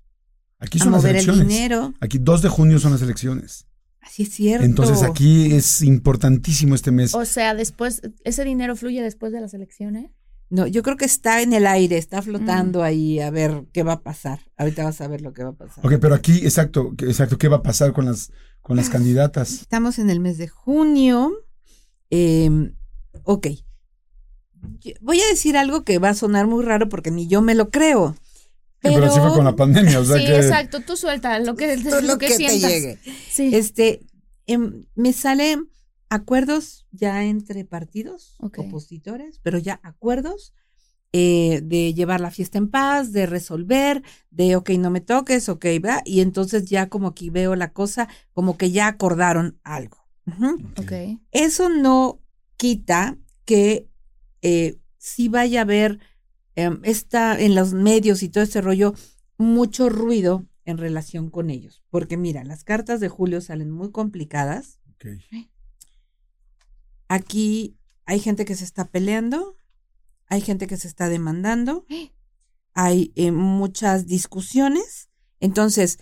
Aquí 0.58 0.78
a 0.78 0.84
son 0.84 0.92
las 0.92 1.02
mover 1.02 1.16
el 1.16 1.22
elecciones. 1.24 1.48
dinero. 1.48 1.94
Aquí 2.00 2.18
2 2.18 2.42
de 2.42 2.48
junio 2.48 2.78
son 2.80 2.92
las 2.92 3.02
elecciones. 3.02 3.66
Así 4.00 4.24
es 4.24 4.30
cierto. 4.30 4.64
Entonces 4.64 5.02
aquí 5.04 5.52
es 5.54 5.80
importantísimo 5.82 6.74
este 6.74 6.90
mes. 6.90 7.14
O 7.14 7.24
sea, 7.24 7.54
después, 7.54 8.02
ese 8.24 8.44
dinero 8.44 8.74
fluye 8.74 9.00
después 9.00 9.32
de 9.32 9.40
las 9.40 9.54
elecciones. 9.54 10.10
No, 10.54 10.66
yo 10.66 10.82
creo 10.82 10.98
que 10.98 11.06
está 11.06 11.40
en 11.40 11.54
el 11.54 11.66
aire, 11.66 11.96
está 11.96 12.20
Mm. 12.20 12.24
flotando 12.24 12.82
ahí 12.82 13.20
a 13.20 13.30
ver 13.30 13.64
qué 13.72 13.82
va 13.82 13.94
a 13.94 14.00
pasar. 14.02 14.40
Ahorita 14.58 14.84
vas 14.84 15.00
a 15.00 15.08
ver 15.08 15.22
lo 15.22 15.32
que 15.32 15.42
va 15.44 15.50
a 15.50 15.54
pasar. 15.54 15.84
Ok, 15.86 15.94
pero 15.98 16.14
aquí, 16.14 16.40
exacto, 16.44 16.92
que- 16.94 17.06
exacto, 17.06 17.38
¿qué 17.38 17.48
va 17.48 17.56
a 17.56 17.62
pasar 17.62 17.94
con 17.94 18.04
las, 18.04 18.30
con 18.60 18.76
las 18.76 18.90
candidatas? 18.90 19.52
Estamos 19.62 19.98
en 19.98 20.10
el 20.10 20.20
mes 20.20 20.36
de 20.36 20.48
junio. 20.48 21.32
Eh, 22.10 22.50
ok. 23.24 23.46
Voy 25.00 25.20
a 25.20 25.26
decir 25.28 25.56
algo 25.56 25.84
que 25.84 25.98
va 25.98 26.10
a 26.10 26.14
sonar 26.14 26.46
muy 26.46 26.62
raro 26.64 26.88
porque 26.88 27.10
ni 27.10 27.26
yo 27.26 27.40
me 27.42 27.54
lo 27.54 27.70
creo. 27.70 28.14
Pero, 28.80 28.96
Pero, 28.96 29.12
sí 29.14 29.20
fue 29.20 29.32
con 29.32 29.44
la 29.44 29.56
pandemia, 29.56 30.00
o 30.00 30.04
sea 30.04 30.16
sí, 30.18 30.26
que... 30.26 30.36
exacto. 30.36 30.80
Tú 30.80 30.96
suelta 30.96 31.38
lo 31.38 31.54
que, 31.56 31.76
lo 32.02 32.18
que, 32.18 32.28
te 32.28 32.36
sientas. 32.36 32.70
llegue. 32.70 32.98
Sí. 33.30 33.54
Este, 33.54 34.00
em, 34.46 34.84
me 34.94 35.12
salen 35.12 35.68
acuerdos 36.14 36.86
ya 36.90 37.24
entre 37.24 37.64
partidos 37.64 38.36
opositores, 38.38 39.40
pero 39.42 39.58
ya 39.58 39.80
acuerdos 39.82 40.52
eh, 41.12 41.60
de 41.62 41.94
llevar 41.94 42.20
la 42.20 42.30
fiesta 42.30 42.58
en 42.58 42.68
paz, 42.68 43.12
de 43.12 43.26
resolver, 43.26 44.02
de 44.30 44.56
ok, 44.56 44.70
no 44.78 44.90
me 44.90 45.00
toques, 45.00 45.48
ok, 45.48 45.64
va. 45.84 46.02
Y 46.04 46.20
entonces 46.20 46.66
ya 46.66 46.88
como 46.88 47.08
aquí 47.08 47.30
veo 47.30 47.54
la 47.56 47.72
cosa, 47.72 48.08
como 48.32 48.56
que 48.56 48.70
ya 48.70 48.88
acordaron 48.88 49.58
algo. 49.62 49.98
Ujú. 50.26 50.58
ok. 50.76 50.92
Eso 51.32 51.68
no 51.68 52.20
quita 52.56 53.18
que 53.44 53.88
eh, 54.42 54.78
sí 54.98 55.28
vaya 55.28 55.60
a 55.60 55.62
haber 55.62 55.98
em, 56.56 56.80
esta, 56.82 57.40
en 57.40 57.54
los 57.54 57.72
medios 57.72 58.22
y 58.22 58.28
todo 58.28 58.44
este 58.44 58.60
rollo, 58.60 58.94
mucho 59.38 59.88
ruido 59.88 60.46
en 60.64 60.78
relación 60.78 61.30
con 61.30 61.50
ellos. 61.50 61.82
Porque 61.90 62.16
mira, 62.16 62.44
las 62.44 62.64
cartas 62.64 63.00
de 63.00 63.08
Julio 63.08 63.40
salen 63.40 63.70
muy 63.70 63.90
complicadas. 63.90 64.78
Ok. 64.94 65.06
Aquí 67.12 67.76
hay 68.06 68.20
gente 68.20 68.46
que 68.46 68.54
se 68.54 68.64
está 68.64 68.86
peleando, 68.88 69.56
hay 70.28 70.40
gente 70.40 70.66
que 70.66 70.78
se 70.78 70.88
está 70.88 71.10
demandando, 71.10 71.84
hay 72.72 73.12
eh, 73.16 73.32
muchas 73.32 74.06
discusiones. 74.06 75.10
Entonces, 75.38 75.98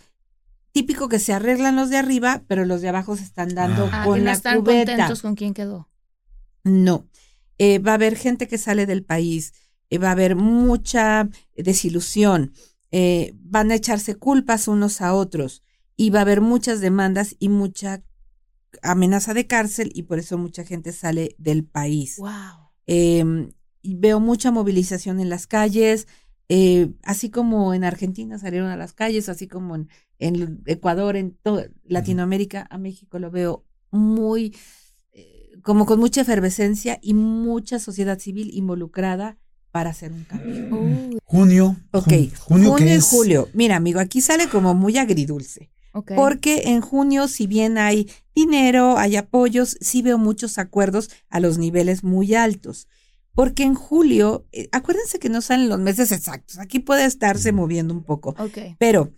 típico 0.70 1.08
que 1.08 1.18
se 1.18 1.32
arreglan 1.32 1.74
los 1.74 1.90
de 1.90 1.96
arriba, 1.96 2.44
pero 2.46 2.64
los 2.64 2.80
de 2.80 2.90
abajo 2.90 3.16
se 3.16 3.24
están 3.24 3.56
dando 3.56 3.86
Ah. 3.90 4.02
Ah, 4.02 4.04
con 4.04 4.14
que 4.14 4.20
no 4.20 4.24
la 4.26 4.32
están 4.32 4.60
cubeta. 4.60 4.92
contentos 4.92 5.22
con 5.22 5.34
quién 5.34 5.52
quedó. 5.52 5.88
No. 6.62 7.08
Eh, 7.58 7.80
va 7.80 7.90
a 7.90 7.94
haber 7.94 8.14
gente 8.16 8.46
que 8.46 8.56
sale 8.56 8.86
del 8.86 9.04
país, 9.04 9.52
eh, 9.90 9.98
va 9.98 10.10
a 10.10 10.12
haber 10.12 10.36
mucha 10.36 11.28
desilusión, 11.56 12.52
eh, 12.92 13.32
van 13.34 13.72
a 13.72 13.74
echarse 13.74 14.14
culpas 14.14 14.68
unos 14.68 15.00
a 15.00 15.12
otros 15.14 15.64
y 15.96 16.10
va 16.10 16.20
a 16.20 16.22
haber 16.22 16.40
muchas 16.40 16.80
demandas 16.80 17.34
y 17.40 17.48
mucha 17.48 18.00
amenaza 18.82 19.34
de 19.34 19.46
cárcel 19.46 19.90
y 19.94 20.04
por 20.04 20.18
eso 20.18 20.38
mucha 20.38 20.64
gente 20.64 20.92
sale 20.92 21.34
del 21.38 21.64
país. 21.64 22.16
Wow. 22.18 22.30
Eh, 22.86 23.48
y 23.82 23.94
veo 23.96 24.20
mucha 24.20 24.50
movilización 24.50 25.20
en 25.20 25.28
las 25.28 25.46
calles, 25.46 26.06
eh, 26.48 26.90
así 27.02 27.30
como 27.30 27.72
en 27.74 27.84
Argentina 27.84 28.38
salieron 28.38 28.68
a 28.70 28.76
las 28.76 28.92
calles, 28.92 29.28
así 29.28 29.46
como 29.46 29.76
en, 29.76 29.88
en 30.18 30.62
Ecuador, 30.66 31.16
en 31.16 31.30
toda 31.42 31.66
Latinoamérica, 31.84 32.66
a 32.70 32.76
México 32.78 33.18
lo 33.18 33.30
veo 33.30 33.64
muy, 33.90 34.54
eh, 35.12 35.52
como 35.62 35.86
con 35.86 35.98
mucha 36.00 36.20
efervescencia 36.22 36.98
y 37.02 37.14
mucha 37.14 37.78
sociedad 37.78 38.18
civil 38.18 38.50
involucrada 38.52 39.38
para 39.70 39.90
hacer 39.90 40.12
un 40.12 40.24
cambio. 40.24 40.66
Junio. 41.24 41.76
Ok, 41.92 42.08
jun- 42.08 42.64
junio, 42.64 42.78
y 42.80 42.88
es 42.90 43.04
julio. 43.04 43.48
Mira, 43.54 43.76
amigo, 43.76 44.00
aquí 44.00 44.20
sale 44.20 44.48
como 44.48 44.74
muy 44.74 44.98
agridulce. 44.98 45.70
Porque 46.16 46.62
en 46.66 46.80
junio, 46.80 47.28
si 47.28 47.46
bien 47.46 47.78
hay 47.78 48.08
dinero, 48.34 48.96
hay 48.96 49.16
apoyos, 49.16 49.76
sí 49.80 50.02
veo 50.02 50.18
muchos 50.18 50.58
acuerdos 50.58 51.10
a 51.28 51.40
los 51.40 51.58
niveles 51.58 52.04
muy 52.04 52.34
altos. 52.34 52.88
Porque 53.34 53.62
en 53.62 53.74
julio, 53.74 54.46
eh, 54.52 54.68
acuérdense 54.72 55.18
que 55.18 55.28
no 55.28 55.40
salen 55.40 55.68
los 55.68 55.78
meses 55.78 56.12
exactos, 56.12 56.58
aquí 56.58 56.80
puede 56.80 57.04
estarse 57.04 57.52
moviendo 57.52 57.94
un 57.94 58.02
poco, 58.02 58.34
pero 58.78 59.12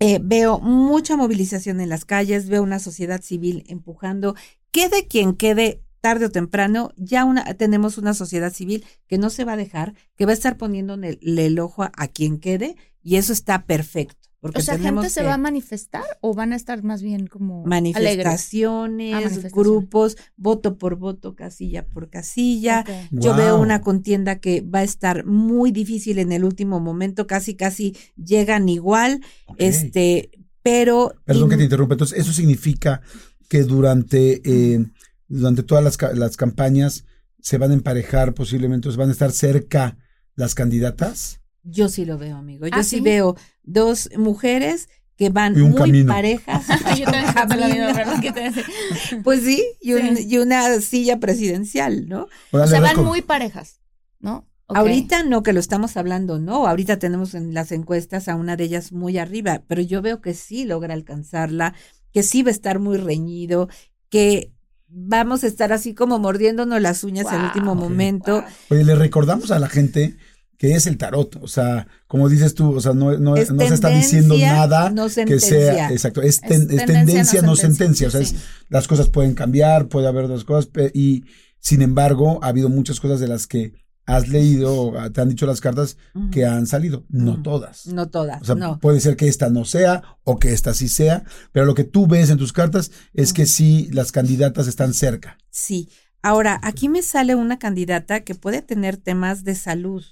eh, 0.00 0.18
veo 0.22 0.58
mucha 0.58 1.16
movilización 1.16 1.80
en 1.80 1.88
las 1.88 2.04
calles, 2.04 2.48
veo 2.48 2.62
una 2.62 2.78
sociedad 2.78 3.22
civil 3.22 3.64
empujando, 3.68 4.34
quede 4.72 5.06
quien 5.06 5.34
quede 5.34 5.82
tarde 6.00 6.26
o 6.26 6.30
temprano, 6.30 6.92
ya 6.96 7.24
una, 7.24 7.44
tenemos 7.54 7.98
una 7.98 8.14
sociedad 8.14 8.52
civil 8.52 8.84
que 9.06 9.18
no 9.18 9.30
se 9.30 9.44
va 9.44 9.52
a 9.52 9.56
dejar, 9.56 9.94
que 10.16 10.24
va 10.24 10.32
a 10.32 10.34
estar 10.34 10.56
poniendo 10.56 10.94
el, 10.94 11.18
el 11.38 11.58
ojo 11.58 11.82
a, 11.82 11.92
a 11.96 12.08
quien 12.08 12.40
quede, 12.40 12.76
y 13.02 13.16
eso 13.16 13.32
está 13.32 13.64
perfecto. 13.64 14.19
Porque 14.40 14.60
O 14.60 14.62
sea, 14.62 14.78
¿gente 14.78 15.10
se 15.10 15.22
va 15.22 15.34
a 15.34 15.38
manifestar 15.38 16.02
o 16.22 16.32
van 16.34 16.54
a 16.54 16.56
estar 16.56 16.82
más 16.82 17.02
bien 17.02 17.26
como 17.26 17.62
manifestaciones, 17.66 19.12
Ah, 19.14 19.20
manifestaciones. 19.20 19.52
grupos, 19.52 20.16
voto 20.36 20.78
por 20.78 20.96
voto, 20.96 21.34
casilla 21.34 21.86
por 21.86 22.08
casilla. 22.08 22.84
Yo 23.10 23.34
veo 23.36 23.60
una 23.60 23.80
contienda 23.82 24.40
que 24.40 24.62
va 24.62 24.78
a 24.80 24.82
estar 24.82 25.26
muy 25.26 25.72
difícil 25.72 26.18
en 26.18 26.32
el 26.32 26.44
último 26.44 26.80
momento, 26.80 27.26
casi 27.26 27.54
casi 27.54 27.94
llegan 28.16 28.68
igual, 28.68 29.20
este, 29.58 30.30
pero 30.62 31.14
Perdón 31.24 31.50
que 31.50 31.56
te 31.56 31.64
interrumpa. 31.64 31.94
Entonces, 31.94 32.18
eso 32.18 32.32
significa 32.32 33.02
que 33.48 33.62
durante, 33.64 34.40
eh, 34.44 34.86
durante 35.28 35.62
todas 35.62 35.84
las, 35.84 35.96
ca- 35.96 36.12
las 36.14 36.36
campañas 36.36 37.04
se 37.40 37.58
van 37.58 37.70
a 37.72 37.74
emparejar 37.74 38.32
posiblemente, 38.34 38.90
se 38.90 38.96
van 38.96 39.08
a 39.08 39.12
estar 39.12 39.32
cerca 39.32 39.98
las 40.34 40.54
candidatas. 40.54 41.39
Yo 41.62 41.88
sí 41.88 42.04
lo 42.04 42.18
veo, 42.18 42.36
amigo. 42.36 42.66
Yo 42.66 42.72
¿Ah, 42.76 42.82
sí 42.82 42.96
sí? 42.96 43.00
veo 43.00 43.36
dos 43.62 44.10
mujeres 44.16 44.88
que 45.16 45.28
van 45.28 45.56
Y 45.56 45.60
un 45.60 45.70
muy 45.72 45.80
camino. 45.80 46.12
parejas. 46.12 46.66
Yo. 46.98 47.06
Pues 49.24 49.42
sí, 49.42 49.64
y, 49.80 49.94
un- 49.94 50.16
Sí. 50.16 50.26
y 50.28 50.38
una 50.38 50.80
silla 50.80 51.18
presidencial, 51.20 52.08
¿no? 52.08 52.26
Ahora 52.52 52.64
O 52.64 52.68
sea, 52.68 52.80
van 52.80 53.04
muy 53.04 53.22
parejas, 53.22 53.80
¿no? 54.18 54.46
Ahorita 54.68 55.24
no 55.24 55.42
que 55.42 55.52
lo 55.52 55.58
estamos 55.60 55.96
hablando, 55.96 56.38
no. 56.38 56.66
Ahorita 56.68 56.98
tenemos 56.98 57.34
en 57.34 57.54
las 57.54 57.72
encuestas 57.72 58.28
a 58.28 58.36
una 58.36 58.56
de 58.56 58.64
ellas 58.64 58.92
muy 58.92 59.18
arriba, 59.18 59.62
pero 59.66 59.82
yo 59.82 60.00
veo 60.00 60.20
que 60.20 60.32
sí 60.32 60.64
logra 60.64 60.94
alcanzarla, 60.94 61.74
que 62.12 62.22
sí 62.22 62.42
va 62.44 62.50
a 62.50 62.52
estar 62.52 62.78
muy 62.78 62.96
reñido, 62.96 63.68
que 64.10 64.52
vamos 64.86 65.42
a 65.42 65.48
estar 65.48 65.72
así 65.72 65.92
como 65.94 66.20
mordiéndonos 66.20 66.80
las 66.80 67.02
uñas 67.02 67.26
al 67.26 67.38
Wow, 67.38 67.46
último 67.46 67.74
momento. 67.74 68.44
Oye, 68.70 68.84
le 68.84 68.94
recordamos 68.94 69.50
a 69.50 69.58
la 69.58 69.68
gente 69.68 70.16
que 70.60 70.74
es 70.74 70.86
el 70.86 70.98
tarot. 70.98 71.36
O 71.40 71.48
sea, 71.48 71.88
como 72.06 72.28
dices 72.28 72.54
tú, 72.54 72.76
o 72.76 72.80
sea, 72.82 72.92
no, 72.92 73.16
no, 73.18 73.34
Es 73.34 73.50
no 73.50 73.66
se 73.66 73.72
está 73.72 73.88
diciendo 73.88 74.36
nada 74.36 74.90
no 74.90 75.06
que 75.08 75.40
sea, 75.40 75.90
exacto, 75.90 76.20
es, 76.20 76.38
ten- 76.42 76.68
Es 76.70 76.80
es 76.80 76.84
tendencia, 76.84 77.40
no 77.40 77.56
sentencia. 77.56 78.08
O 78.08 78.10
sea, 78.10 78.22
sí. 78.22 78.36
es- 78.36 78.42
las 78.68 78.86
cosas 78.86 79.08
pueden 79.08 79.32
cambiar, 79.32 79.88
puede 79.88 80.06
haber 80.06 80.28
dos 80.28 80.44
cosas, 80.44 80.70
y 80.92 81.24
sin 81.60 81.80
embargo, 81.80 82.40
ha 82.42 82.48
habido 82.48 82.68
muchas 82.68 83.00
cosas 83.00 83.20
de 83.20 83.28
las 83.28 83.46
que 83.46 83.72
has 84.04 84.28
leído, 84.28 84.92
te 85.14 85.22
han 85.22 85.30
dicho 85.30 85.46
las 85.46 85.62
cartas 85.62 85.96
que 86.30 86.44
han 86.44 86.66
salido, 86.66 87.06
no 87.08 87.40
todas. 87.42 87.86
No 87.86 88.10
todas, 88.10 88.42
O 88.42 88.44
sea, 88.44 88.54
no. 88.54 88.78
puede 88.80 89.00
ser 89.00 89.16
que 89.16 89.28
esta 89.28 89.48
no 89.48 89.64
sea 89.64 90.02
o 90.24 90.38
que 90.38 90.52
esta 90.52 90.74
sí 90.74 90.88
sea, 90.88 91.24
pero 91.52 91.64
lo 91.64 91.74
que 91.74 91.84
tú 91.84 92.06
ves 92.06 92.28
en 92.28 92.36
tus 92.36 92.52
cartas 92.52 92.90
es 93.14 93.32
que 93.32 93.46
sí 93.46 93.88
las 93.92 94.12
candidatas 94.12 94.66
están 94.68 94.92
cerca. 94.92 95.38
Sí. 95.48 95.88
Ahora, 96.22 96.60
aquí 96.62 96.90
me 96.90 97.00
sale 97.02 97.34
una 97.34 97.58
candidata 97.58 98.24
que 98.24 98.34
puede 98.34 98.60
tener 98.60 98.98
temas 98.98 99.42
de 99.42 99.54
salud. 99.54 100.04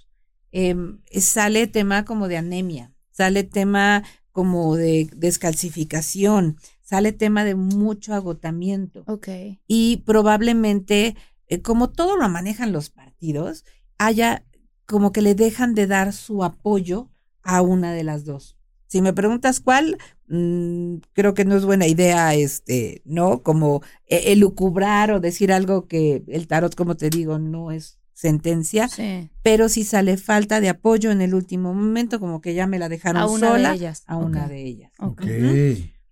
Em, 0.52 1.00
sale 1.10 1.66
tema 1.66 2.04
como 2.04 2.28
de 2.28 2.36
anemia, 2.36 2.92
sale 3.10 3.44
tema 3.44 4.02
como 4.32 4.76
de 4.76 5.10
descalcificación, 5.14 6.56
sale 6.82 7.12
tema 7.12 7.44
de 7.44 7.54
mucho 7.54 8.14
agotamiento. 8.14 9.04
Ok. 9.06 9.28
Y 9.66 9.98
probablemente, 10.06 11.16
eh, 11.48 11.60
como 11.60 11.90
todo 11.90 12.16
lo 12.16 12.28
manejan 12.28 12.72
los 12.72 12.88
partidos, 12.90 13.64
haya 13.98 14.44
como 14.86 15.12
que 15.12 15.20
le 15.20 15.34
dejan 15.34 15.74
de 15.74 15.86
dar 15.86 16.12
su 16.12 16.44
apoyo 16.44 17.10
a 17.42 17.60
una 17.62 17.92
de 17.92 18.04
las 18.04 18.24
dos. 18.24 18.56
Si 18.86 19.02
me 19.02 19.12
preguntas 19.12 19.60
cuál, 19.60 19.98
mm, 20.28 20.96
creo 21.12 21.34
que 21.34 21.44
no 21.44 21.56
es 21.56 21.66
buena 21.66 21.86
idea, 21.86 22.34
este, 22.34 23.02
¿no? 23.04 23.42
Como 23.42 23.82
eh, 24.06 24.32
elucubrar 24.32 25.10
o 25.12 25.20
decir 25.20 25.52
algo 25.52 25.86
que 25.88 26.24
el 26.26 26.46
tarot, 26.46 26.74
como 26.74 26.96
te 26.96 27.10
digo, 27.10 27.38
no 27.38 27.70
es 27.70 27.97
sentencia, 28.20 28.88
Sí. 28.88 29.30
pero 29.44 29.68
si 29.68 29.84
sale 29.84 30.16
falta 30.16 30.60
de 30.60 30.68
apoyo 30.68 31.12
en 31.12 31.20
el 31.20 31.34
último 31.34 31.72
momento, 31.72 32.18
como 32.18 32.40
que 32.40 32.52
ya 32.52 32.66
me 32.66 32.80
la 32.80 32.88
dejaron 32.88 33.22
A 33.22 33.26
una 33.26 33.48
sola, 33.50 33.68
de 33.70 33.76
ellas. 33.76 34.02
a 34.08 34.16
una 34.16 34.48
de 34.48 34.64
ellas. 34.64 34.92
Ok. 34.98 35.20
Ok. 35.22 35.26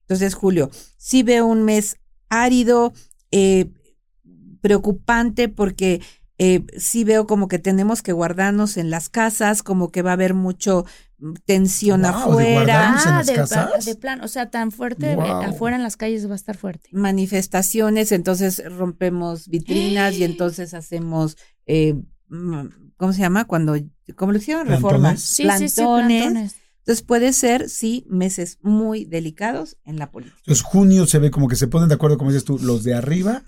Entonces, 0.03 0.35
Julio, 0.35 0.71
sí 0.99 1.25
veo 1.25 1.47
un 1.47 1.65
mes 1.65 1.97
árido, 2.29 2.93
eh, 3.33 3.73
preocupante, 4.61 5.49
porque 5.49 6.01
eh, 6.39 6.65
sí 6.77 7.03
veo 7.05 7.27
como 7.27 7.49
que 7.49 7.59
tenemos 7.59 8.03
que 8.03 8.13
guardarnos 8.13 8.77
en 8.77 8.91
las 8.91 9.09
casas, 9.09 9.63
como 9.63 9.91
que 9.91 10.03
va 10.03 10.11
a 10.11 10.13
haber 10.15 10.35
mucho 10.35 10.85
mm, 11.19 11.33
tensión 11.45 12.03
Wow, 12.03 12.11
de 12.11 12.17
afuera, 12.55 12.61
en 12.63 12.95
Ah, 12.95 13.15
las 13.19 13.27
de, 13.27 13.35
casas? 13.35 13.85
de 13.85 13.95
plan, 13.97 14.21
o 14.23 14.29
sea, 14.29 14.51
tan 14.51 14.71
fuerte, 14.71 15.13
eh, 15.13 15.17
afuera 15.19 15.77
en 15.77 15.83
las 15.83 15.97
calles 15.97 16.29
va 16.29 16.35
a 16.35 16.37
estar 16.37 16.57
fuerte. 16.57 16.89
manifestaciones, 16.93 18.13
entonces 18.13 18.63
rompemos 18.77 19.49
vitrinas 19.49 20.15
y 20.15 20.25
entonces 20.25 20.75
hacemos, 20.75 21.37
eh, 21.67 21.95
mm, 22.29 22.61
¿cómo 22.97 23.13
se 23.13 23.21
llama? 23.21 23.45
Cuando, 23.47 23.77
¿cómo 24.17 24.33
lo 24.33 24.39
hicieron? 24.39 24.67
Reformas. 24.67 25.21
Sí, 25.21 25.47
sí, 25.59 25.69
sí, 25.69 25.83
plantones. 25.83 26.57
Entonces 26.79 27.03
puede 27.03 27.33
ser, 27.33 27.69
sí, 27.69 28.07
meses 28.09 28.59
muy 28.63 29.05
delicados 29.05 29.77
en 29.85 29.97
la 29.99 30.11
política. 30.13 30.37
Entonces 30.41 30.63
junio 30.65 31.07
se 31.07 31.19
ve 31.19 31.31
como 31.33 31.49
que 31.49 31.57
se 31.57 31.67
ponen 31.67 31.89
de 31.89 31.97
acuerdo, 31.97 32.17
como 32.17 32.31
dices 32.31 32.45
tú, 32.45 32.59
los 32.61 32.85
de 32.85 32.95
arriba 32.95 33.43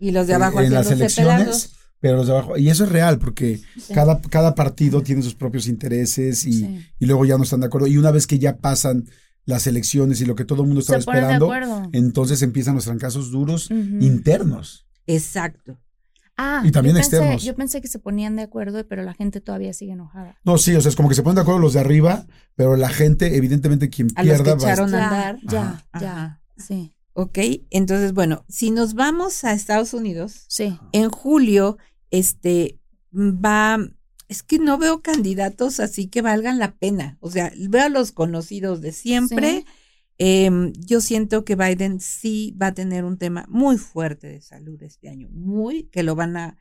Y 0.00 0.10
los 0.12 0.26
de 0.26 0.34
abajo 0.34 0.60
eh, 0.60 0.66
en 0.66 0.72
las 0.72 0.90
elecciones, 0.90 1.34
pelados. 1.36 1.72
pero 2.00 2.16
los 2.16 2.26
de 2.26 2.32
abajo. 2.32 2.56
Y 2.56 2.70
eso 2.70 2.84
es 2.84 2.90
real, 2.90 3.18
porque 3.18 3.60
Sí. 3.76 3.92
cada, 3.92 4.20
cada 4.22 4.54
partido 4.54 5.02
tiene 5.02 5.20
sus 5.22 5.34
propios 5.34 5.66
intereses 5.68 6.46
y, 6.46 6.52
Sí. 6.54 6.86
y 6.98 7.04
luego 7.06 7.26
ya 7.26 7.36
no 7.36 7.44
están 7.44 7.60
de 7.60 7.66
acuerdo. 7.66 7.86
Y 7.88 7.98
una 7.98 8.10
vez 8.10 8.26
que 8.26 8.38
ya 8.38 8.56
pasan 8.56 9.04
las 9.44 9.66
elecciones 9.66 10.22
y 10.22 10.24
lo 10.24 10.34
que 10.34 10.46
todo 10.46 10.62
el 10.62 10.68
mundo 10.68 10.80
estaba 10.80 10.98
esperando, 10.98 11.52
entonces 11.92 12.40
empiezan 12.40 12.74
los 12.76 12.84
trancazos 12.84 13.30
duros 13.30 13.70
internos. 13.70 14.86
Exacto. 15.06 15.78
Ah, 16.36 16.62
y 16.64 16.70
también 16.72 16.96
yo 16.96 17.00
pensé- 17.02 17.16
externos. 17.16 17.42
Yo 17.44 17.54
pensé 17.54 17.80
que 17.80 17.88
se 17.88 17.98
ponían 17.98 18.36
de 18.36 18.42
acuerdo, 18.42 18.86
pero 18.88 19.02
la 19.02 19.14
gente 19.14 19.40
todavía 19.40 19.72
sigue 19.72 19.92
enojada. 19.92 20.38
No, 20.44 20.56
sí, 20.58 20.74
o 20.74 20.80
sea, 20.80 20.88
es 20.88 20.96
como 20.96 21.08
que 21.08 21.14
se 21.14 21.22
ponen 21.22 21.36
de 21.36 21.40
acuerdo 21.42 21.60
los 21.60 21.74
de 21.74 21.80
arriba, 21.80 22.26
pero 22.56 22.76
la 22.76 22.88
gente, 22.88 23.36
evidentemente, 23.36 23.90
quien 23.90 24.08
A 24.16 24.22
los 24.24 24.38
que 24.38 24.42
pierda 24.44 24.54
va 24.54 24.68
a 24.68 24.72
echaron 24.72 24.94
a 24.94 24.98
Ya, 24.98 25.04
andar. 25.08 25.38
ya, 25.42 25.84
Ajá. 25.92 26.00
ya. 26.00 26.40
Sí, 26.56 26.92
Ok, 27.14 27.38
entonces, 27.68 28.14
bueno, 28.14 28.42
si 28.48 28.70
nos 28.70 28.94
vamos 28.94 29.44
a 29.44 29.52
Estados 29.52 29.92
Unidos, 29.92 30.46
sí. 30.48 30.78
en 30.92 31.10
julio, 31.10 31.76
este, 32.10 32.78
va, 33.14 33.78
es 34.28 34.42
que 34.42 34.58
no 34.58 34.78
veo 34.78 35.02
candidatos 35.02 35.78
así 35.78 36.06
que 36.06 36.22
valgan 36.22 36.58
la 36.58 36.72
pena. 36.76 37.18
O 37.20 37.30
sea, 37.30 37.52
veo 37.68 37.84
a 37.84 37.88
los 37.90 38.12
conocidos 38.12 38.80
de 38.80 38.92
siempre. 38.92 39.50
Sí. 39.58 39.64
Em, 40.18 40.72
yo 40.74 41.00
siento 41.00 41.44
que 41.44 41.56
Biden 41.56 42.00
sí 42.00 42.56
va 42.60 42.68
a 42.68 42.74
tener 42.74 43.04
un 43.04 43.18
tema 43.18 43.44
muy 43.48 43.78
fuerte 43.78 44.28
de 44.28 44.40
salud 44.40 44.80
este 44.82 45.08
año, 45.08 45.28
muy, 45.30 45.84
que 45.84 46.02
lo 46.02 46.14
van 46.14 46.36
a, 46.36 46.58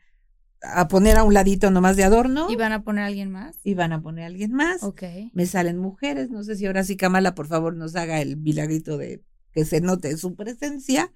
a 0.62 0.88
poner 0.88 1.18
a 1.18 1.24
un 1.24 1.34
ladito 1.34 1.70
nomás 1.72 1.96
de 1.96 2.04
adorno 2.04 2.48
¿Y 2.50 2.56
van 2.56 2.72
a 2.72 2.84
poner 2.84 3.04
a 3.04 3.08
alguien 3.08 3.32
más? 3.32 3.58
y 3.64 3.74
van 3.74 3.94
a 3.94 4.02
poner 4.02 4.24
a 4.24 4.28
alguien 4.28 4.54
más. 4.54 4.84
Ok. 4.84 5.04
Me 5.34 5.46
salen 5.46 5.78
mujeres, 5.78 6.30
no 6.30 6.44
sé 6.44 6.56
si 6.56 6.66
ahora 6.66 6.84
sí 6.84 6.96
Kamala, 6.96 7.36
por 7.36 7.48
favor, 7.48 7.76
nos 7.76 7.96
haga 7.96 8.22
el 8.22 8.38
milagrito 8.38 8.98
de 8.98 9.24
que 9.52 9.66
se 9.66 9.82
note 9.82 10.16
su 10.18 10.36
presencia, 10.36 11.12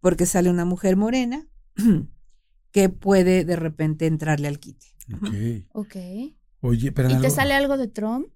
porque 0.00 0.26
sale 0.26 0.50
una 0.50 0.64
mujer 0.64 0.96
morena 0.96 1.46
que 2.72 2.88
puede 2.88 3.44
de 3.44 3.56
repente 3.56 4.06
entrarle 4.06 4.48
al 4.48 4.58
quite. 4.58 4.86
Ok. 5.14 5.28
Ok. 5.72 5.96
Oye, 6.60 6.90
pero 6.90 7.10
¿Y 7.10 7.20
te 7.20 7.30
sale 7.30 7.54
algo 7.54 7.76
de 7.76 7.86
Trump? 7.86 8.26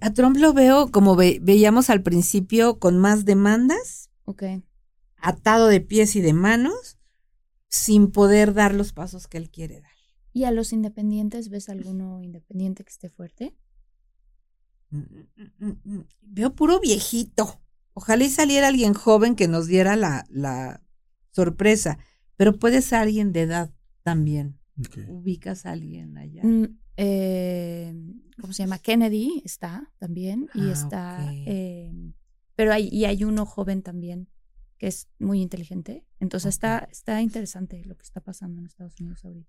A 0.00 0.12
Trump 0.12 0.36
lo 0.36 0.52
veo 0.52 0.90
como 0.90 1.16
ve- 1.16 1.38
veíamos 1.42 1.90
al 1.90 2.02
principio 2.02 2.78
con 2.78 2.98
más 2.98 3.24
demandas, 3.24 4.10
Ok. 4.24 4.44
atado 5.16 5.66
de 5.66 5.80
pies 5.80 6.14
y 6.16 6.20
de 6.20 6.32
manos, 6.32 6.98
sin 7.68 8.10
poder 8.10 8.54
dar 8.54 8.74
los 8.74 8.92
pasos 8.92 9.26
que 9.26 9.38
él 9.38 9.50
quiere 9.50 9.80
dar. 9.80 9.90
¿Y 10.32 10.44
a 10.44 10.50
los 10.50 10.72
independientes 10.72 11.48
ves 11.48 11.68
alguno 11.68 12.22
independiente 12.22 12.84
que 12.84 12.90
esté 12.90 13.08
fuerte? 13.08 13.54
Mm, 14.90 14.98
mm, 15.58 15.72
mm. 15.84 16.04
Veo 16.22 16.54
puro 16.54 16.80
viejito. 16.80 17.60
Ojalá 17.94 18.24
y 18.24 18.28
saliera 18.30 18.68
alguien 18.68 18.94
joven 18.94 19.34
que 19.34 19.48
nos 19.48 19.66
diera 19.66 19.96
la, 19.96 20.24
la 20.30 20.82
sorpresa, 21.30 21.98
pero 22.36 22.58
puede 22.58 22.82
ser 22.82 23.00
alguien 23.00 23.32
de 23.32 23.42
edad 23.42 23.72
también. 24.02 24.58
Ok. 24.78 24.98
¿Ubicas 25.08 25.66
a 25.66 25.72
alguien 25.72 26.16
allá? 26.16 26.42
Mm, 26.44 26.78
eh, 26.96 27.94
¿Cómo 28.40 28.52
se 28.52 28.62
llama? 28.62 28.78
Kennedy 28.78 29.42
está 29.44 29.90
también. 29.98 30.48
Y 30.54 30.68
Ah, 30.68 30.72
está. 30.72 31.32
eh, 31.32 31.92
pero 32.56 32.72
hay, 32.72 32.88
y 32.90 33.04
hay 33.04 33.24
uno 33.24 33.46
joven 33.46 33.82
también 33.82 34.28
que 34.78 34.88
es 34.88 35.08
muy 35.18 35.40
inteligente. 35.40 36.04
Entonces 36.18 36.50
está, 36.54 36.88
está 36.90 37.22
interesante 37.22 37.84
lo 37.84 37.96
que 37.96 38.02
está 38.02 38.20
pasando 38.20 38.60
en 38.60 38.66
Estados 38.66 38.98
Unidos 39.00 39.24
ahorita. 39.24 39.48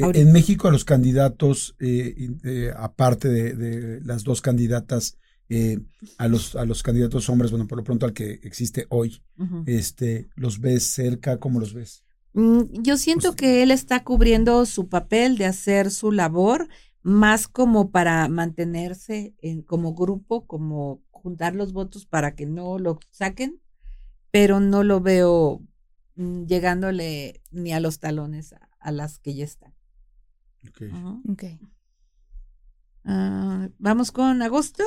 Ahorita. 0.00 0.20
En 0.20 0.32
México, 0.32 0.68
a 0.68 0.70
los 0.70 0.84
candidatos, 0.84 1.74
eh, 1.80 2.14
in- 2.16 2.40
eh, 2.44 2.70
aparte 2.76 3.28
de, 3.28 3.54
de 3.54 4.00
las 4.02 4.22
dos 4.22 4.40
candidatas, 4.40 5.18
eh, 5.48 5.80
a 6.18 6.28
los 6.28 6.54
a 6.54 6.64
los 6.64 6.82
candidatos 6.84 7.28
hombres, 7.28 7.50
bueno, 7.50 7.66
por 7.66 7.78
lo 7.78 7.82
pronto 7.84 8.06
al 8.06 8.12
que 8.12 8.38
existe 8.44 8.86
hoy, 8.90 9.20
este, 9.66 10.28
¿los 10.36 10.60
ves 10.60 10.84
cerca? 10.84 11.38
¿Cómo 11.38 11.58
los 11.58 11.72
ves? 11.74 12.04
Mm, 12.34 12.82
Yo 12.82 12.96
siento 12.96 13.28
Pues- 13.30 13.36
que 13.36 13.62
él 13.64 13.70
está 13.72 14.04
cubriendo 14.04 14.64
su 14.66 14.88
papel 14.88 15.36
de 15.38 15.46
hacer 15.46 15.90
su 15.90 16.12
labor 16.12 16.68
más 17.02 17.48
como 17.48 17.90
para 17.90 18.28
mantenerse 18.28 19.34
en, 19.40 19.62
como 19.62 19.94
grupo, 19.94 20.46
como 20.46 21.02
juntar 21.10 21.54
los 21.54 21.72
votos 21.72 22.06
para 22.06 22.34
que 22.34 22.46
no 22.46 22.78
lo 22.78 22.98
saquen, 23.10 23.60
pero 24.30 24.60
no 24.60 24.84
lo 24.84 25.00
veo 25.00 25.62
mm, 26.16 26.44
llegándole 26.44 27.42
ni 27.50 27.72
a 27.72 27.80
los 27.80 27.98
talones 27.98 28.52
a, 28.52 28.68
a 28.80 28.92
las 28.92 29.18
que 29.18 29.34
ya 29.34 29.44
están. 29.44 29.74
Ok. 30.68 30.82
Ujú. 30.92 31.32
Ok. 31.32 31.44
Ah, 33.04 33.68
Vamos 33.78 34.12
con 34.12 34.42
agosto. 34.42 34.84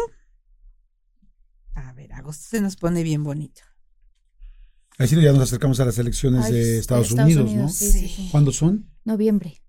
A 1.74 1.94
ver, 1.94 2.14
agosto 2.14 2.48
se 2.50 2.62
nos 2.62 2.76
pone 2.76 3.04
bien 3.04 3.24
bonito. 3.24 3.62
Ahí 4.98 5.08
sí 5.08 5.20
ya 5.20 5.32
nos 5.32 5.44
acercamos 5.44 5.80
a 5.80 5.86
las 5.86 5.98
elecciones 5.98 6.46
Ay, 6.46 6.54
de 6.54 6.60
de 6.60 6.80
Estados, 6.80 7.08
Estados 7.10 7.26
Unidos, 7.34 7.50
Unidos, 7.52 7.72
¿no? 7.72 7.92
sí, 7.92 8.08
sí. 8.08 8.30
¿Cuándo 8.32 8.52
son? 8.52 8.90
Noviembre. 9.04 9.61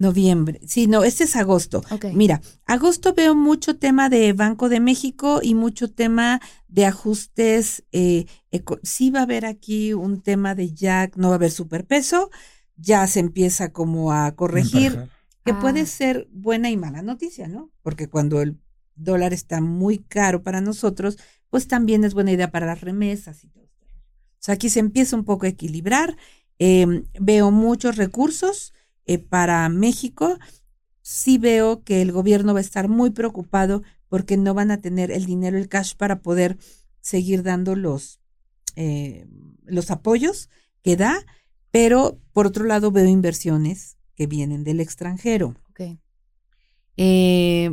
Noviembre. 0.00 0.60
Sí, 0.66 0.86
no, 0.86 1.04
este 1.04 1.24
es 1.24 1.36
agosto. 1.36 1.82
Ok. 1.90 2.06
Mira, 2.14 2.40
agosto 2.64 3.12
veo 3.14 3.34
mucho 3.34 3.76
tema 3.76 4.08
de 4.08 4.32
Banco 4.32 4.70
de 4.70 4.80
México 4.80 5.40
y 5.42 5.54
mucho 5.54 5.92
tema 5.92 6.40
de 6.68 6.86
ajustes. 6.86 7.84
Eh, 7.92 8.24
eco- 8.50 8.80
sí 8.82 9.10
va 9.10 9.20
a 9.20 9.22
haber 9.24 9.44
aquí 9.44 9.92
un 9.92 10.22
tema 10.22 10.54
de 10.54 10.72
Jack, 10.72 11.16
no 11.18 11.28
va 11.28 11.34
a 11.34 11.36
haber 11.36 11.50
superpeso, 11.50 12.30
ya 12.76 13.06
se 13.06 13.20
empieza 13.20 13.72
como 13.74 14.10
a 14.10 14.34
corregir, 14.34 15.06
que 15.44 15.52
Ah. 15.52 15.60
puede 15.60 15.84
ser 15.84 16.26
buena 16.32 16.70
y 16.70 16.78
mala 16.78 17.02
noticia, 17.02 17.46
¿no? 17.46 17.70
Porque 17.82 18.08
cuando 18.08 18.40
el 18.40 18.58
dólar 18.94 19.34
está 19.34 19.60
muy 19.60 19.98
caro 19.98 20.42
para 20.42 20.62
nosotros, 20.62 21.18
pues 21.50 21.68
también 21.68 22.04
es 22.04 22.14
buena 22.14 22.32
idea 22.32 22.50
para 22.50 22.64
las 22.66 22.80
remesas 22.80 23.44
y 23.44 23.48
todo. 23.48 23.64
esto. 23.64 23.86
O 23.86 24.42
sea, 24.42 24.54
aquí 24.54 24.70
se 24.70 24.80
empieza 24.80 25.14
un 25.14 25.24
poco 25.24 25.44
a 25.44 25.50
equilibrar. 25.50 26.16
Eh, 26.58 27.04
veo 27.20 27.50
muchos 27.50 27.96
recursos 27.96 28.72
eh, 29.12 29.18
para 29.18 29.68
México. 29.68 30.38
Sí 31.02 31.38
veo 31.38 31.82
que 31.82 32.02
el 32.02 32.12
gobierno 32.12 32.52
va 32.54 32.60
a 32.60 32.68
estar 32.68 32.88
muy 32.88 33.10
preocupado 33.10 33.82
porque 34.08 34.36
no 34.36 34.54
van 34.54 34.70
a 34.70 34.80
tener 34.80 35.10
el 35.10 35.24
dinero, 35.24 35.56
el 35.58 35.68
cash 35.68 35.94
para 35.96 36.20
poder 36.22 36.58
seguir 37.00 37.42
dando 37.42 37.74
los, 37.74 38.20
eh, 38.76 39.26
los 39.64 39.90
apoyos 39.90 40.48
que 40.82 40.96
da, 40.96 41.24
pero 41.70 42.18
por 42.32 42.46
otro 42.46 42.64
lado 42.64 42.90
veo 42.90 43.06
inversiones 43.06 43.96
que 44.14 44.26
vienen 44.26 44.64
del 44.64 44.80
extranjero. 44.80 45.54
Ok. 45.70 45.80
Eh, 46.96 47.70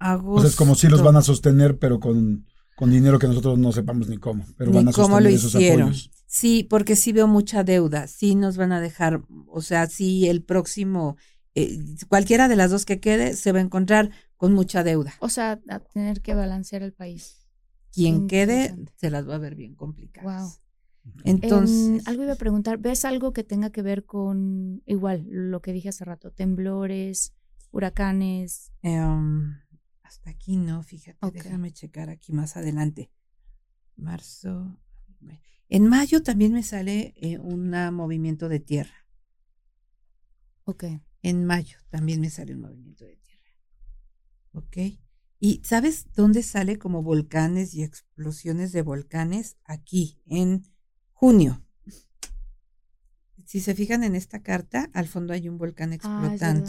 O 0.00 0.40
sea, 0.40 0.48
es 0.48 0.56
como 0.56 0.74
si 0.74 0.88
los 0.88 1.02
van 1.02 1.16
a 1.16 1.22
sostener, 1.22 1.78
pero 1.78 1.98
con, 2.00 2.46
con 2.76 2.90
dinero 2.90 3.18
que 3.18 3.26
nosotros 3.26 3.58
no 3.58 3.72
sepamos 3.72 4.08
ni 4.08 4.16
cómo, 4.18 4.44
pero 4.56 4.70
Ni 4.70 4.76
van 4.78 4.88
a 4.88 4.92
cómo 4.92 5.08
sostener 5.08 5.22
lo 5.32 5.36
esos 5.36 5.54
hicieron. 5.54 5.82
apoyos. 5.88 6.10
Sí, 6.32 6.62
porque 6.62 6.94
sí 6.94 7.10
veo 7.12 7.26
mucha 7.26 7.64
deuda, 7.64 8.06
sí 8.06 8.36
nos 8.36 8.56
van 8.56 8.70
a 8.70 8.80
dejar, 8.80 9.24
o 9.48 9.60
sea, 9.62 9.88
sí 9.88 10.28
el 10.28 10.44
próximo, 10.44 11.16
eh, 11.56 11.76
cualquiera 12.08 12.46
de 12.46 12.54
las 12.54 12.70
dos 12.70 12.86
que 12.86 13.00
quede 13.00 13.34
se 13.34 13.50
va 13.50 13.58
a 13.58 13.62
encontrar 13.62 14.12
con 14.36 14.52
mucha 14.52 14.84
deuda. 14.84 15.12
O 15.18 15.28
sea, 15.28 15.60
a 15.68 15.80
tener 15.80 16.22
que 16.22 16.36
balancear 16.36 16.84
el 16.84 16.92
país. 16.92 17.48
Quien 17.92 18.28
quede 18.28 18.76
se 18.94 19.10
las 19.10 19.28
va 19.28 19.34
a 19.34 19.38
ver 19.38 19.56
bien 19.56 19.74
complicadas. 19.74 20.60
Wow. 21.02 21.12
Entonces, 21.24 22.06
algo 22.06 22.22
iba 22.22 22.34
a 22.34 22.36
preguntar, 22.36 22.78
¿ves 22.78 23.04
algo 23.04 23.32
que 23.32 23.42
tenga 23.42 23.70
que 23.70 23.82
ver 23.82 24.04
con 24.06 24.84
igual 24.86 25.26
lo 25.28 25.60
que 25.60 25.72
dije 25.72 25.88
hace 25.88 26.04
rato, 26.04 26.30
temblores, 26.30 27.34
huracanes? 27.72 28.70
em, 28.82 29.56
hasta 30.04 30.30
aquí 30.30 30.58
no, 30.58 30.84
fíjate, 30.84 31.28
déjame 31.32 31.72
checar 31.72 32.08
aquí 32.08 32.32
más 32.32 32.56
adelante. 32.56 33.10
Marzo. 33.96 34.78
En 35.72 35.86
mayo 35.86 36.22
también 36.24 36.52
me 36.52 36.64
sale 36.64 37.14
eh, 37.16 37.38
un 37.38 37.70
movimiento 37.94 38.48
de 38.48 38.58
tierra. 38.58 39.06
Ok. 40.64 40.84
En 41.22 41.44
mayo 41.44 41.78
también 41.90 42.20
me 42.20 42.28
sale 42.28 42.54
un 42.54 42.62
movimiento 42.62 43.04
de 43.04 43.16
tierra. 43.16 43.48
¿Ok? 44.52 44.76
¿Y 45.38 45.62
sabes 45.64 46.06
dónde 46.12 46.42
sale 46.42 46.76
como 46.76 47.04
volcanes 47.04 47.72
y 47.74 47.84
explosiones 47.84 48.72
de 48.72 48.82
volcanes? 48.82 49.58
Aquí, 49.64 50.20
en 50.26 50.64
junio. 51.12 51.64
Si 53.46 53.60
se 53.60 53.74
fijan 53.76 54.02
en 54.02 54.16
esta 54.16 54.42
carta, 54.42 54.90
al 54.92 55.06
fondo 55.06 55.32
hay 55.32 55.48
un 55.48 55.56
volcán 55.56 55.92
Ah, 55.92 55.94
explotando. 55.94 56.68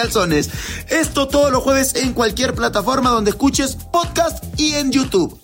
Esto 0.89 1.27
todos 1.27 1.51
los 1.51 1.61
jueves 1.61 1.95
en 1.95 2.13
cualquier 2.13 2.55
plataforma 2.55 3.11
donde 3.11 3.29
escuches 3.29 3.75
podcast 3.75 4.43
y 4.59 4.73
en 4.73 4.91
YouTube. 4.91 5.39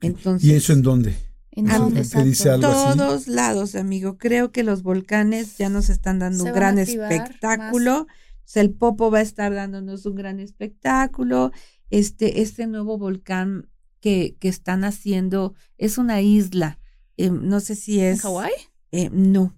Entonces, 0.00 0.48
¿Y 0.48 0.54
eso 0.54 0.72
en 0.72 0.82
dónde? 0.82 1.16
¿En 1.52 1.66
dónde? 1.66 2.02
¿qué 2.02 2.22
dice 2.24 2.48
Exacto. 2.48 2.66
algo 2.66 2.88
así? 2.88 2.98
todos 2.98 3.28
lados, 3.28 3.74
amigo. 3.76 4.18
Creo 4.18 4.50
que 4.50 4.64
los 4.64 4.82
volcanes 4.82 5.56
ya 5.56 5.68
nos 5.68 5.88
están 5.88 6.18
dando 6.18 6.42
Se 6.42 6.50
un 6.50 6.54
gran 6.54 6.78
espectáculo. 6.78 8.06
El 8.54 8.74
Popo 8.74 9.10
va 9.10 9.18
a 9.18 9.22
estar 9.22 9.54
dándonos 9.54 10.04
un 10.04 10.16
gran 10.16 10.40
espectáculo. 10.40 11.52
Este, 11.90 12.42
este 12.42 12.66
nuevo 12.66 12.98
volcán 12.98 13.70
que, 14.00 14.36
que 14.40 14.48
están 14.48 14.84
haciendo 14.84 15.54
es 15.78 15.96
una 15.96 16.20
isla. 16.22 16.80
Eh, 17.16 17.30
no 17.30 17.60
sé 17.60 17.76
si 17.76 18.00
es. 18.00 18.16
¿En 18.16 18.22
Hawái? 18.22 18.52
Eh, 18.90 19.10
no. 19.12 19.56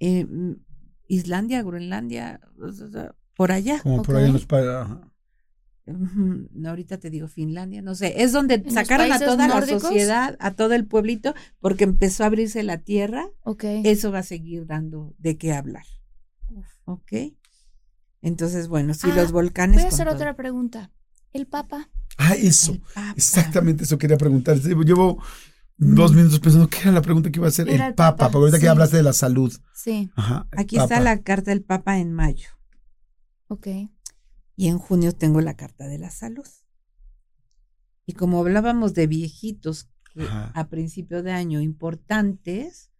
Eh, 0.00 0.24
mm, 0.24 0.52
Islandia, 1.08 1.62
Groenlandia, 1.62 2.40
por 3.34 3.50
allá. 3.50 3.80
Como 3.82 4.02
por 4.02 4.16
ahí 4.16 4.26
en 4.26 4.32
los 4.34 4.46
no, 6.52 6.68
ahorita 6.68 6.98
te 6.98 7.08
digo 7.08 7.28
Finlandia, 7.28 7.80
no 7.80 7.94
sé, 7.94 8.22
es 8.22 8.32
donde 8.32 8.62
sacaron 8.70 9.10
a 9.10 9.18
toda 9.18 9.48
nórdicos? 9.48 9.82
la 9.84 9.88
sociedad, 9.88 10.36
a 10.38 10.50
todo 10.52 10.74
el 10.74 10.86
pueblito, 10.86 11.34
porque 11.60 11.84
empezó 11.84 12.24
a 12.24 12.26
abrirse 12.26 12.62
la 12.62 12.78
tierra, 12.78 13.26
Ok. 13.42 13.64
eso 13.84 14.12
va 14.12 14.18
a 14.18 14.22
seguir 14.22 14.66
dando 14.66 15.14
de 15.18 15.38
qué 15.38 15.54
hablar. 15.54 15.84
¿Ok? 16.84 17.12
Entonces, 18.20 18.68
bueno, 18.68 18.92
si 18.94 19.10
Ah, 19.10 19.14
los 19.16 19.32
volcanes... 19.32 19.76
Voy 19.76 19.84
a 19.84 19.88
hacer 19.88 20.06
todo. 20.06 20.16
otra 20.16 20.36
pregunta. 20.36 20.90
¿El 21.32 21.46
Papa? 21.46 21.88
Ah, 22.18 22.34
eso. 22.34 22.78
Papa. 22.94 23.14
Exactamente 23.16 23.84
eso 23.84 23.96
quería 23.96 24.16
preguntar. 24.18 24.58
Llevo- 24.58 24.82
Llevo 24.82 25.22
dos 25.78 26.12
minutos 26.12 26.40
pensando 26.40 26.68
qué 26.68 26.80
era 26.80 26.92
la 26.92 27.02
pregunta 27.02 27.30
que 27.30 27.38
iba 27.38 27.46
a 27.46 27.50
hacer 27.50 27.68
el 27.68 27.80
el 27.80 27.94
Papa, 27.94 28.16
Papa, 28.16 28.32
porque 28.32 28.38
ahorita 28.46 28.58
que 28.58 28.68
hablaste 28.68 28.96
de 28.98 29.02
la 29.04 29.12
salud. 29.12 29.52
Sí. 29.74 30.10
Ajá. 30.16 30.46
Aquí 30.56 30.76
está 30.76 31.00
la 31.00 31.22
carta 31.22 31.50
del 31.52 31.62
Papa 31.62 31.98
en 31.98 32.12
mayo 32.12 32.50
Ok. 33.48 33.68
y 34.56 34.68
en 34.68 34.78
junio 34.78 35.12
tengo 35.12 35.40
la 35.40 35.54
carta 35.54 35.86
de 35.86 35.98
la 35.98 36.10
salud. 36.10 36.46
Y 38.06 38.14
como 38.14 38.40
hablábamos 38.40 38.94
de 38.94 39.06
viejitos 39.06 39.88
que 40.14 40.26
a 40.28 40.68
principio 40.68 41.22
de 41.22 41.32
año 41.32 41.60
importantes, 41.60 42.90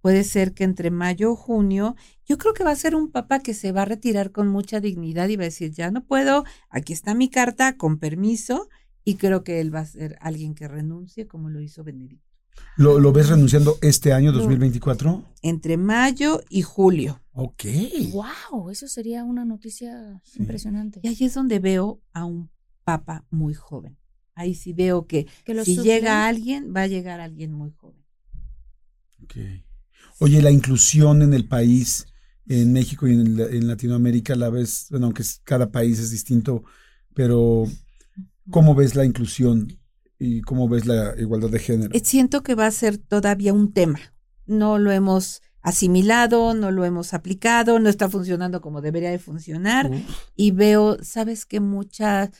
puede 0.00 0.22
ser 0.22 0.54
que 0.54 0.64
entre 0.64 0.90
mayo 0.90 1.32
o 1.32 1.36
junio, 1.36 1.96
yo 2.24 2.38
creo 2.38 2.54
que 2.54 2.62
va 2.64 2.70
a 2.70 2.76
ser 2.76 2.94
un 2.94 3.10
papa 3.10 3.40
que 3.40 3.54
se 3.54 3.72
va 3.72 3.82
a 3.82 3.86
retirar 3.86 4.30
con 4.30 4.48
mucha 4.48 4.80
dignidad 4.80 5.28
y 5.28 5.36
va 5.36 5.42
a 5.42 5.46
decir, 5.46 5.72
ya 5.72 5.90
no 5.90 6.04
puedo, 6.04 6.44
aquí 6.70 6.92
está 6.92 7.14
mi 7.14 7.28
carta, 7.30 7.76
con 7.76 7.98
permiso, 7.98 8.68
y 9.04 9.16
creo 9.16 9.42
que 9.42 9.60
él 9.60 9.74
va 9.74 9.80
a 9.80 9.86
ser 9.86 10.16
alguien 10.20 10.54
que 10.54 10.68
renuncie 10.68 11.26
como 11.26 11.48
lo 11.48 11.60
hizo 11.60 11.82
Benedicto. 11.82 12.27
¿Lo, 12.76 12.98
lo 13.00 13.12
ves 13.12 13.28
renunciando 13.28 13.76
este 13.82 14.12
año, 14.12 14.30
No. 14.32 14.38
2024? 14.38 15.24
Entre 15.42 15.76
mayo 15.76 16.40
y 16.48 16.62
julio. 16.62 17.20
Ok. 17.32 17.64
Wow, 18.12 18.70
eso 18.70 18.86
sería 18.88 19.24
una 19.24 19.44
noticia 19.44 20.20
Sí. 20.24 20.40
impresionante. 20.40 21.00
Y 21.02 21.08
ahí 21.08 21.16
es 21.20 21.34
donde 21.34 21.58
veo 21.58 22.00
a 22.12 22.24
un 22.24 22.50
papa 22.84 23.24
muy 23.30 23.54
joven. 23.54 23.96
Ahí 24.34 24.54
sí 24.54 24.72
veo 24.72 25.06
que, 25.06 25.26
Que 25.44 25.64
si 25.64 25.74
suplan. 25.76 25.84
llega 25.84 26.26
alguien, 26.28 26.72
va 26.74 26.82
a 26.82 26.86
llegar 26.86 27.20
alguien 27.20 27.52
muy 27.52 27.70
joven. 27.72 28.04
ok. 29.24 29.34
Oye, 30.20 30.42
la 30.42 30.50
inclusión 30.50 31.22
en 31.22 31.34
el 31.34 31.46
país, 31.46 32.06
en 32.46 32.72
México 32.72 33.06
y 33.06 33.12
en, 33.12 33.36
la- 33.36 33.46
en 33.46 33.66
Latinoamérica, 33.68 34.34
la 34.36 34.48
ves, 34.50 34.86
bueno, 34.90 35.06
aunque 35.06 35.22
cada 35.44 35.70
país 35.70 35.98
es 35.98 36.10
distinto, 36.10 36.64
pero 37.14 37.64
¿cómo 38.50 38.74
ves 38.74 38.94
la 38.94 39.04
inclusión 39.04 39.78
y 40.18 40.40
cómo 40.42 40.68
ves 40.68 40.86
la 40.86 41.14
igualdad 41.18 41.50
de 41.50 41.58
género? 41.58 41.94
Eh, 41.94 42.00
Siento 42.04 42.42
que 42.42 42.54
va 42.54 42.66
a 42.66 42.70
ser 42.70 42.98
todavía 42.98 43.52
un 43.52 43.72
tema. 43.72 44.00
No 44.46 44.78
lo 44.78 44.90
hemos 44.90 45.42
asimilado, 45.60 46.54
no 46.54 46.70
lo 46.70 46.84
hemos 46.84 47.14
aplicado, 47.14 47.78
no 47.78 47.88
está 47.88 48.08
funcionando 48.08 48.60
como 48.60 48.80
debería 48.80 49.10
de 49.10 49.18
funcionar. 49.18 49.90
Uf, 49.90 50.00
Y 50.34 50.52
veo, 50.52 50.96
¿sabes 51.02 51.46
qué? 51.46 51.60
Mucha 51.60 52.30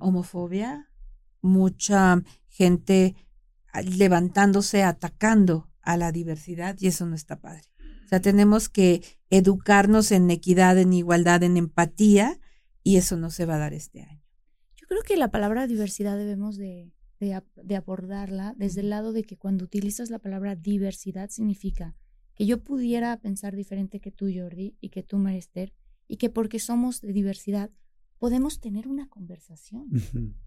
homofobia, 0.00 0.90
mucha 1.40 2.22
gente 2.48 3.14
ah, 3.72 3.80
levantándose, 3.80 4.82
atacando 4.82 5.70
a 5.80 5.96
la 5.96 6.12
diversidad 6.12 6.76
y 6.78 6.88
eso 6.88 7.06
no 7.06 7.14
está 7.14 7.40
padre. 7.40 7.62
O 8.04 8.08
sea, 8.08 8.20
tenemos 8.20 8.68
que 8.68 9.02
educarnos 9.30 10.12
en 10.12 10.30
equidad, 10.30 10.78
en 10.78 10.92
igualdad, 10.92 11.42
en 11.42 11.56
empatía 11.56 12.38
y 12.82 12.96
eso 12.96 13.16
no 13.16 13.30
se 13.30 13.46
va 13.46 13.54
a 13.54 13.58
dar 13.58 13.72
este 13.72 14.02
año. 14.02 14.22
Yo 14.76 14.86
creo 14.86 15.02
que 15.02 15.16
la 15.16 15.30
palabra 15.30 15.66
diversidad 15.66 16.16
debemos 16.16 16.56
de, 16.56 16.92
de, 17.20 17.76
abordarla 17.76 18.54
desde 18.56 18.80
el 18.80 18.90
lado 18.90 19.12
de 19.12 19.24
que 19.24 19.36
cuando 19.36 19.64
utilizas 19.64 20.10
la 20.10 20.18
palabra 20.18 20.56
diversidad 20.56 21.30
significa 21.30 21.96
que 22.34 22.46
yo 22.46 22.62
pudiera 22.62 23.16
pensar 23.20 23.54
diferente 23.54 24.00
que 24.00 24.10
tú, 24.10 24.26
Jordi, 24.34 24.76
y 24.80 24.88
que 24.88 25.02
tú, 25.02 25.18
Marister, 25.18 25.72
y 26.08 26.16
que 26.16 26.30
porque 26.30 26.58
somos 26.58 27.00
de 27.00 27.12
diversidad 27.12 27.70
podemos 28.18 28.60
tener 28.60 28.88
una 28.88 29.08
conversación 29.08 29.88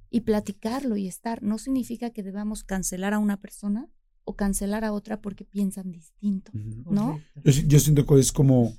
y 0.09 0.21
platicarlo 0.21 0.97
y 0.97 1.07
estar. 1.07 1.43
No 1.43 1.57
significa 1.57 2.09
que 2.09 2.23
debamos 2.23 2.63
cancelar 2.63 3.13
a 3.13 3.19
una 3.19 3.39
persona 3.39 3.89
o 4.23 4.35
cancelar 4.35 4.83
a 4.83 4.91
otra 4.91 5.21
porque 5.21 5.45
piensan 5.45 5.91
distinto. 5.91 6.51
¿No? 6.53 7.19
Yo 7.43 7.79
siento 7.79 8.05
que 8.05 8.19
es 8.19 8.31
como 8.31 8.75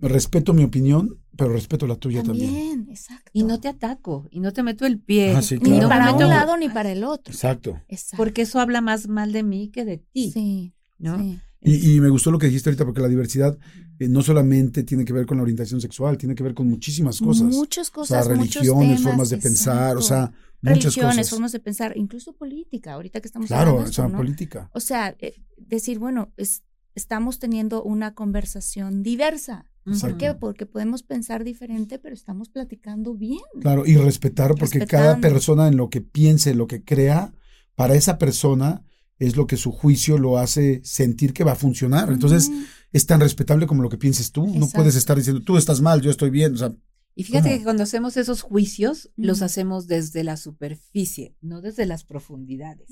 respeto 0.00 0.52
mi 0.54 0.64
opinión, 0.64 1.18
pero 1.36 1.52
respeto 1.52 1.86
la 1.86 1.96
tuya 1.96 2.22
también. 2.22 2.50
También, 2.50 2.86
exacto. 2.90 3.30
Y 3.32 3.42
no 3.44 3.60
te 3.60 3.68
ataco, 3.68 4.28
y 4.30 4.40
no 4.40 4.52
te 4.52 4.62
meto 4.62 4.86
el 4.86 4.98
pie. 5.00 5.32
Ah, 5.34 5.42
sí, 5.42 5.54
ni 5.56 5.60
claro. 5.70 5.82
no 5.82 5.88
para 5.88 6.06
meto- 6.12 6.24
un 6.24 6.28
lado 6.30 6.56
ni 6.56 6.68
para 6.68 6.92
el 6.92 7.04
otro. 7.04 7.32
Exacto. 7.32 7.80
Exacto. 7.88 8.16
Porque 8.16 8.42
eso 8.42 8.60
habla 8.60 8.80
más 8.80 9.08
mal 9.08 9.32
de 9.32 9.42
mí 9.42 9.68
que 9.70 9.84
de 9.84 9.98
ti. 9.98 10.30
sí, 10.32 10.74
¿no? 10.98 11.18
sí. 11.18 11.38
Y, 11.66 11.94
y 11.96 12.00
me 12.00 12.10
gustó 12.10 12.30
lo 12.30 12.38
que 12.38 12.46
dijiste 12.46 12.68
ahorita, 12.68 12.84
porque 12.84 13.00
la 13.00 13.08
diversidad 13.08 13.56
eh, 13.98 14.06
no 14.06 14.20
solamente 14.22 14.82
tiene 14.84 15.06
que 15.06 15.14
ver 15.14 15.24
con 15.24 15.38
la 15.38 15.42
orientación 15.44 15.80
sexual, 15.80 16.18
tiene 16.18 16.34
que 16.34 16.42
ver 16.42 16.52
con 16.52 16.68
muchísimas 16.68 17.18
cosas. 17.20 17.44
Muchas 17.46 17.88
o 17.88 17.92
cosas, 17.92 18.26
sea, 18.26 18.34
muchos 18.36 18.56
religiones, 18.56 18.88
temas, 18.98 19.02
formas 19.02 19.30
de 19.30 19.38
pensar, 19.38 19.96
o 19.96 20.02
sea, 20.02 20.30
muchas 20.60 20.82
religiones, 20.94 21.16
cosas. 21.16 21.30
formas 21.30 21.52
de 21.52 21.60
pensar, 21.60 21.96
incluso 21.96 22.34
política, 22.34 22.92
ahorita 22.92 23.22
que 23.22 23.28
estamos 23.28 23.48
Claro, 23.48 23.70
hablando 23.70 23.84
de 23.84 23.90
o 23.90 23.94
sea, 23.94 24.08
política. 24.14 24.70
O 24.74 24.80
sea, 24.80 25.16
eh, 25.20 25.42
decir, 25.56 25.98
bueno, 25.98 26.32
es- 26.36 26.64
estamos 26.94 27.38
teniendo 27.38 27.82
una 27.82 28.12
conversación 28.14 29.02
diversa. 29.02 29.64
¿Por 29.84 30.16
qué? 30.16 30.34
Porque 30.34 30.66
podemos 30.66 31.02
pensar 31.02 31.44
diferente, 31.44 31.98
pero 31.98 32.14
estamos 32.14 32.48
platicando 32.48 33.14
bien. 33.14 33.40
Claro, 33.60 33.84
y 33.86 33.96
respetar, 33.96 34.54
porque 34.54 34.86
cada 34.86 35.18
persona 35.18 35.68
en 35.68 35.76
lo 35.76 35.90
que 35.90 36.00
piense, 36.00 36.54
lo 36.54 36.66
que 36.66 36.82
crea, 36.82 37.34
para 37.74 37.94
esa 37.94 38.18
persona 38.18 38.82
es 39.18 39.36
lo 39.36 39.46
que 39.46 39.56
su 39.56 39.72
juicio 39.72 40.18
lo 40.18 40.38
hace 40.38 40.80
sentir 40.84 41.32
que 41.32 41.44
va 41.44 41.52
a 41.52 41.56
funcionar. 41.56 42.10
Entonces, 42.10 42.50
es 42.92 43.06
tan 43.06 43.20
respetable 43.20 43.66
como 43.66 43.82
lo 43.82 43.88
que 43.88 43.98
pienses 43.98 44.32
tú. 44.32 44.46
No 44.46 44.68
puedes 44.68 44.96
estar 44.96 45.16
diciendo, 45.16 45.42
tú 45.42 45.56
estás 45.56 45.80
mal, 45.80 46.00
yo 46.00 46.10
estoy 46.10 46.30
bien. 46.30 46.54
O 46.54 46.56
sea, 46.56 46.74
Y 47.14 47.24
fíjate 47.24 47.48
¿Cómo? 47.48 47.58
que 47.58 47.64
cuando 47.64 47.82
hacemos 47.82 48.16
esos 48.16 48.42
juicios, 48.42 49.10
los 49.16 49.42
hacemos 49.42 49.86
desde 49.86 50.24
la 50.24 50.36
superficie, 50.36 51.36
no 51.40 51.60
desde 51.60 51.86
las 51.86 52.04
profundidades. 52.04 52.88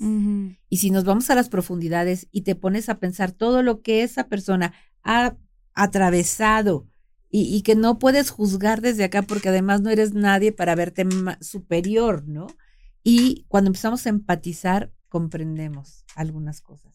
Y 0.69 0.77
si 0.77 0.91
nos 0.91 1.03
vamos 1.03 1.29
a 1.29 1.35
las 1.35 1.49
profundidades 1.49 2.27
y 2.31 2.41
te 2.41 2.55
pones 2.55 2.87
a 2.87 2.99
pensar 2.99 3.31
todo 3.31 3.63
lo 3.63 3.81
que 3.81 4.03
esa 4.03 4.27
persona 4.27 4.73
ha 5.03 5.35
atravesado 5.73 6.87
y, 7.29 7.55
y 7.55 7.61
que 7.61 7.75
no 7.75 7.99
puedes 7.99 8.29
juzgar 8.29 8.81
desde 8.81 9.03
acá 9.03 9.21
porque 9.23 9.49
además 9.49 9.81
no 9.81 9.89
eres 9.89 10.13
nadie 10.13 10.51
para 10.51 10.75
verte 10.75 11.07
superior, 11.41 12.27
¿no? 12.27 12.47
Y 13.03 13.45
cuando 13.47 13.69
empezamos 13.69 14.05
a 14.05 14.09
empatizar, 14.09 14.93
comprendemos 15.09 16.05
algunas 16.15 16.61
cosas. 16.61 16.93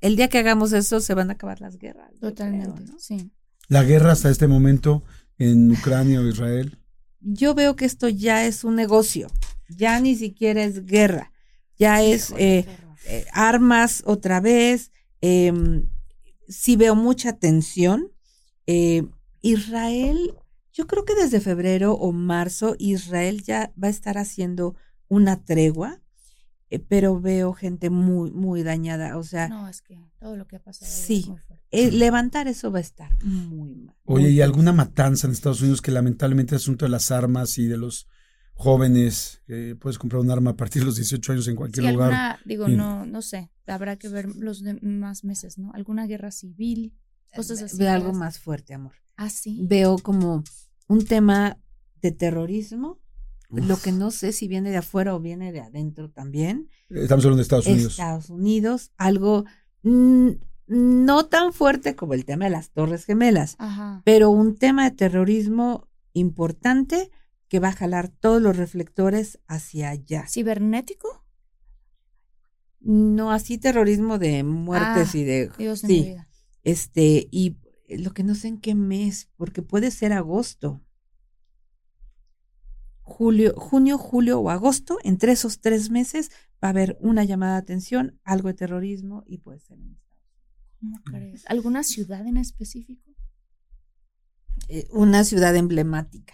El 0.00 0.16
día 0.16 0.28
que 0.28 0.38
hagamos 0.38 0.72
eso, 0.72 1.00
se 1.00 1.14
van 1.14 1.30
a 1.30 1.34
acabar 1.34 1.60
las 1.60 1.78
guerras. 1.78 2.10
Totalmente, 2.20 2.82
creo, 2.82 2.92
¿no? 2.92 2.98
sí. 2.98 3.30
La 3.68 3.82
guerra 3.82 4.12
hasta 4.12 4.30
este 4.30 4.46
momento 4.46 5.02
en 5.38 5.70
Ucrania 5.70 6.20
o 6.20 6.26
Israel. 6.26 6.78
Yo 7.20 7.54
veo 7.54 7.76
que 7.76 7.86
esto 7.86 8.08
ya 8.08 8.44
es 8.46 8.64
un 8.64 8.74
negocio, 8.76 9.28
ya 9.68 9.98
ni 10.00 10.14
siquiera 10.14 10.62
es 10.62 10.84
guerra, 10.84 11.32
ya 11.78 12.02
es 12.02 12.32
eh, 12.36 12.66
eh, 13.06 13.24
armas 13.32 14.02
otra 14.04 14.40
vez, 14.40 14.90
eh, 15.22 15.52
sí 16.48 16.76
veo 16.76 16.94
mucha 16.94 17.34
tensión. 17.38 18.10
Eh, 18.66 19.06
Israel, 19.42 20.34
yo 20.72 20.86
creo 20.86 21.04
que 21.04 21.14
desde 21.14 21.40
febrero 21.40 21.92
o 21.94 22.12
marzo 22.12 22.76
Israel 22.78 23.42
ya 23.42 23.72
va 23.82 23.88
a 23.88 23.90
estar 23.90 24.16
haciendo 24.18 24.74
una 25.08 25.44
tregua, 25.44 26.00
eh, 26.70 26.78
pero 26.78 27.20
veo 27.20 27.52
gente 27.52 27.90
muy, 27.90 28.30
muy 28.32 28.62
dañada. 28.62 29.16
O 29.18 29.22
sea, 29.22 29.48
No, 29.48 29.68
es 29.68 29.82
que 29.82 29.98
todo 30.18 30.36
lo 30.36 30.46
que 30.46 30.56
ha 30.56 30.62
pasado. 30.62 30.90
Sí. 30.90 31.20
es 31.20 31.28
muy 31.28 31.38
fuerte. 31.38 31.62
eh, 31.70 31.90
levantar 31.92 32.48
eso 32.48 32.72
va 32.72 32.78
a 32.78 32.82
estar 32.82 33.22
muy 33.24 33.74
mal. 33.74 33.94
Oye, 34.04 34.24
muy 34.28 34.32
¿y 34.34 34.40
alguna 34.40 34.72
matanza 34.72 35.26
en 35.26 35.32
Estados 35.34 35.60
Unidos 35.60 35.82
que 35.82 35.90
lamentablemente 35.92 36.54
el 36.54 36.56
asunto 36.56 36.84
de 36.86 36.90
las 36.90 37.10
armas 37.10 37.58
y 37.58 37.66
de 37.66 37.76
los 37.76 38.08
jóvenes, 38.54 39.42
eh, 39.48 39.74
puedes 39.78 39.98
comprar 39.98 40.22
un 40.22 40.30
arma 40.30 40.52
a 40.52 40.56
partir 40.56 40.82
de 40.82 40.86
los 40.86 40.96
18 40.96 41.32
años 41.32 41.48
en 41.48 41.56
cualquier 41.56 41.84
Sí, 41.86 41.92
lugar? 41.92 42.12
alguna, 42.12 42.38
digo, 42.44 42.68
Y- 42.68 42.76
no, 42.76 43.04
no 43.04 43.20
sé, 43.20 43.50
habrá 43.66 43.96
que 43.96 44.08
ver 44.08 44.34
los 44.36 44.62
demás 44.62 45.24
meses, 45.24 45.58
¿no? 45.58 45.72
Alguna 45.74 46.06
guerra 46.06 46.30
civil, 46.30 46.94
cosas 47.36 47.62
así. 47.62 47.76
Veo 47.78 47.92
algo 47.92 48.12
más 48.12 48.38
fuerte, 48.38 48.74
amor. 48.74 48.92
Ah, 49.16 49.30
sí. 49.30 49.60
Veo 49.62 49.96
como 49.98 50.42
un 50.88 51.04
tema 51.04 51.58
de 52.02 52.12
terrorismo, 52.12 53.00
Uf. 53.50 53.66
lo 53.66 53.76
que 53.78 53.92
no 53.92 54.10
sé 54.10 54.32
si 54.32 54.48
viene 54.48 54.70
de 54.70 54.76
afuera 54.78 55.14
o 55.14 55.20
viene 55.20 55.52
de 55.52 55.60
adentro 55.60 56.10
también. 56.10 56.68
Estamos 56.90 57.24
hablando 57.24 57.36
de 57.38 57.42
Estados 57.42 57.66
Unidos. 57.66 57.92
Estados 57.92 58.30
Unidos, 58.30 58.92
algo 58.96 59.44
mm, 59.82 60.30
no 60.66 61.26
tan 61.26 61.52
fuerte 61.52 61.94
como 61.96 62.14
el 62.14 62.24
tema 62.24 62.44
de 62.46 62.50
las 62.50 62.70
Torres 62.70 63.04
Gemelas, 63.04 63.56
Ajá. 63.58 64.02
pero 64.04 64.30
un 64.30 64.56
tema 64.56 64.84
de 64.84 64.96
terrorismo 64.96 65.88
importante 66.12 67.10
que 67.48 67.60
va 67.60 67.68
a 67.68 67.72
jalar 67.72 68.08
todos 68.08 68.40
los 68.42 68.56
reflectores 68.56 69.38
hacia 69.46 69.90
allá. 69.90 70.26
¿Cibernético? 70.28 71.24
No 72.80 73.30
así 73.32 73.56
terrorismo 73.58 74.18
de 74.18 74.42
muertes 74.42 75.14
Ah, 75.14 75.18
y 75.18 75.24
de 75.24 75.50
Dios 75.56 75.80
sí, 75.80 75.86
mi 75.86 76.02
vida. 76.10 76.28
Este 76.64 77.28
y 77.30 77.56
lo 77.88 78.12
que 78.12 78.24
no 78.24 78.34
sé 78.34 78.48
en 78.48 78.58
qué 78.60 78.74
mes, 78.74 79.28
porque 79.36 79.62
puede 79.62 79.90
ser 79.90 80.12
agosto. 80.12 80.80
Julio, 83.02 83.52
junio, 83.56 83.98
julio 83.98 84.40
o 84.40 84.48
agosto, 84.50 84.98
entre 85.04 85.32
esos 85.32 85.60
tres 85.60 85.90
meses 85.90 86.30
va 86.62 86.68
a 86.68 86.70
haber 86.70 86.96
una 87.00 87.22
llamada 87.24 87.52
de 87.54 87.58
atención, 87.58 88.18
algo 88.24 88.48
de 88.48 88.54
terrorismo 88.54 89.22
y 89.26 89.38
puede 89.38 89.60
ser 89.60 89.78
en 89.78 89.92
Estados 89.92 90.24
¿Cómo 90.80 90.96
crees? 91.04 91.44
¿Alguna 91.48 91.82
ciudad 91.82 92.26
en 92.26 92.38
específico? 92.38 93.10
eh, 94.68 94.86
una 94.92 95.24
ciudad 95.24 95.54
emblemática, 95.56 96.32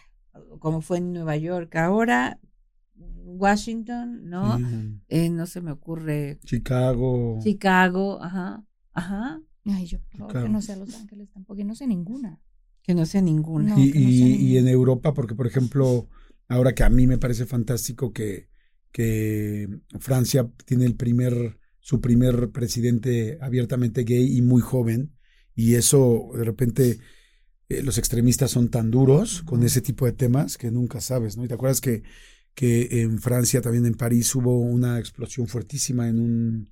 como 0.61 0.81
fue 0.83 0.99
en 0.99 1.13
Nueva 1.13 1.37
York. 1.37 1.75
Ahora, 1.75 2.39
Washington, 2.97 4.29
¿no? 4.29 4.59
Mm, 4.61 5.01
Eh, 5.09 5.31
no 5.31 5.47
se 5.47 5.61
me 5.61 5.73
ocurre. 5.73 6.39
Chicago. 6.45 7.41
Chicago, 7.43 8.23
ajá, 8.23 8.65
ajá, 8.93 9.41
Ay, 9.67 9.87
yo, 9.87 9.99
por 10.01 10.19
favor, 10.19 10.33
Claro. 10.33 10.47
que 10.47 10.53
no 10.53 10.63
sea 10.63 10.77
Los 10.77 10.95
Ángeles 10.95 11.31
tampoco, 11.33 11.57
que 11.57 11.65
no 11.65 11.75
sé 11.75 11.87
ninguna. 11.87 12.41
que 12.83 12.95
no 12.95 13.05
sea 13.05 13.21
ninguna. 13.21 13.77
No, 13.77 13.85
y, 13.85 13.89
no 13.89 13.93
sea 13.93 14.27
y- 14.27 14.57
en 14.57 14.67
Europa, 14.67 15.13
porque 15.13 15.35
por 15.35 15.47
ejemplo, 15.47 16.09
ahora 16.49 16.75
que 16.75 16.83
a 16.83 16.89
mí 16.89 17.07
me 17.07 17.19
parece 17.19 17.45
fantástico 17.45 18.13
que, 18.13 18.49
que 18.91 19.69
Francia 20.01 20.51
tiene 20.65 20.87
el 20.87 20.97
primer, 20.97 21.59
su 21.79 22.01
primer 22.01 22.51
presidente 22.51 23.39
abiertamente 23.43 24.05
gay 24.05 24.37
y 24.37 24.41
muy 24.43 24.63
joven, 24.63 25.15
y 25.55 25.75
eso 25.75 26.31
de 26.35 26.43
repente 26.45 26.99
eh, 27.69 27.83
los 27.83 27.99
extremistas 27.99 28.51
son 28.51 28.71
tan 28.71 28.91
duros 28.91 29.43
con 29.43 29.63
ese 29.63 29.83
tipo 29.83 30.07
de 30.07 30.13
temas 30.13 30.57
que 30.57 30.71
nunca 30.71 31.01
sabes, 31.03 31.37
¿no? 31.37 31.45
Y 31.45 31.49
te 31.49 31.55
acuerdas 31.55 31.81
que, 31.83 32.03
que 32.55 33.03
en 33.03 33.19
Francia, 33.21 33.61
también 33.61 33.85
en 33.87 33.95
París, 33.95 34.35
hubo 34.35 34.59
una 34.59 34.99
explosión 34.99 35.47
fuertísima 35.49 36.09
en 36.09 36.19
un, 36.19 36.71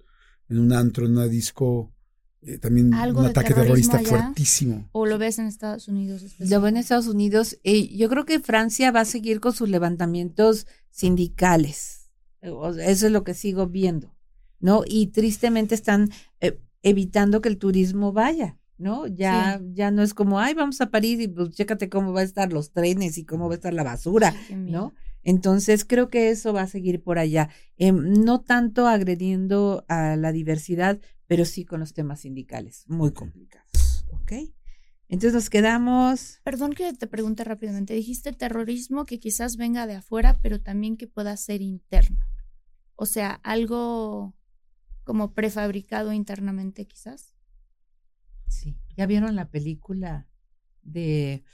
en 0.49 0.59
un 0.59 0.72
antro, 0.72 1.05
en 1.05 1.12
una 1.12 1.28
disco, 1.28 1.95
eh, 2.43 2.59
también 2.59 2.95
¿Algo 2.95 3.20
un 3.20 3.24
de 3.26 3.30
ataque 3.30 3.55
terrorismo 3.55 3.93
terrorista 3.93 3.99
allá? 4.16 4.24
fuertísimo. 4.24 4.89
¿O 4.93 5.07
lo 5.07 5.18
ves 5.18 5.39
en 5.39 5.47
Estados 5.47 5.89
Unidos? 5.89 6.24
Lo 6.39 6.61
ven 6.61 6.76
en 6.76 6.80
Estados 6.80 7.07
Unidos. 7.09 7.59
eh, 7.64 7.89
yo 7.97 8.09
creo 8.09 8.24
que 8.24 8.41
Francia 8.41 8.91
va 8.93 9.01
a 9.01 9.05
seguir 9.05 9.41
con 9.41 9.53
sus 9.53 9.68
levantamientos 9.68 10.66
sindicales. 10.91 12.11
Eso 12.41 13.07
es 13.07 13.12
lo 13.12 13.24
que 13.24 13.34
sigo 13.34 13.66
viendo, 13.66 14.14
¿no? 14.61 14.82
Y 14.86 15.09
tristemente 15.09 15.74
están 15.74 16.11
eh, 16.41 16.61
evitando 16.82 17.41
que 17.41 17.49
el 17.49 17.59
turismo 17.59 18.12
vaya, 18.12 18.57
¿no? 18.76 19.09
Ya, 19.09 19.61
ya 19.72 19.91
no 19.91 20.03
es 20.03 20.14
como, 20.14 20.39
ay, 20.39 20.55
vamos 20.55 20.80
a 20.80 20.91
París 20.91 21.18
y 21.20 21.26
pues 21.28 21.51
chécate 21.51 21.89
cómo 21.89 22.12
va 22.12 22.20
a 22.20 22.24
estar 22.24 22.53
los 22.53 22.70
trenes 22.70 23.18
y 23.18 23.24
cómo 23.24 23.49
va 23.49 23.55
a 23.55 23.57
estar 23.57 23.74
la 23.74 23.82
basura. 23.82 24.32
¿no? 24.51 24.93
Entonces 25.24 25.84
creo 25.84 26.09
que 26.09 26.30
eso 26.30 26.53
va 26.53 26.62
a 26.62 26.66
seguir 26.68 27.03
por 27.03 27.18
allá. 27.18 27.51
Em, 27.76 28.22
no 28.24 28.41
tanto 28.41 28.86
agrediendo 28.86 29.84
a 29.89 30.14
la 30.16 30.30
diversidad, 30.30 31.01
pero 31.28 31.44
sí 31.44 31.64
con 31.64 31.78
los 31.78 31.92
temas 31.92 32.22
sindicales, 32.22 32.84
muy 32.88 33.12
complicados, 33.12 34.06
¿ok? 34.10 34.32
Entonces 35.08 35.34
nos 35.34 35.50
quedamos... 35.50 36.40
Perdón 36.42 36.72
que 36.72 36.92
te 36.92 37.06
pregunte 37.06 37.44
rápidamente. 37.44 37.94
Dijiste 37.94 38.32
terrorismo 38.32 39.06
que 39.06 39.20
quizás 39.20 39.56
venga 39.56 39.86
de 39.86 39.94
afuera, 39.94 40.38
pero 40.42 40.60
también 40.60 40.96
que 40.96 41.06
pueda 41.06 41.36
ser 41.36 41.62
interno. 41.62 42.26
O 42.94 43.06
sea, 43.06 43.32
algo 43.42 44.34
como 45.04 45.32
prefabricado 45.32 46.12
internamente 46.12 46.86
quizás. 46.86 47.34
Sí. 48.48 48.78
¿Ya 48.96 49.06
vieron 49.06 49.36
la 49.36 49.50
película 49.50 50.28
de... 50.82 51.44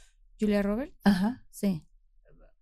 Julia 0.40 0.62
Roberts. 0.62 0.96
Ajá. 1.04 1.46
Sí. 1.50 1.86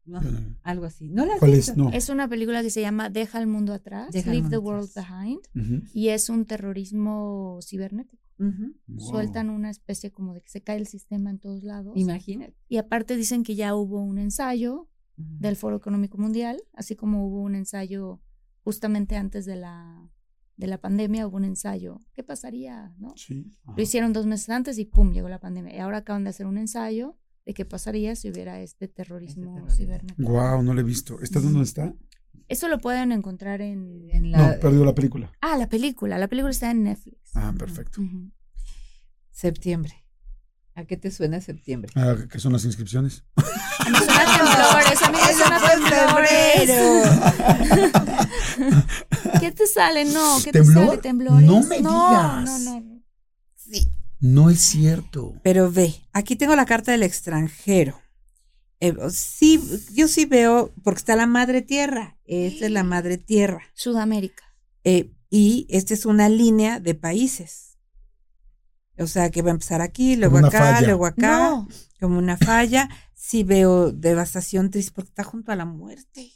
No, 0.04 0.20
algo 0.62 0.84
así. 0.86 1.08
¿No 1.10 1.24
la 1.26 1.34
has 1.34 1.38
¿Cuál 1.38 1.52
visto? 1.52 1.72
es? 1.72 1.78
No. 1.78 1.90
Es 1.90 2.08
una 2.08 2.28
película 2.28 2.62
que 2.62 2.70
se 2.70 2.80
llama 2.80 3.08
Deja 3.10 3.38
el 3.40 3.46
mundo 3.46 3.72
atrás, 3.72 4.10
Deja 4.12 4.32
Leave 4.32 4.48
the 4.50 4.58
World 4.58 4.90
atrás. 4.90 5.06
Behind, 5.08 5.40
Ujú. 5.54 5.86
y 5.94 6.08
es 6.08 6.28
un 6.28 6.44
terrorismo 6.44 7.58
cibernético. 7.62 8.22
Ujú. 8.38 8.74
Wow. 8.88 9.00
Sueltan 9.10 9.50
una 9.50 9.70
especie 9.70 10.10
como 10.10 10.34
de 10.34 10.40
que 10.42 10.48
se 10.48 10.62
cae 10.62 10.76
el 10.78 10.86
sistema 10.86 11.30
en 11.30 11.38
todos 11.38 11.62
lados. 11.62 11.92
Imagínate. 11.96 12.56
Y 12.68 12.78
aparte 12.78 13.16
dicen 13.16 13.44
que 13.44 13.54
ya 13.54 13.74
hubo 13.76 14.00
un 14.02 14.18
ensayo 14.18 14.88
Ujú. 15.18 15.28
del 15.38 15.54
Foro 15.56 15.76
Económico 15.76 16.18
Mundial, 16.18 16.60
así 16.72 16.96
como 16.96 17.26
hubo 17.28 17.40
un 17.42 17.54
ensayo 17.54 18.20
justamente 18.64 19.16
antes 19.16 19.44
de 19.44 19.56
la, 19.56 20.10
de 20.56 20.66
la 20.66 20.78
pandemia, 20.80 21.26
hubo 21.28 21.36
un 21.36 21.44
ensayo. 21.44 22.00
¿Qué 22.14 22.22
pasaría? 22.24 22.92
¿no? 22.98 23.12
Sí. 23.16 23.52
Lo 23.76 23.80
hicieron 23.82 24.12
dos 24.12 24.26
meses 24.26 24.48
antes 24.50 24.78
y 24.78 24.84
¡pum! 24.86 25.12
llegó 25.12 25.28
la 25.28 25.38
pandemia. 25.38 25.76
Y 25.76 25.78
ahora 25.78 25.98
acaban 25.98 26.24
de 26.24 26.30
hacer 26.30 26.46
un 26.46 26.58
ensayo 26.58 27.16
de 27.44 27.54
qué 27.54 27.64
pasaría 27.64 28.14
si 28.16 28.30
hubiera 28.30 28.60
este 28.60 28.88
terrorismo 28.88 29.54
terrorismo. 29.54 29.76
cibernético. 29.76 30.30
Wow, 30.30 30.62
no 30.62 30.74
lo 30.74 30.80
he 30.80 30.84
visto. 30.84 31.20
¿Está 31.20 31.40
dónde 31.40 31.62
está? 31.62 31.92
Eso 32.48 32.68
lo 32.68 32.78
pueden 32.78 33.12
encontrar 33.12 33.60
en... 33.62 34.08
En 34.10 34.30
la 34.30 34.38
No, 34.54 34.60
perdió 34.60 34.84
la 34.84 34.94
película. 34.94 35.32
Ah, 35.40 35.56
la 35.56 35.68
película. 35.68 36.18
La 36.18 36.28
película 36.28 36.50
está 36.50 36.70
en 36.70 36.82
Netflix. 36.84 37.18
Ah, 37.34 37.52
perfecto. 37.58 38.00
Septiembre. 39.30 39.94
¿A 40.74 40.84
qué 40.84 40.96
te 40.96 41.10
suena 41.10 41.40
septiembre? 41.40 41.92
Ah, 41.96 42.14
¿Qué 42.30 42.38
son 42.38 42.52
las 42.52 42.64
inscripciones? 42.64 43.24
A 43.36 43.84
mí 43.84 43.90
me 43.90 43.98
suena 43.98 44.24
temblores, 44.38 45.02
a 45.02 45.10
mí 45.10 45.18
me 45.26 45.34
suena 45.34 45.60
temblores. 45.70 46.70
¿Qué 49.40 49.52
te 49.52 49.66
sale? 49.66 50.04
No, 50.06 50.38
¿qué 50.44 50.52
¿Temblor? 50.52 50.84
te 50.84 50.88
sale? 50.90 51.02
¿Temblores? 51.02 51.46
No 51.46 51.60
me 51.62 51.76
digas. 51.78 52.44
No, 52.44 52.58
no, 52.58 52.80
no. 52.80 53.02
Sí. 53.56 53.88
No 54.22 54.48
es 54.50 54.60
cierto. 54.60 55.34
Pero 55.42 55.70
ve, 55.70 55.94
aquí 56.12 56.36
tengo 56.36 56.54
la 56.56 56.64
carta 56.64 56.92
del 56.92 57.02
extranjero. 57.02 58.00
Eh, 58.80 58.94
sí, 59.10 59.60
yo 59.92 60.06
sí 60.08 60.24
veo, 60.26 60.72
porque 60.84 60.98
está 60.98 61.16
la 61.16 61.26
madre 61.26 61.60
tierra. 61.60 62.16
Esta 62.24 62.66
es 62.66 62.70
la 62.70 62.84
madre 62.84 63.18
tierra. 63.18 63.62
Sudamérica. 63.74 64.44
Eh, 64.84 65.12
y 65.28 65.66
esta 65.70 65.92
es 65.94 66.06
una 66.06 66.28
línea 66.28 66.78
de 66.78 66.94
países. 66.94 67.78
O 68.96 69.06
sea, 69.08 69.30
que 69.30 69.42
va 69.42 69.50
a 69.50 69.54
empezar 69.54 69.80
aquí, 69.80 70.14
luego 70.14 70.38
acá, 70.38 70.50
falla. 70.74 70.86
luego 70.86 71.06
acá, 71.06 71.38
No. 71.50 71.68
como 72.00 72.18
una 72.18 72.36
falla. 72.36 72.88
Sí 73.14 73.42
veo 73.42 73.90
devastación 73.90 74.70
triste 74.70 74.92
porque 74.94 75.08
está 75.10 75.24
junto 75.24 75.50
a 75.50 75.56
la 75.56 75.64
muerte, 75.64 76.30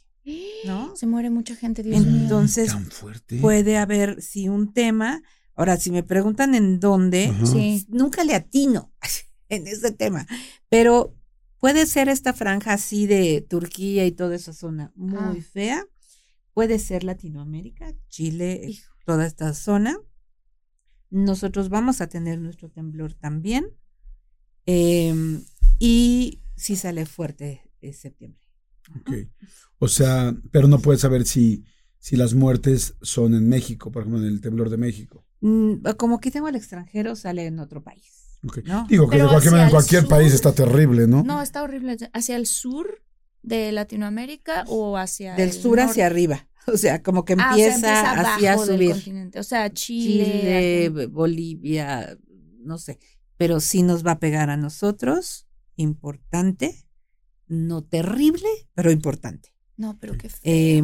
¿no? 0.65 0.93
Se 0.95 1.05
muere 1.07 1.29
mucha 1.29 1.55
gente, 1.55 1.83
Dios 1.83 2.05
mío. 2.05 2.21
Entonces, 2.23 2.67
Tan 2.69 2.89
fuerte. 2.91 3.37
puede 3.39 3.77
haber, 3.77 4.21
sí, 4.21 4.49
un 4.49 4.73
tema. 4.73 5.21
Ahora, 5.57 5.75
si 5.77 5.91
me 5.91 6.03
preguntan 6.03 6.55
en 6.55 6.79
dónde. 6.79 7.33
Sí. 7.45 7.85
nunca 7.89 8.23
le 8.23 8.35
atino 8.35 8.93
en 9.49 9.67
ese 9.67 9.91
tema, 9.91 10.25
pero 10.69 11.13
puede 11.59 11.85
ser 11.87 12.07
esta 12.09 12.31
franja 12.33 12.73
así 12.73 13.07
de 13.07 13.41
Turquía 13.41 14.05
y 14.05 14.11
toda 14.13 14.35
esa 14.35 14.53
zona 14.53 14.91
muy 14.95 15.39
Ah. 15.39 15.45
fea. 15.51 15.85
Puede 16.53 16.79
ser 16.79 17.03
Latinoamérica, 17.03 17.93
Chile, 18.07 18.61
eh, 18.63 18.69
Hijo. 18.69 18.93
toda 19.05 19.25
esta 19.25 19.53
zona. 19.53 19.97
Nosotros 21.09 21.69
vamos 21.69 22.01
a 22.01 22.07
tener 22.07 22.39
nuestro 22.39 22.69
temblor 22.69 23.13
también. 23.13 23.65
Em, 24.65 25.43
y 25.79 26.41
si 26.55 26.75
sale 26.75 27.05
fuerte 27.05 27.61
es 27.81 27.97
septiembre. 27.99 28.41
Ok. 28.99 29.11
O 29.79 29.87
sea, 29.87 30.35
pero 30.51 30.67
no 30.67 30.79
puedes 30.79 31.01
saber 31.01 31.25
si, 31.25 31.63
si 31.99 32.15
las 32.15 32.33
muertes 32.33 32.95
son 33.01 33.33
en 33.35 33.47
México, 33.47 33.91
por 33.91 34.01
ejemplo, 34.03 34.21
en 34.21 34.27
el 34.27 34.41
temblor 34.41 34.69
de 34.69 34.77
México. 34.77 35.25
Mm, 35.41 35.83
Como 35.97 36.19
que 36.19 36.31
tengo 36.31 36.47
al 36.47 36.55
extranjero, 36.55 37.15
sale 37.15 37.45
en 37.45 37.59
otro 37.59 37.83
país. 37.83 38.39
Digo 38.87 39.09
que 39.09 39.17
de 39.17 39.27
cualquier, 39.27 39.53
hacia 39.53 39.63
en 39.65 39.69
cualquier 39.71 40.01
sur- 40.01 40.09
país 40.09 40.33
está 40.33 40.53
terrible, 40.53 41.07
¿no? 41.07 41.23
No, 41.23 41.41
está 41.41 41.63
horrible. 41.63 41.97
¿Hacia 42.13 42.35
el 42.35 42.45
sur 42.45 43.01
de 43.41 43.71
Latinoamérica 43.71 44.63
o 44.67 44.95
hacia 44.97 45.35
Del 45.35 45.49
el 45.49 45.53
sur 45.53 45.77
norte? 45.77 45.91
hacia 45.91 46.05
arriba. 46.05 46.47
O 46.69 46.75
sea, 46.75 47.01
como 47.01 47.23
que 47.23 47.33
Ah, 47.39 47.51
o 47.53 47.55
sea, 47.55 47.67
empieza, 47.75 48.11
así 48.33 48.45
a 48.45 48.51
abajo 48.53 48.65
del 48.65 48.75
subir. 48.75 48.91
continente. 48.91 49.39
O 49.39 49.43
sea, 49.43 49.71
Chile. 49.71 50.89
Bolivia, 51.09 52.17
no 52.59 52.77
sé. 52.77 52.99
Pero 53.37 53.61
sí 53.61 53.83
nos 53.83 54.05
va 54.05 54.11
a 54.11 54.19
pegar 54.19 54.49
a 54.49 54.57
nosotros. 54.57 55.47
Importante. 55.77 56.83
No 57.47 57.83
terrible, 57.83 58.49
pero 58.73 58.91
importante. 58.91 59.53
No, 59.77 59.97
pero 59.99 60.17
qué 60.17 60.27
feo. 60.27 60.39
Eh, 60.43 60.83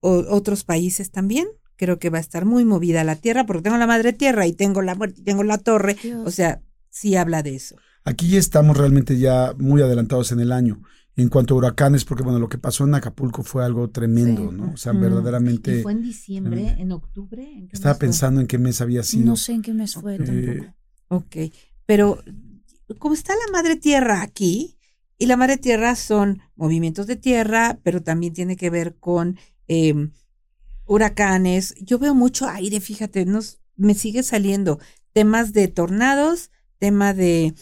o- 0.00 0.24
otros 0.36 0.62
países 0.62 1.10
también. 1.10 1.48
Creo 1.76 1.98
que 1.98 2.10
va 2.10 2.18
a 2.18 2.20
estar 2.20 2.44
muy 2.44 2.64
movida 2.64 3.02
la 3.04 3.16
tierra, 3.16 3.46
porque 3.46 3.62
tengo 3.62 3.76
la 3.76 3.86
madre 3.86 4.12
tierra 4.12 4.46
y 4.46 4.52
tengo 4.52 4.82
la 4.82 4.94
muerte, 4.94 5.20
y 5.20 5.24
tengo 5.24 5.42
la 5.42 5.58
torre. 5.58 5.96
Dios. 6.02 6.26
O 6.26 6.30
sea, 6.30 6.62
sí 6.90 7.16
habla 7.16 7.42
de 7.42 7.56
eso. 7.56 7.76
Aquí 8.04 8.28
ya 8.28 8.38
estamos 8.38 8.76
realmente 8.76 9.18
ya 9.18 9.54
muy 9.58 9.82
adelantados 9.82 10.30
en 10.32 10.40
el 10.40 10.52
año. 10.52 10.82
En 11.16 11.28
cuanto 11.28 11.54
a 11.54 11.58
huracanes, 11.58 12.04
porque 12.04 12.24
bueno, 12.24 12.40
lo 12.40 12.48
que 12.48 12.58
pasó 12.58 12.84
en 12.84 12.94
Acapulco 12.94 13.42
fue 13.44 13.64
algo 13.64 13.88
tremendo, 13.88 14.50
Sí. 14.50 14.56
¿no? 14.56 14.72
O 14.72 14.76
sea, 14.76 14.92
verdaderamente 14.92 15.78
¿Y 15.78 15.82
fue 15.82 15.92
en 15.92 16.02
diciembre, 16.02 16.74
en 16.78 16.90
octubre? 16.92 17.42
¿En 17.42 17.68
qué 17.68 17.76
estaba 17.76 17.92
mes 17.94 17.98
fue? 17.98 18.06
pensando 18.08 18.40
en 18.40 18.46
qué 18.48 18.58
mes 18.58 18.80
había 18.80 19.02
sido. 19.04 19.24
no 19.26 19.36
sé 19.36 19.52
en 19.52 19.62
qué 19.62 19.72
mes 19.74 19.94
fue 19.94 20.18
tampoco. 20.18 20.74
Ok, 21.08 21.36
pero 21.86 22.18
como 22.98 23.14
está 23.14 23.32
la 23.34 23.52
madre 23.52 23.76
tierra 23.76 24.22
aquí, 24.22 24.76
y 25.16 25.26
la 25.26 25.36
madre 25.36 25.56
tierra 25.56 25.94
son 25.94 26.40
movimientos 26.56 27.06
de 27.06 27.14
tierra, 27.16 27.78
pero 27.84 28.02
también 28.02 28.32
tiene 28.34 28.56
que 28.56 28.68
ver 28.68 28.96
con 28.96 29.38
eh, 29.68 30.10
huracanes. 30.86 31.74
Yo 31.80 31.98
veo 31.98 32.14
mucho 32.14 32.48
aire, 32.48 32.80
fíjate, 32.80 33.24
nos, 33.26 33.60
me 33.76 33.94
sigue 33.94 34.22
saliendo 34.22 34.78
temas 35.12 35.52
de 35.52 35.68
tornados, 35.68 36.50
tema 36.78 37.14
de... 37.14 37.54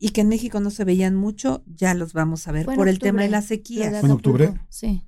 Y 0.00 0.10
que 0.10 0.20
en 0.20 0.28
México 0.28 0.60
no 0.60 0.70
se 0.70 0.84
veían 0.84 1.14
mucho, 1.16 1.64
ya 1.66 1.92
los 1.94 2.12
vamos 2.12 2.46
a 2.46 2.52
ver 2.52 2.66
por 2.66 2.88
el 2.88 2.98
tema 3.00 3.22
de 3.22 3.28
la 3.28 3.42
sequía. 3.42 3.90
¿Fue 4.00 4.08
en 4.08 4.10
octubre? 4.14 4.60
Sí. 4.68 5.04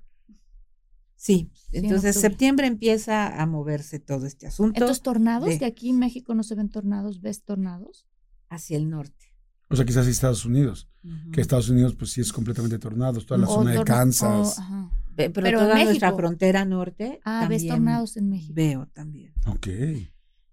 Sí, 1.14 1.52
en 1.72 1.84
entonces 1.84 2.16
septiembre 2.16 2.66
empieza 2.66 3.40
a 3.40 3.46
moverse 3.46 4.00
todo 4.00 4.26
este 4.26 4.46
asunto 4.46 4.78
Entonces, 4.80 5.02
tornados, 5.02 5.48
de- 5.50 5.58
de 5.58 5.66
aquí 5.66 5.90
en 5.90 5.98
México 5.98 6.34
no 6.34 6.42
se 6.42 6.54
ven 6.54 6.70
tornados, 6.70 7.20
¿ves 7.20 7.44
tornados? 7.44 8.06
hacia 8.48 8.76
el 8.78 8.90
norte. 8.90 9.26
O 9.68 9.76
sea, 9.76 9.84
quizás 9.84 10.08
Estados 10.08 10.44
Unidos. 10.44 10.88
Que 11.32 11.40
Estados 11.40 11.68
Unidos, 11.68 11.94
pues 11.94 12.10
sí 12.10 12.20
es 12.20 12.32
completamente 12.32 12.80
tornados. 12.80 13.26
Toda 13.26 13.38
la 13.38 13.48
O 13.48 13.54
zona 13.54 13.70
de 13.70 13.84
Kansas. 13.84 14.58
o- 14.58 14.60
ajá. 14.60 14.90
Pe- 15.24 15.30
Pero, 15.30 15.44
Pero 15.44 15.60
en 15.60 15.64
toda 15.68 15.84
nuestra 15.84 16.12
frontera 16.14 16.64
norte. 16.64 17.20
Ah, 17.24 17.46
ves 17.48 17.62
también 17.62 17.68
tornados 17.68 18.16
en 18.16 18.28
México. 18.28 18.52
Veo 18.54 18.86
también. 18.92 19.32
Ok. 19.46 19.68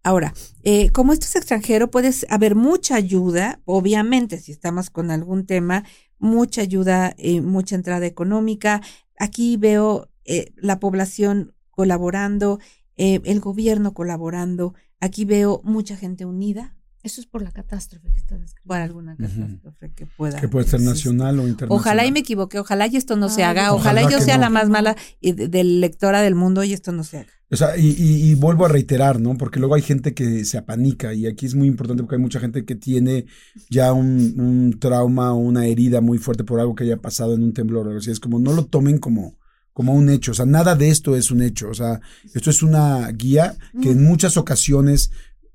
Ahora, 0.03 0.33
eh, 0.63 0.89
como 0.91 1.11
esto 1.11 1.25
es 1.25 1.35
extranjero, 1.35 1.91
puede 1.91 2.11
haber 2.29 2.55
mucha 2.55 2.95
ayuda, 2.95 3.59
obviamente, 3.65 4.39
si 4.39 4.53
estamos 4.53 4.89
con 4.89 5.11
algún 5.11 5.45
tema, 5.45 5.83
mucha 6.17 6.61
ayuda, 6.61 7.13
eh, 7.17 7.41
mucha 7.41 7.75
entrada 7.75 8.05
económica. 8.05 8.81
Aquí 9.19 9.57
veo 9.57 10.09
eh, 10.23 10.53
la 10.55 10.79
población 10.79 11.53
colaborando, 11.71 12.59
eh, 12.95 13.19
el 13.25 13.39
gobierno 13.41 13.93
colaborando. 13.93 14.75
Aquí 15.01 15.25
veo 15.25 15.61
mucha 15.65 15.97
gente 15.97 16.23
unida 16.25 16.76
Eso 17.07 17.21
es 17.21 17.27
por 17.27 17.41
la 17.41 17.51
catástrofe 17.51 18.09
que 18.11 18.17
está 18.19 18.37
describiendo. 18.37 18.67
por 18.67 18.77
alguna 18.77 19.15
catástrofe 19.15 19.91
que 19.95 20.05
pueda. 20.05 20.39
Que 20.39 20.47
puede 20.47 20.65
ser 20.67 20.81
existir. 20.81 21.13
nacional 21.13 21.39
o 21.39 21.47
internacional. 21.47 21.79
Ojalá 21.79 22.05
y 22.05 22.11
me 22.11 22.19
equivoqué, 22.19 22.59
ojalá 22.59 22.87
y 22.87 22.97
esto 22.97 23.15
no 23.15 23.29
se 23.29 23.43
haga, 23.43 23.73
ojalá 23.73 24.01
ojalá, 24.01 24.17
yo 24.19 24.23
sea 24.23 24.35
no. 24.35 24.41
la 24.41 24.49
más 24.49 24.69
mala 24.69 24.95
y 25.21 25.31
de, 25.31 25.47
de 25.47 25.63
lectora 25.63 26.21
del 26.21 26.35
mundo 26.35 26.63
y 26.63 26.73
esto 26.73 26.91
no 26.91 27.03
se 27.03 27.19
haga. 27.19 27.29
O 27.49 27.55
sea, 27.55 27.77
y, 27.77 27.87
y- 27.97 28.29
y 28.31 28.35
vuelvo 28.35 28.65
a 28.65 28.67
reiterar, 28.67 29.21
¿no? 29.21 29.37
Porque 29.37 29.59
luego 29.59 29.75
hay 29.75 29.81
gente 29.81 30.13
que 30.13 30.43
se 30.43 30.57
apanica 30.57 31.13
y 31.13 31.27
aquí 31.27 31.45
es 31.45 31.55
muy 31.55 31.67
importante 31.69 32.03
porque 32.03 32.15
hay 32.15 32.21
mucha 32.21 32.41
gente 32.41 32.65
que 32.65 32.75
tiene 32.75 33.25
ya 33.69 33.93
un, 33.93 34.33
un 34.37 34.77
trauma 34.79 35.31
o 35.33 35.37
una 35.37 35.65
herida 35.65 36.01
muy 36.01 36.17
fuerte 36.17 36.43
por 36.43 36.59
algo 36.59 36.75
que 36.75 36.83
haya 36.83 36.97
pasado 36.97 37.35
en 37.35 37.43
un 37.43 37.53
temblor 37.53 37.87
o 37.87 37.97
así. 37.97 38.11
Es 38.11 38.19
como, 38.19 38.37
no 38.39 38.51
lo 38.51 38.65
tomen 38.65 38.97
como, 38.97 39.37
como 39.71 39.93
un 39.93 40.09
hecho. 40.09 40.31
O 40.31 40.33
sea, 40.33 40.45
nada 40.45 40.75
de 40.75 40.89
esto 40.89 41.15
es 41.15 41.31
un 41.31 41.41
hecho. 41.41 41.69
O 41.69 41.73
sea, 41.73 42.01
esto 42.33 42.49
es 42.49 42.63
una 42.63 43.09
guía 43.11 43.55
que 43.81 43.91
en 43.91 44.03
muchas 44.03 44.35
ocasiones 44.35 45.11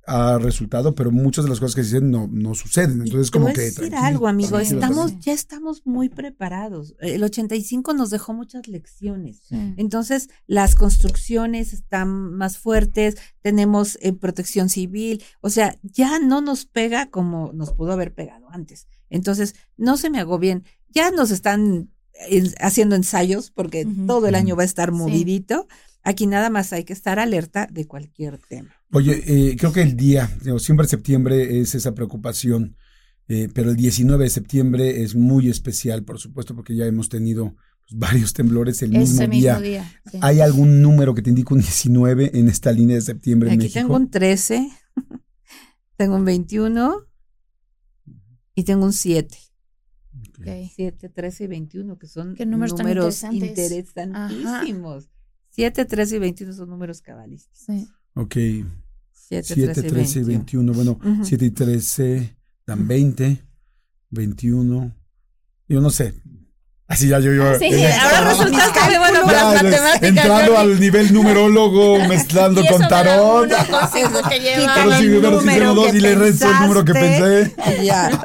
ha 0.06 0.38
resultado, 0.38 0.94
pero 0.94 1.12
muchas 1.12 1.44
de 1.44 1.50
las 1.50 1.60
cosas 1.60 1.76
que 1.76 1.84
se 1.84 1.94
dicen 1.94 2.10
no, 2.10 2.28
no 2.30 2.54
suceden. 2.54 3.02
Entonces, 3.02 3.30
como 3.30 3.44
voy 3.44 3.52
a 3.52 3.54
que... 3.54 3.60
decir 3.62 3.88
tranquilo, 3.88 4.04
algo, 4.04 4.28
amigo, 4.28 4.58
estamos, 4.58 5.18
ya 5.20 5.32
estamos 5.32 5.86
muy 5.86 6.08
preparados. 6.08 6.96
El 7.00 7.22
85 7.22 7.94
nos 7.94 8.10
dejó 8.10 8.32
muchas 8.32 8.66
lecciones. 8.66 9.42
Sí. 9.48 9.74
Entonces, 9.76 10.28
las 10.46 10.74
construcciones 10.74 11.72
están 11.72 12.34
más 12.34 12.58
fuertes, 12.58 13.16
tenemos 13.42 13.96
eh, 14.02 14.12
protección 14.12 14.68
civil, 14.68 15.22
o 15.40 15.50
sea, 15.50 15.78
ya 15.82 16.18
no 16.18 16.40
nos 16.40 16.66
pega 16.66 17.10
como 17.10 17.52
nos 17.52 17.72
pudo 17.72 17.92
haber 17.92 18.12
pegado 18.12 18.48
antes. 18.50 18.88
Entonces, 19.08 19.54
no 19.76 19.96
se 19.96 20.10
me 20.10 20.18
agobien, 20.18 20.64
ya 20.88 21.10
nos 21.10 21.30
están 21.30 21.90
eh, 22.28 22.52
haciendo 22.60 22.96
ensayos 22.96 23.50
porque 23.50 23.86
todo 24.06 24.26
el 24.26 24.34
año 24.34 24.56
va 24.56 24.62
a 24.62 24.66
estar 24.66 24.92
movidito. 24.92 25.66
Aquí 26.04 26.26
nada 26.26 26.50
más 26.50 26.72
hay 26.72 26.84
que 26.84 26.92
estar 26.92 27.18
alerta 27.18 27.68
de 27.70 27.86
cualquier 27.86 28.38
tema. 28.38 28.74
Oye, 28.92 29.22
eh, 29.26 29.56
creo 29.56 29.72
que 29.72 29.82
el 29.82 29.96
día, 29.96 30.30
digo, 30.42 30.58
siempre 30.58 30.86
septiembre 30.88 31.60
es 31.60 31.74
esa 31.74 31.94
preocupación, 31.94 32.76
eh, 33.28 33.48
pero 33.54 33.70
el 33.70 33.76
19 33.76 34.24
de 34.24 34.30
septiembre 34.30 35.02
es 35.02 35.14
muy 35.14 35.48
especial, 35.48 36.02
por 36.04 36.18
supuesto, 36.18 36.56
porque 36.56 36.74
ya 36.74 36.86
hemos 36.86 37.08
tenido 37.08 37.54
pues, 37.86 37.98
varios 37.98 38.32
temblores 38.32 38.82
el 38.82 38.90
mismo 38.90 39.22
Ese 39.22 39.28
día. 39.28 39.52
mismo 39.54 39.68
día. 39.68 39.92
sí. 40.10 40.18
¿Hay 40.22 40.40
algún 40.40 40.82
número 40.82 41.14
que 41.14 41.22
te 41.22 41.30
indique 41.30 41.54
un 41.54 41.60
19 41.60 42.32
en 42.38 42.48
esta 42.48 42.72
línea 42.72 42.96
de 42.96 43.02
septiembre 43.02 43.48
en 43.50 43.54
Aquí 43.54 43.64
México? 43.66 43.80
tengo 43.80 43.94
un 43.96 44.10
13, 44.10 44.68
tengo 45.96 46.16
un 46.16 46.24
21 46.24 47.06
y 48.56 48.64
tengo 48.64 48.84
un 48.84 48.92
7. 48.92 49.38
Ok. 50.38 50.46
7, 50.74 51.08
13 51.08 51.44
y 51.44 51.46
21, 51.46 51.96
que 51.98 52.06
son 52.08 52.34
números 52.34 52.76
números 52.76 53.22
interesantes. 53.22 53.48
interesantísimos. 53.48 55.08
7, 55.54 55.84
13 55.84 56.16
y 56.16 56.18
21 56.18 56.52
son 56.54 56.68
números 56.70 57.00
cabalísticos. 57.02 57.58
Sí. 57.66 57.88
Ok, 58.14 58.34
7, 59.12 59.54
7, 59.54 59.82
13 59.82 60.18
y 60.20 60.24
21. 60.24 60.72
Bueno, 60.72 60.92
Ujú. 61.02 61.24
7 61.24 61.44
y 61.46 61.50
13 61.50 62.36
dan 62.66 62.86
20, 62.88 63.42
21. 64.10 64.92
Yo 65.68 65.80
no 65.80 65.90
sé. 65.90 66.14
Así 66.88 67.08
ya 67.08 67.20
yo. 67.20 67.32
yo 67.32 67.58
Sí, 67.58 67.66
en 67.66 67.78
esta- 67.78 68.18
ahora 68.18 68.30
resulta 68.32 68.70
que 68.72 68.90
me 68.90 68.98
bueno 68.98 69.22
con 69.22 69.30
Ya, 69.30 69.42
las 69.44 69.60
pues, 69.62 69.72
matemáticas. 69.72 70.08
entrando 70.08 70.52
Jordi. 70.56 70.72
al 70.72 70.80
nivel 70.80 71.12
numerólogo, 71.14 71.98
mezclando 72.08 72.62
con 72.66 72.86
tarot. 72.88 73.48
Pero 73.48 73.80
sí, 73.92 74.00
sí 74.02 75.08
número 75.38 75.60
tengo 75.70 75.74
dos 75.74 75.90
que 75.92 75.96
y 75.96 76.00
le 76.00 76.14
resto 76.14 76.50
el 76.50 76.60
número 76.60 76.84
que 76.84 76.92
pensé. 76.92 77.54
Ya. 77.82 78.24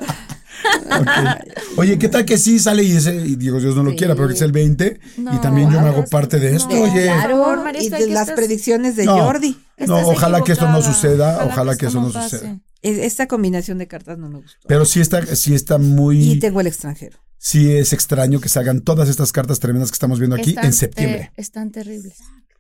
Oye, 1.77 1.97
¿qué 1.99 2.09
tal 2.09 2.25
que 2.25 2.37
sí 2.37 2.59
sale 2.59 2.83
y 2.83 2.91
ese, 2.93 3.15
y 3.15 3.35
digo, 3.35 3.59
Dios 3.59 3.75
no 3.75 3.83
lo 3.83 3.91
Sí. 3.91 3.97
quiera, 3.97 4.15
pero 4.15 4.27
que 4.27 4.33
es 4.33 4.41
el 4.41 4.51
20 4.51 4.99
y 5.17 5.37
también 5.39 5.69
yo 5.71 5.81
me 5.81 5.89
hago 5.89 6.05
parte 6.05 6.39
de 6.39 6.55
esto, 6.55 6.73
no, 6.75 6.81
oye. 6.83 7.03
claro. 7.03 7.63
Y 7.79 7.89
de 7.89 7.97
que 7.97 8.07
las 8.07 8.23
estás- 8.29 8.35
predicciones 8.35 8.95
de 8.95 9.05
No. 9.05 9.17
Jordi. 9.19 9.57
No, 9.79 9.97
Estás 9.99 10.15
ojalá 10.15 10.43
que 10.43 10.51
esto 10.53 10.67
no 10.69 10.81
suceda, 10.81 11.45
ojalá 11.45 11.75
que 11.77 11.85
esto 11.85 11.99
eso 11.99 12.07
no 12.07 12.13
pase. 12.13 12.37
suceda. 12.37 12.59
Es- 12.81 12.97
Esta 12.99 13.27
combinación 13.27 13.77
de 13.77 13.87
cartas 13.87 14.17
no 14.17 14.29
me 14.29 14.37
gustó. 14.39 14.57
Pero 14.67 14.85
sí 14.85 14.99
está, 15.01 15.25
sí 15.35 15.53
está 15.53 15.75
y 15.75 15.79
muy, 15.79 16.39
tengo 16.39 16.61
el 16.61 16.67
extranjero. 16.67 17.17
sí 17.37 17.71
es 17.71 17.93
extraño 17.93 18.39
que 18.39 18.49
salgan 18.49 18.81
todas 18.81 19.09
estas 19.09 19.31
cartas 19.31 19.59
tremendas 19.59 19.91
que 19.91 19.95
estamos 19.95 20.19
viendo 20.19 20.35
aquí 20.35 20.49
Están 20.51 20.65
en 20.65 20.71
te- 20.71 20.77
septiembre. 20.77 21.31
están 21.37 21.71
terribles. 21.71 22.15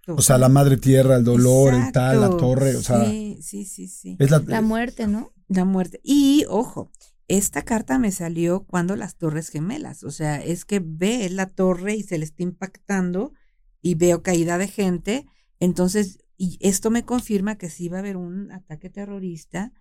O 0.09 0.21
sea, 0.21 0.37
la 0.37 0.47
madre 0.47 0.77
tierra, 0.77 1.17
el 1.17 1.23
dolor, 1.25 1.73
el 1.73 1.91
tal, 1.91 2.21
la 2.21 2.29
torre, 2.29 2.75
o 2.77 2.81
sea, 2.81 3.03
Sí, 3.05 3.39
sí, 3.41 3.65
sí, 3.65 3.87
sí. 3.89 4.15
es 4.19 4.31
la, 4.31 4.41
La 4.45 4.61
muerte, 4.61 5.05
¿no? 5.05 5.33
La 5.49 5.65
muerte. 5.65 5.99
Y 6.03 6.45
ojo, 6.47 6.91
esta 7.27 7.63
carta 7.63 7.99
me 7.99 8.11
salió 8.11 8.63
cuando 8.65 8.95
las 8.95 9.17
torres 9.17 9.49
gemelas. 9.49 10.03
O 10.03 10.11
sea, 10.11 10.41
es 10.41 10.65
que 10.65 10.81
ve 10.83 11.29
la 11.29 11.47
torre 11.47 11.95
y 11.95 12.03
se 12.03 12.17
le 12.17 12.25
está 12.25 12.43
impactando 12.43 13.33
y 13.81 13.95
veo 13.95 14.23
caída 14.23 14.57
de 14.57 14.67
gente. 14.67 15.25
Entonces, 15.59 16.19
y 16.37 16.57
esto 16.61 16.89
me 16.89 17.03
confirma 17.03 17.57
que 17.57 17.69
sí 17.69 17.89
va 17.89 17.97
a 17.97 17.99
haber 17.99 18.17
un 18.17 18.51
ataque 18.51 18.89
terrorista 18.89 19.73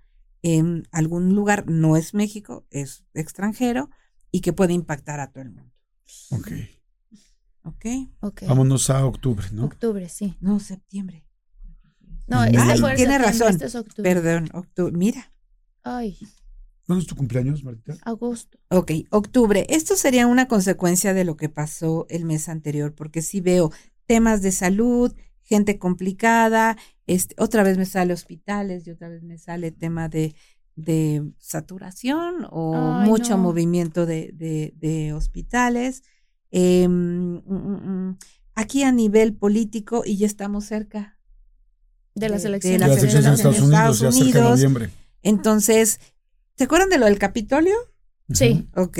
en 0.42 0.86
algún 0.92 1.34
lugar, 1.34 1.68
no 1.68 1.96
es 1.96 2.14
México, 2.14 2.66
es 2.70 3.04
extranjero, 3.14 3.90
y 4.30 4.40
que 4.40 4.52
puede 4.52 4.74
impactar 4.74 5.20
a 5.20 5.32
todo 5.32 5.42
el 5.42 5.50
mundo. 5.50 5.72
Ok. 6.30 6.48
¿Ok? 7.62 7.86
Ok. 8.20 8.42
Vámonos 8.46 8.90
a 8.90 9.04
octubre, 9.04 9.46
¿no? 9.52 9.64
Octubre, 9.64 10.08
sí. 10.08 10.36
No, 10.40 10.60
septiembre. 10.60 11.26
No, 12.28 12.40
Ay, 12.40 12.54
este 12.54 12.86
en 12.86 12.96
tiene 12.96 13.18
razón. 13.18 13.50
Este 13.50 13.66
es 13.66 13.74
octubre. 13.74 14.14
Perdón, 14.14 14.48
octubre. 14.52 14.96
Mira, 14.96 15.32
Ay, 15.82 16.18
¿Cuándo 16.86 17.00
es 17.02 17.06
tu 17.08 17.16
cumpleaños, 17.16 17.64
Martita? 17.64 17.96
Agosto. 18.04 18.58
Ok, 18.70 18.92
octubre. 19.10 19.66
Esto 19.68 19.96
sería 19.96 20.26
una 20.26 20.46
consecuencia 20.48 21.14
de 21.14 21.24
lo 21.24 21.36
que 21.36 21.48
pasó 21.48 22.06
el 22.08 22.24
mes 22.24 22.48
anterior, 22.48 22.94
porque 22.94 23.22
sí 23.22 23.40
veo 23.40 23.72
temas 24.06 24.40
de 24.42 24.52
salud, 24.52 25.12
gente 25.42 25.78
complicada, 25.78 26.76
este, 27.06 27.34
otra 27.38 27.62
vez 27.64 27.76
me 27.76 27.86
sale 27.86 28.12
hospitales 28.12 28.86
y 28.86 28.90
otra 28.90 29.08
vez 29.08 29.22
me 29.24 29.36
sale 29.38 29.72
tema 29.72 30.08
de, 30.08 30.34
de 30.76 31.24
saturación 31.38 32.46
o 32.50 32.74
Ay, 33.00 33.08
mucho 33.08 33.36
no. 33.36 33.42
movimiento 33.42 34.06
de, 34.06 34.30
de, 34.32 34.72
de 34.76 35.12
hospitales. 35.12 36.02
Eh, 36.52 36.86
mm, 36.86 37.42
mm, 37.46 38.08
mm. 38.10 38.18
aquí 38.54 38.84
a 38.84 38.92
nivel 38.92 39.34
político, 39.34 40.02
y 40.06 40.16
ya 40.18 40.26
estamos 40.28 40.64
cerca 40.66 41.18
De 42.14 42.28
las 42.28 42.42
De- 42.44 42.48
de 42.50 42.54
elecciones. 42.56 42.80
De 42.80 42.86
las 42.86 42.88
las 42.90 42.98
elecciones 42.98 43.26
en 43.26 43.34
Estados 43.34 43.60
Unidos, 43.60 43.72
Estados 43.72 44.00
ya 44.00 44.12
cerca 44.12 44.24
de 44.24 44.38
Unidos. 44.44 44.50
noviembre. 44.58 44.90
Entonces, 45.22 46.00
¿se 46.56 46.64
acuerdan 46.64 46.88
de 46.90 46.98
lo 46.98 47.06
del 47.06 47.18
Capitolio? 47.18 47.74
Sí. 48.32 48.68
Ok, 48.74 48.98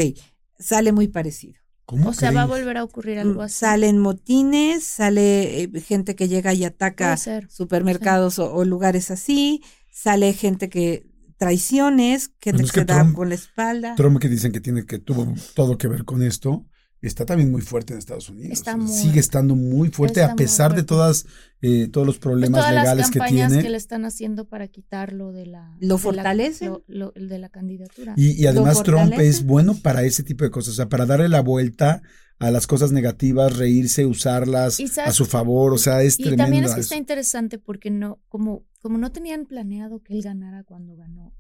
sale 0.59 0.93
muy 0.93 1.09
parecido. 1.09 1.61
¿Cómo 1.85 2.09
O 2.09 2.13
sea, 2.13 2.33
va 2.33 2.43
a 2.43 2.47
volver 2.47 2.77
a 2.79 2.85
ocurrir 2.85 3.19
algo 3.21 3.43
así. 3.43 3.55
Mm, 3.55 3.59
Salen 3.59 3.99
motines, 3.99 4.83
sale 4.85 5.63
eh, 5.63 5.81
gente 5.81 6.17
que 6.17 6.27
llega 6.29 6.53
y 6.53 6.65
ataca 6.65 7.17
supermercados 7.49 8.39
o, 8.41 8.53
o 8.53 8.65
lugares 8.65 9.11
así, 9.13 9.63
sale 9.93 10.33
gente 10.33 10.69
que 10.69 11.07
traiciones, 11.39 12.33
gente 12.41 12.53
Bueno, 12.53 12.59
que 12.59 12.65
es 12.67 12.73
que 12.73 12.81
se 12.81 12.85
da 12.87 12.95
Trump- 13.03 13.15
con 13.17 13.29
la 13.29 13.35
espalda. 13.37 13.95
Trump 13.95 14.19
que 14.21 14.29
dicen 14.29 14.51
que 14.53 14.61
tiene 14.61 14.85
que 14.85 14.99
tuvo 14.99 15.33
todo 15.55 15.79
que 15.79 15.87
ver 15.89 16.05
con 16.05 16.23
esto, 16.23 16.67
está 17.09 17.25
también 17.27 17.51
muy 17.51 17.63
fuerte 17.63 17.93
en 17.93 17.99
Estados 17.99 18.29
Unidos. 18.29 18.53
Está 18.53 18.77
muy- 18.77 18.93
Sigue 18.93 19.21
estando 19.21 19.55
muy 19.57 19.89
fuerte 19.91 20.23
a 20.23 20.35
pesar 20.37 20.75
de 20.75 20.83
todas 20.83 21.27
eh, 21.63 21.89
todos 21.91 22.07
los 22.07 22.17
Pues 22.17 22.23
problemas 22.23 22.61
todas 22.61 22.75
legales 22.75 22.99
las 23.07 23.11
que 23.11 23.19
campañas 23.19 23.49
tiene. 23.49 23.63
que, 23.65 23.71
le 23.71 23.77
están 23.79 24.05
haciendo 24.05 24.45
para 24.47 24.69
quitarlo 24.69 25.33
de 25.33 25.47
la 25.47 25.77
¿Lo 25.81 25.97
de 25.97 26.13
la- 26.13 26.35
lo- 26.61 26.85
lo- 26.87 27.13
el 27.15 27.29
de 27.29 27.39
la 27.39 27.49
candidatura. 27.49 28.13
Y, 28.17 28.33
y 28.41 28.47
además 28.47 28.83
Trump 28.83 29.01
fortalece. 29.09 29.29
es 29.29 29.45
bueno 29.47 29.75
para 29.83 30.03
ese 30.05 30.23
tipo 30.23 30.45
de 30.45 30.51
cosas, 30.51 30.73
o 30.75 30.77
sea, 30.77 30.89
para 30.89 31.07
darle 31.07 31.29
la 31.31 31.41
vuelta 31.41 32.03
a 32.39 32.51
las 32.51 32.67
cosas 32.67 32.93
negativas, 32.93 33.57
reírse, 33.57 34.05
usarlas 34.05 34.79
Y 34.79 34.91
a 35.01 35.11
su 35.13 35.25
favor, 35.25 35.73
o 35.73 35.79
sea, 35.79 36.03
es 36.03 36.21
y 36.21 36.25
tremendo. 36.25 36.45
también 36.45 36.65
es 36.65 36.71
que 36.75 36.81
eso. 36.81 36.89
está 36.89 36.97
interesante 36.97 37.59
porque 37.59 37.91
no, 37.91 38.21
como, 38.29 38.67
como 38.83 38.99
no 38.99 39.11
tenían 39.11 39.47
planeado 39.47 40.03
que 40.03 40.13
él 40.13 40.23
ganara 40.23 40.63
cuando 40.63 40.95
ganó. 40.97 41.33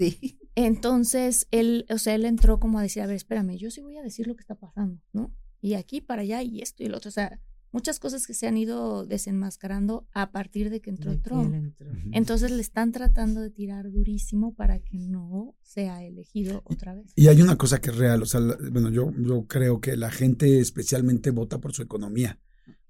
Sí. 0.00 0.40
Entonces 0.56 1.46
él, 1.50 1.86
o 1.90 1.98
sea, 1.98 2.14
él 2.14 2.24
entró 2.24 2.58
como 2.58 2.78
a 2.78 2.82
decir, 2.82 3.02
a 3.02 3.06
ver, 3.06 3.16
espérame, 3.16 3.56
yo 3.56 3.70
sí 3.70 3.80
voy 3.82 3.96
a 3.98 4.02
decir 4.02 4.26
lo 4.26 4.34
que 4.34 4.40
está 4.40 4.54
pasando, 4.54 5.00
¿no? 5.12 5.32
Y 5.60 5.74
aquí 5.74 6.00
para 6.00 6.22
allá 6.22 6.42
y 6.42 6.60
esto 6.62 6.82
y 6.82 6.86
el 6.86 6.94
otro. 6.94 7.08
O 7.10 7.12
sea, 7.12 7.38
muchas 7.70 8.00
cosas 8.00 8.26
que 8.26 8.34
se 8.34 8.46
han 8.48 8.56
ido 8.56 9.04
desenmascarando 9.06 10.08
a 10.12 10.32
partir 10.32 10.70
de 10.70 10.80
que 10.80 10.90
entró 10.90 11.10
De 11.12 11.18
Trump. 11.18 11.54
entró. 11.54 11.88
Entonces 12.12 12.50
le 12.50 12.60
están 12.62 12.92
tratando 12.92 13.40
de 13.42 13.50
tirar 13.50 13.90
durísimo 13.92 14.54
para 14.54 14.80
que 14.80 14.98
no 14.98 15.54
sea 15.62 16.02
elegido 16.02 16.62
otra 16.64 16.94
vez. 16.94 17.12
Y 17.14 17.28
hay 17.28 17.42
una 17.42 17.56
cosa 17.56 17.78
que 17.80 17.90
es 17.90 17.96
real, 17.96 18.22
o 18.22 18.26
sea, 18.26 18.40
la- 18.40 18.56
bueno, 18.72 18.88
yo, 18.90 19.12
yo 19.18 19.46
creo 19.46 19.80
que 19.80 19.96
la 19.96 20.10
gente 20.10 20.58
especialmente 20.60 21.30
vota 21.30 21.60
por 21.60 21.72
su 21.74 21.82
economía. 21.82 22.38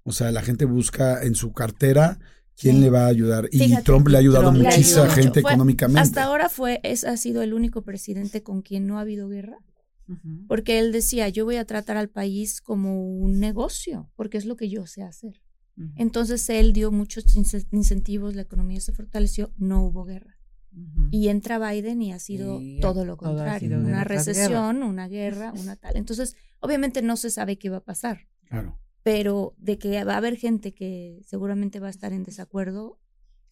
O 0.03 0.13
sea, 0.13 0.31
la 0.31 0.41
gente 0.41 0.65
busca 0.65 1.21
en 1.23 1.35
su 1.35 1.51
cartera 1.53 2.19
quién 2.61 2.75
Sí. 2.75 2.81
le 2.81 2.89
va 2.89 3.05
a 3.05 3.07
ayudar. 3.07 3.49
Y 3.51 3.59
Fíjate, 3.59 3.83
Trump 3.83 4.07
le 4.07 4.17
ha 4.17 4.19
ayudado 4.19 4.51
Trump 4.51 4.63
muchísima 4.63 5.01
ayudó 5.03 5.15
gente. 5.15 5.41
Fue- 5.41 5.51
económicamente. 5.51 5.99
Hasta 6.01 6.23
ahora 6.23 6.47
fue, 6.49 6.79
es, 6.83 7.03
ha 7.03 7.17
sido 7.17 7.41
el 7.41 7.53
único 7.53 7.81
presidente 7.83 8.43
con 8.43 8.61
quien 8.61 8.87
no 8.87 8.97
ha 8.97 9.01
habido 9.01 9.27
guerra, 9.27 9.57
porque 10.47 10.79
él 10.79 10.91
decía, 10.91 11.29
yo 11.29 11.45
voy 11.45 11.55
a 11.55 11.65
tratar 11.65 11.95
al 11.97 12.09
país 12.09 12.59
como 12.61 13.01
un 13.17 13.39
negocio, 13.39 14.09
porque 14.15 14.37
es 14.37 14.45
lo 14.45 14.55
que 14.57 14.69
yo 14.69 14.85
sé 14.85 15.03
hacer. 15.03 15.41
Entonces 15.95 16.47
él 16.49 16.73
dio 16.73 16.91
muchos 16.91 17.25
ince- 17.35 17.65
incentivos, 17.71 18.35
la 18.35 18.43
economía 18.43 18.79
se 18.81 18.91
fortaleció, 18.91 19.51
no 19.57 19.83
hubo 19.85 20.03
guerra. 20.05 20.37
Y 21.11 21.27
entra 21.27 21.59
Biden 21.59 22.01
y 22.01 22.13
ha 22.13 22.19
sido 22.19 22.61
Y 22.61 22.79
todo 22.79 23.03
lo 23.03 23.17
contrario, 23.17 23.77
una 23.77 23.87
guerra 23.87 24.03
recesión, 24.05 24.83
una 24.83 25.07
guerra, 25.09 25.51
una 25.59 25.75
tal. 25.75 25.97
Entonces, 25.97 26.35
obviamente 26.59 27.01
no 27.01 27.17
se 27.17 27.29
sabe 27.29 27.57
qué 27.57 27.69
va 27.69 27.77
a 27.77 27.83
pasar, 27.83 28.27
Claro, 28.45 28.79
pero 29.03 29.55
de 29.57 29.77
que 29.77 30.03
va 30.03 30.13
a 30.13 30.17
haber 30.17 30.37
gente 30.37 30.73
que 30.73 31.21
seguramente 31.25 31.79
va 31.79 31.87
a 31.87 31.91
estar 31.91 32.13
en 32.13 32.23
desacuerdo, 32.23 32.99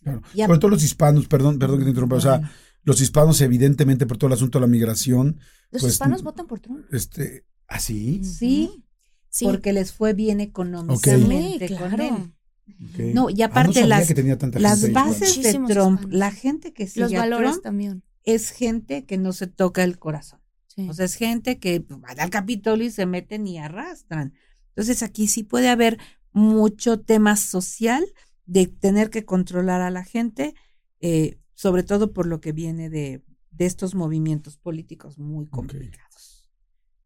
claro. 0.03 0.21
Y 0.33 0.41
a- 0.41 0.45
Sobre 0.47 0.59
todo 0.59 0.71
los 0.71 0.83
hispanos, 0.83 1.27
perdón, 1.27 1.59
perdón 1.59 1.79
que 1.79 1.83
te 1.85 1.89
interrumpa, 1.89 2.15
o 2.17 2.21
sea, 2.21 2.51
los 2.83 3.01
hispanos 3.01 3.41
evidentemente 3.41 4.05
por 4.05 4.17
todo 4.17 4.27
el 4.27 4.33
asunto 4.33 4.59
de 4.59 4.61
la 4.61 4.67
migración, 4.71 5.39
los 5.71 5.81
Pues, 5.81 5.93
hispanos 5.93 6.23
votan 6.23 6.47
por 6.47 6.59
Trump. 6.59 6.85
este, 6.91 7.45
¿así? 7.67 8.23
Sí, 8.23 8.69
Ujú. 8.71 8.83
Sí. 9.29 9.45
porque 9.45 9.73
les 9.73 9.91
fue 9.93 10.13
bien 10.13 10.39
económicamente 10.39 11.67
Sí, 11.67 11.75
con 11.75 11.89
claro. 11.89 12.03
él. 12.03 13.13
No, 13.15 13.29
y 13.29 13.41
Ah, 13.41 13.47
aparte 13.47 13.85
las- 13.87 14.07
que 14.07 14.13
tenía 14.13 14.37
tanta 14.37 14.59
Las 14.59 14.79
gente 14.81 14.93
bases 14.93 15.41
de 15.41 15.51
Trump, 15.53 15.69
hispanos. 15.99 16.05
la 16.09 16.31
gente 16.31 16.71
que 16.73 16.87
sigue 16.87 17.01
Los 17.01 17.13
a 17.13 17.17
valores 17.19 17.51
Trump 17.51 17.63
también. 17.63 18.03
es 18.23 18.51
gente 18.51 19.05
que 19.05 19.17
no 19.17 19.33
se 19.33 19.47
toca 19.47 19.83
el 19.83 19.97
corazón. 19.99 20.39
Sí. 20.67 20.87
O 20.87 20.93
sea, 20.93 21.05
es 21.05 21.15
gente 21.15 21.57
que 21.59 21.79
van 21.89 22.19
al 22.19 22.29
Capitolio 22.29 22.85
y 22.85 22.91
se 22.91 23.05
meten 23.07 23.47
y 23.47 23.57
arrastran. 23.57 24.33
Entonces 24.79 25.03
aquí 25.03 25.27
sí 25.27 25.43
puede 25.43 25.67
haber 25.67 25.97
mucho 26.31 27.01
tema 27.01 27.35
social 27.35 28.05
de 28.45 28.67
tener 28.67 29.09
que 29.09 29.25
controlar 29.25 29.81
a 29.81 29.91
la 29.91 30.05
gente, 30.05 30.55
eh, 31.01 31.37
sobre 31.53 31.83
todo 31.83 32.13
por 32.13 32.25
lo 32.25 32.39
que 32.39 32.53
viene 32.53 32.89
de, 32.89 33.21
de 33.51 33.65
estos 33.65 33.93
movimientos 33.93 34.55
políticos 34.55 35.19
muy 35.19 35.47
complicados. 35.47 36.49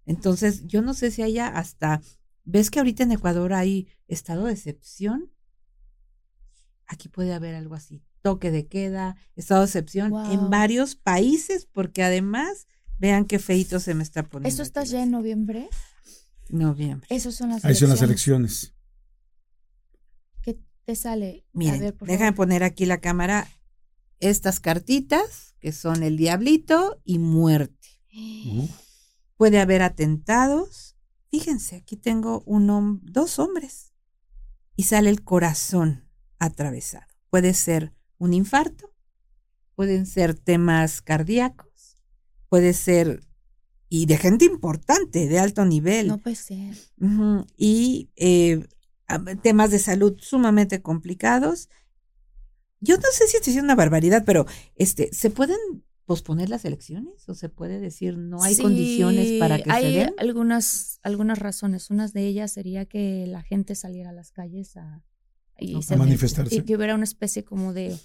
Entonces, 0.06 0.68
yo 0.68 0.84
no 0.84 0.94
sé 0.94 1.10
si 1.10 1.24
haya 1.24 1.48
hasta, 1.48 2.00
¿ves 2.44 2.70
que 2.70 2.78
ahorita 2.78 3.02
en 3.02 3.14
Ecuador 3.14 3.54
hay 3.54 3.88
estado 4.08 4.46
de 4.46 4.54
excepción? 4.54 5.32
Aquí 6.86 7.10
puede 7.10 7.34
haber 7.34 7.56
algo 7.56 7.74
así, 7.74 8.04
toque 8.22 8.52
de 8.52 8.68
queda, 8.68 9.16
estado 9.36 9.62
de 9.62 9.66
excepción 9.66 10.12
Wow. 10.12 10.32
en 10.32 10.50
varios 10.52 10.94
países, 10.94 11.66
porque 11.66 12.04
además, 12.04 12.68
vean 13.00 13.26
qué 13.26 13.40
feito 13.40 13.80
se 13.80 13.96
me 13.96 14.04
está 14.04 14.22
poniendo. 14.22 14.54
¿Eso 14.54 14.62
está 14.62 14.84
ya 14.84 15.02
en 15.02 15.10
noviembre? 15.10 15.70
Noviembre. 16.54 17.08
Esos 17.10 17.36
son 17.36 17.50
las 17.50 17.66
Ahí 17.66 17.76
son 17.76 17.90
las 17.90 18.02
elecciones. 18.02 18.74
¿Qué 20.42 20.60
te 20.86 20.96
sale? 20.96 21.46
A 21.54 21.58
Miren, 21.58 21.80
ver, 21.80 21.96
por 21.98 22.08
déjame 22.08 22.32
favor. 22.32 22.38
poner 22.48 22.64
aquí 22.64 22.86
la 22.86 23.00
cámara 23.02 23.48
estas 24.20 24.60
cartitas, 24.60 25.56
que 25.60 25.72
son 25.72 26.04
el 26.04 26.18
diablito 26.18 27.02
y 27.04 27.20
muerte. 27.20 27.90
Puede 29.38 29.60
haber 29.60 29.82
atentados. 29.82 30.96
Fíjense, 31.30 31.78
aquí 31.78 31.98
tengo 31.98 32.44
un 32.46 32.68
hom- 32.70 33.00
dos 33.02 33.40
hombres 33.40 33.92
y 34.76 34.84
sale 34.84 35.10
el 35.10 35.24
corazón 35.24 36.08
atravesado. 36.40 37.08
Puede 37.30 37.54
ser 37.56 37.94
un 38.20 38.34
infarto, 38.34 38.94
pueden 39.76 40.06
ser 40.06 40.36
temas 40.36 41.02
cardíacos, 41.02 41.98
puede 42.50 42.74
ser 42.74 43.24
y 43.96 44.08
de 44.08 44.18
gente 44.18 44.46
importante, 44.46 45.28
de 45.28 45.38
alto 45.38 45.66
nivel. 45.66 46.08
No 46.08 46.18
puede 46.18 46.36
ser. 46.36 46.76
Y 47.56 48.10
eh, 48.16 48.66
temas 49.44 49.70
de 49.70 49.78
salud 49.78 50.16
sumamente 50.18 50.82
complicados. 50.82 51.70
Yo 52.80 52.96
no 52.98 53.04
sé 53.12 53.28
si 53.28 53.38
estoy 53.38 53.52
diciendo 53.52 53.66
una 53.68 53.76
barbaridad, 53.76 54.24
pero 54.26 54.48
este, 54.74 55.14
¿se 55.14 55.30
pueden 55.30 55.60
posponer 56.06 56.50
las 56.50 56.66
elecciones? 56.66 57.30
¿O 57.30 57.36
se 57.36 57.50
puede 57.50 57.80
decir 57.80 58.18
no 58.18 58.42
hay 58.42 58.56
Sí, 58.56 58.64
condiciones 58.64 59.40
para 59.40 59.62
que 59.62 59.72
hay 59.72 59.84
se 59.84 60.00
den? 60.00 60.16
algunas, 60.18 61.00
algunas 61.04 61.38
razones. 61.38 61.92
Una 61.92 62.08
de 62.08 62.26
ellas 62.26 62.52
sería 62.52 62.86
que 62.86 63.28
la 63.28 63.44
gente 63.44 63.76
saliera 63.76 64.10
a 64.10 64.14
las 64.14 64.32
calles 64.32 64.76
a, 64.76 65.04
y 65.60 65.84
se 65.84 65.98
manifestarse. 65.98 66.56
Y 66.56 66.62
que 66.64 66.76
hubiera 66.76 66.96
una 66.96 67.04
especie 67.04 67.44
como 67.44 67.74
de, 67.74 67.96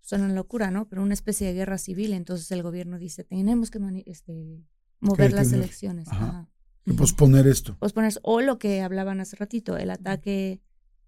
suena 0.00 0.28
locura, 0.32 0.70
¿no? 0.70 0.88
Pero 0.88 1.02
una 1.02 1.12
especie 1.12 1.46
de 1.46 1.52
guerra 1.52 1.76
civil. 1.76 2.14
Entonces 2.14 2.50
el 2.52 2.62
gobierno 2.62 2.98
dice, 2.98 3.22
tenemos 3.22 3.70
que 3.70 3.80
este, 4.06 4.64
mover 5.00 5.32
las 5.32 5.48
tener- 5.48 5.64
elecciones. 5.64 6.08
ajá. 6.08 6.28
Ajá. 6.28 6.50
Que 6.84 6.92
posponer 6.94 7.46
esto. 7.46 7.76
Posponer. 7.78 8.12
O 8.22 8.40
lo 8.42 8.58
que 8.58 8.82
hablaban 8.82 9.20
hace 9.20 9.36
ratito, 9.36 9.76
el 9.78 9.90
ataque 9.90 10.60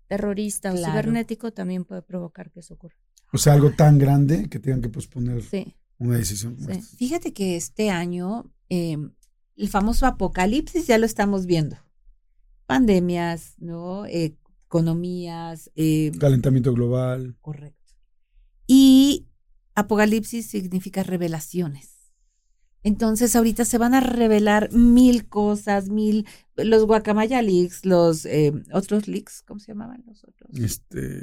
terrorista 0.07 0.73
o 0.73 0.77
cibernético 0.77 1.53
también 1.53 1.85
puede 1.85 2.01
provocar 2.03 2.51
que 2.51 2.61
eso 2.61 2.75
ocurra. 2.75 2.97
O 3.33 3.39
sea, 3.39 3.53
algo 3.53 3.73
tan 3.73 3.99
grande 3.99 4.49
que 4.49 4.59
tengan 4.59 4.81
que 4.81 4.89
posponer 4.89 5.43
Sí, 5.43 5.75
una 5.99 6.17
decisión. 6.17 6.55
como 6.57 6.69
sí. 6.69 6.79
esta. 6.79 6.97
Fíjate 6.97 7.33
que 7.35 7.57
este 7.57 7.91
año 7.91 8.51
eh, 8.71 8.97
el 9.57 9.69
famoso 9.69 10.07
apocalipsis 10.07 10.87
ya 10.87 10.97
lo 10.97 11.05
estamos 11.07 11.45
viendo. 11.47 11.77
Pandemias, 12.67 13.55
¿no? 13.59 14.07
Eh, 14.07 14.37
economías, 14.67 15.71
eh, 15.77 16.11
Calentamiento 16.19 16.73
global. 16.73 17.37
Correcto. 17.41 17.95
Y 18.67 19.27
Apocalipsis 19.75 20.47
significa 20.49 21.03
revelaciones. 21.03 21.96
Entonces 22.87 23.35
ahorita 23.35 23.65
se 23.65 23.79
van 23.79 23.95
a 23.95 24.01
revelar 24.01 24.71
mil 24.73 25.29
cosas, 25.29 25.89
mil, 25.89 26.25
los 26.55 26.87
Guacamaya 26.87 27.43
Leaks, 27.43 27.85
los 27.85 28.25
eh, 28.27 28.53
otros 28.73 29.09
leaks, 29.09 29.43
¿cómo 29.43 29.59
se 29.59 29.73
llamaban 29.73 30.05
los 30.07 30.23
otros? 30.23 30.49
Este. 30.57 31.21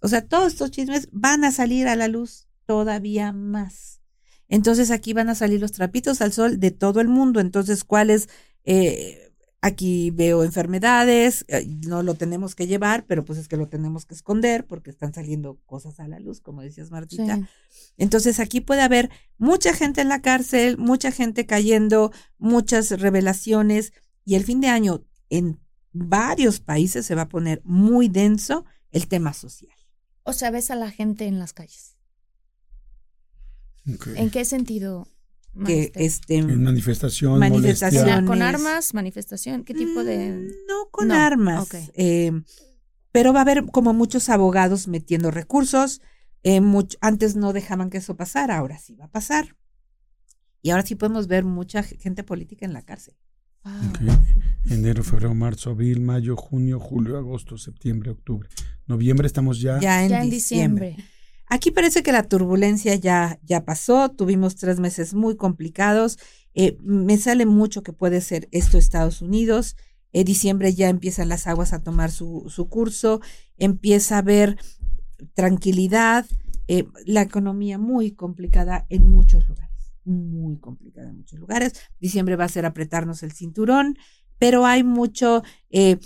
O 0.00 0.08
sea, 0.08 0.26
todos 0.26 0.48
estos 0.54 0.72
chismes 0.72 1.08
van 1.12 1.44
a 1.44 1.52
salir 1.52 1.86
a 1.86 1.94
la 1.94 2.08
luz 2.08 2.48
todavía 2.66 3.32
más. 3.32 4.00
Entonces 4.48 4.90
aquí 4.90 5.12
van 5.12 5.28
a 5.28 5.36
salir 5.36 5.60
los 5.60 5.70
trapitos 5.70 6.20
al 6.20 6.32
sol 6.32 6.58
de 6.58 6.72
todo 6.72 7.00
el 7.00 7.06
mundo. 7.06 7.38
Entonces, 7.38 7.84
¿cuál 7.84 8.10
es? 8.10 8.28
eh, 8.64 9.27
Aquí 9.60 10.12
veo 10.12 10.44
enfermedades, 10.44 11.44
eh, 11.48 11.66
no 11.86 12.04
lo 12.04 12.14
tenemos 12.14 12.54
que 12.54 12.68
llevar, 12.68 13.06
pero 13.06 13.24
pues 13.24 13.40
es 13.40 13.48
que 13.48 13.56
lo 13.56 13.68
tenemos 13.68 14.06
que 14.06 14.14
esconder 14.14 14.64
porque 14.66 14.90
están 14.90 15.12
saliendo 15.12 15.58
cosas 15.66 15.98
a 15.98 16.06
la 16.06 16.20
luz, 16.20 16.40
como 16.40 16.62
decías 16.62 16.92
Martita. 16.92 17.36
Sí. 17.36 17.44
Entonces 17.96 18.38
aquí 18.38 18.60
puede 18.60 18.82
haber 18.82 19.10
mucha 19.36 19.74
gente 19.74 20.00
en 20.00 20.08
la 20.08 20.22
cárcel, 20.22 20.78
mucha 20.78 21.10
gente 21.10 21.44
cayendo, 21.44 22.12
muchas 22.38 22.90
revelaciones 23.00 23.92
y 24.24 24.36
el 24.36 24.44
fin 24.44 24.60
de 24.60 24.68
año 24.68 25.04
en 25.28 25.58
varios 25.92 26.60
países 26.60 27.04
se 27.04 27.14
va 27.16 27.22
a 27.22 27.28
poner 27.28 27.60
muy 27.64 28.08
denso 28.08 28.64
el 28.90 29.08
tema 29.08 29.32
social. 29.32 29.76
O 30.22 30.32
sea, 30.32 30.50
ves 30.50 30.70
a 30.70 30.76
la 30.76 30.90
gente 30.90 31.26
en 31.26 31.38
las 31.38 31.52
calles. 31.52 31.96
¿En 34.14 34.30
qué 34.30 34.44
sentido? 34.44 35.08
Que 35.66 35.76
Master? 35.86 35.92
este 36.02 36.36
En 36.36 36.62
manifestación, 36.62 37.38
Manifestación. 37.38 38.02
molestia. 38.04 38.24
¿Con 38.26 38.42
armas, 38.42 38.94
manifestación? 38.94 39.64
¿Qué 39.64 39.74
tipo 39.74 40.04
de...? 40.04 40.30
Mm, 40.32 40.46
No 40.68 40.88
con 40.90 41.08
No, 41.08 41.14
armas. 41.14 41.68
eh, 41.94 42.32
pero 43.12 43.32
va 43.32 43.40
a 43.40 43.42
haber 43.42 43.66
como 43.66 43.92
muchos 43.92 44.28
abogados 44.28 44.86
metiendo 44.88 45.30
recursos. 45.30 46.00
eh, 46.44 46.60
much- 46.60 46.96
antes 47.00 47.34
no 47.34 47.52
dejaban 47.52 47.90
que 47.90 47.98
eso 47.98 48.16
pasara, 48.16 48.56
ahora 48.58 48.78
sí 48.78 48.94
va 48.94 49.06
a 49.06 49.10
pasar. 49.10 49.56
Y 50.62 50.70
ahora 50.70 50.84
sí 50.86 50.94
podemos 50.94 51.26
ver 51.26 51.44
mucha 51.44 51.82
gente 51.82 52.22
política 52.22 52.64
en 52.64 52.72
la 52.72 52.82
cárcel. 52.82 53.14
Wow. 53.64 53.74
Ok. 53.90 54.00
Enero, 54.70 55.02
febrero, 55.02 55.34
marzo, 55.34 55.70
abril, 55.70 56.00
mayo, 56.00 56.36
junio, 56.36 56.78
julio, 56.78 57.18
agosto, 57.18 57.58
septiembre, 57.58 58.10
octubre. 58.12 58.48
Noviembre 58.86 59.26
estamos 59.26 59.60
ya. 59.60 59.80
Ya 59.80 60.04
en 60.04 60.10
Ya 60.10 60.22
en 60.22 60.30
diciembre. 60.30 60.90
diciembre. 60.90 61.17
Aquí 61.50 61.70
parece 61.70 62.02
que 62.02 62.12
la 62.12 62.24
turbulencia 62.24 62.94
ya, 62.94 63.38
ya 63.42 63.64
pasó, 63.64 64.10
tuvimos 64.10 64.56
tres 64.56 64.80
meses 64.80 65.14
muy 65.14 65.36
complicados. 65.36 66.18
Eh, 66.54 66.76
me 66.82 67.16
sale 67.16 67.46
mucho 67.46 67.82
que 67.82 67.92
puede 67.92 68.20
ser 68.20 68.48
esto 68.52 68.78
Estados 68.78 69.22
Unidos. 69.22 69.76
En 70.12 70.24
diciembre 70.24 70.74
ya 70.74 70.88
empiezan 70.88 71.28
las 71.28 71.46
aguas 71.46 71.72
a 71.72 71.82
tomar 71.82 72.10
su, 72.10 72.46
su 72.48 72.68
curso, 72.68 73.20
empieza 73.56 74.16
a 74.16 74.18
haber 74.18 74.56
tranquilidad, 75.34 76.26
eh, 76.66 76.86
la 77.06 77.22
economía 77.22 77.78
muy 77.78 78.12
complicada 78.12 78.86
en 78.90 79.10
muchos 79.10 79.48
lugares, 79.48 79.94
muy 80.04 80.58
complicada 80.58 81.08
en 81.08 81.18
muchos 81.18 81.38
lugares. 81.38 81.72
Diciembre 81.98 82.36
va 82.36 82.44
a 82.44 82.48
ser 82.48 82.66
apretarnos 82.66 83.22
el 83.22 83.32
cinturón, 83.32 83.96
pero 84.38 84.66
hay 84.66 84.82
mucho 84.82 85.42
eh, 85.70 85.98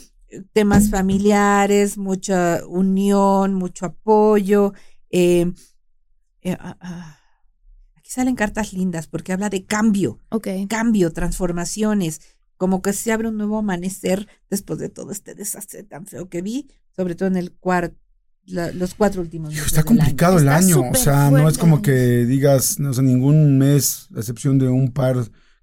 temas 0.53 0.91
familiares, 0.91 1.99
mucha 1.99 2.61
unión, 2.67 3.55
mucho 3.55 3.87
apoyo. 3.87 4.73
Eh, 5.13 5.53
eh, 6.43 6.57
ah, 6.59 6.77
ah. 6.81 7.19
Aquí 7.95 8.11
salen 8.11 8.35
cartas 8.35 8.73
lindas 8.73 9.07
porque 9.07 9.33
habla 9.33 9.49
de 9.49 9.65
cambio, 9.65 10.19
cambio, 10.69 11.13
transformaciones, 11.13 12.21
como 12.57 12.83
que 12.83 12.93
se 12.93 13.13
abre 13.13 13.29
un 13.29 13.37
nuevo 13.37 13.59
amanecer 13.59 14.27
después 14.51 14.81
de 14.81 14.89
todo 14.89 15.13
este 15.13 15.35
desastre 15.35 15.85
tan 15.85 16.07
feo 16.07 16.29
que 16.29 16.43
vi, 16.43 16.69
sobre 16.97 17.15
todo 17.15 17.29
en 17.29 17.37
el 17.37 17.53
cuarto, 17.53 17.97
los 18.45 18.95
cuatro 18.95 19.21
últimos 19.21 19.51
meses. 19.51 19.67
Está 19.67 19.83
del 19.83 19.91
año. 19.91 20.01
complicado 20.01 20.39
el 20.39 20.49
Está 20.49 20.57
año, 20.57 20.91
o 20.91 20.95
sea, 20.95 21.31
no 21.31 21.49
es 21.49 21.59
como 21.59 21.81
que 21.81 22.25
digas, 22.25 22.81
no 22.81 22.93
sé, 22.93 23.03
ningún 23.03 23.59
mes, 23.59 24.09
a 24.17 24.19
excepción 24.19 24.59
de 24.59 24.69
un 24.69 24.91
par, 24.91 25.17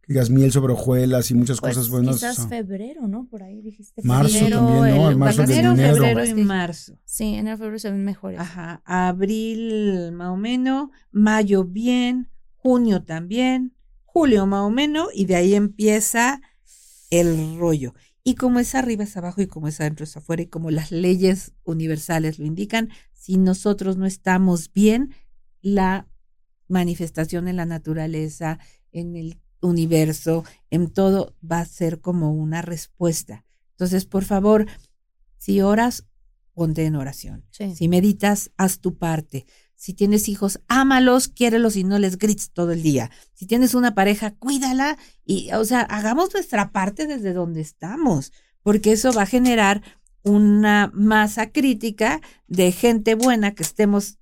digas 0.09 0.31
miel 0.31 0.51
sobre 0.51 0.73
hojuelas 0.73 1.29
y 1.29 1.35
muchas 1.35 1.61
Pues, 1.61 1.75
cosas 1.75 1.89
buenas. 1.89 2.15
Quizás 2.15 2.39
o 2.39 2.41
sea. 2.41 2.49
febrero, 2.49 3.07
¿no? 3.07 3.27
Por 3.27 3.43
ahí 3.43 3.61
dijiste. 3.61 4.01
Marzo 4.03 4.39
febrero, 4.39 4.57
también, 4.57 4.97
¿no? 4.97 5.09
El 5.09 5.17
marzo 5.17 5.43
enero, 5.43 5.71
dinero. 5.71 5.95
febrero 5.95 6.25
y 6.25 6.33
marzo. 6.43 6.99
Sí, 7.05 7.35
enero, 7.35 7.57
febrero 7.57 7.77
se 7.77 7.91
ven 7.91 8.03
mejores. 8.03 8.39
Ajá, 8.39 8.81
abril 8.85 10.11
más 10.11 10.29
o 10.29 10.35
menos, 10.35 10.89
mayo 11.11 11.63
bien, 11.63 12.27
junio 12.55 13.03
también, 13.03 13.75
julio 14.03 14.47
más 14.47 14.61
o 14.61 14.71
menos, 14.71 15.09
y 15.13 15.25
de 15.25 15.35
ahí 15.35 15.53
empieza 15.53 16.41
el 17.11 17.59
rollo. 17.59 17.93
Y 18.23 18.33
como 18.33 18.59
es 18.59 18.73
arriba 18.73 19.03
es 19.03 19.15
abajo 19.15 19.41
y 19.43 19.47
como 19.47 19.67
es 19.67 19.79
adentro 19.79 20.05
es 20.05 20.17
afuera 20.17 20.41
y 20.41 20.47
como 20.47 20.71
las 20.71 20.91
leyes 20.91 21.53
universales 21.63 22.39
lo 22.39 22.45
indican, 22.45 22.89
si 23.13 23.37
nosotros 23.37 23.95
no 23.95 24.07
estamos 24.07 24.73
bien, 24.73 25.13
la 25.61 26.07
manifestación 26.67 27.47
en 27.47 27.57
la 27.57 27.65
naturaleza, 27.67 28.57
en 28.91 29.15
el 29.15 29.39
universo, 29.61 30.43
en 30.69 30.89
todo, 30.89 31.35
va 31.49 31.59
a 31.59 31.65
ser 31.65 31.99
como 32.01 32.31
una 32.33 32.61
respuesta. 32.61 33.45
Entonces, 33.71 34.05
por 34.05 34.23
favor, 34.25 34.65
si 35.37 35.61
oras, 35.61 36.05
ponte 36.53 36.85
en 36.85 36.95
oración. 36.95 37.45
Sí. 37.51 37.75
Si 37.75 37.87
meditas, 37.87 38.51
haz 38.57 38.79
tu 38.79 38.97
parte. 38.97 39.45
Si 39.75 39.93
tienes 39.93 40.27
hijos, 40.27 40.59
ámalos, 40.67 41.29
quiérelos 41.29 41.77
y 41.77 41.85
no 41.85 41.99
les 41.99 42.17
grites 42.17 42.51
todo 42.51 42.71
el 42.73 42.83
día. 42.83 43.11
Si 43.33 43.45
tienes 43.45 43.73
una 43.73 43.95
pareja, 43.95 44.31
cuídala 44.31 44.97
y, 45.25 45.51
o 45.53 45.63
sea, 45.63 45.81
hagamos 45.81 46.33
nuestra 46.33 46.71
parte 46.73 47.07
desde 47.07 47.31
donde 47.31 47.61
estamos, 47.61 48.33
porque 48.61 48.91
eso 48.91 49.13
va 49.13 49.21
a 49.21 49.25
generar 49.25 49.81
una 50.23 50.91
masa 50.93 51.51
crítica 51.51 52.19
de 52.47 52.73
gente 52.73 53.15
buena 53.15 53.55
que 53.55 53.63
estemos, 53.63 54.17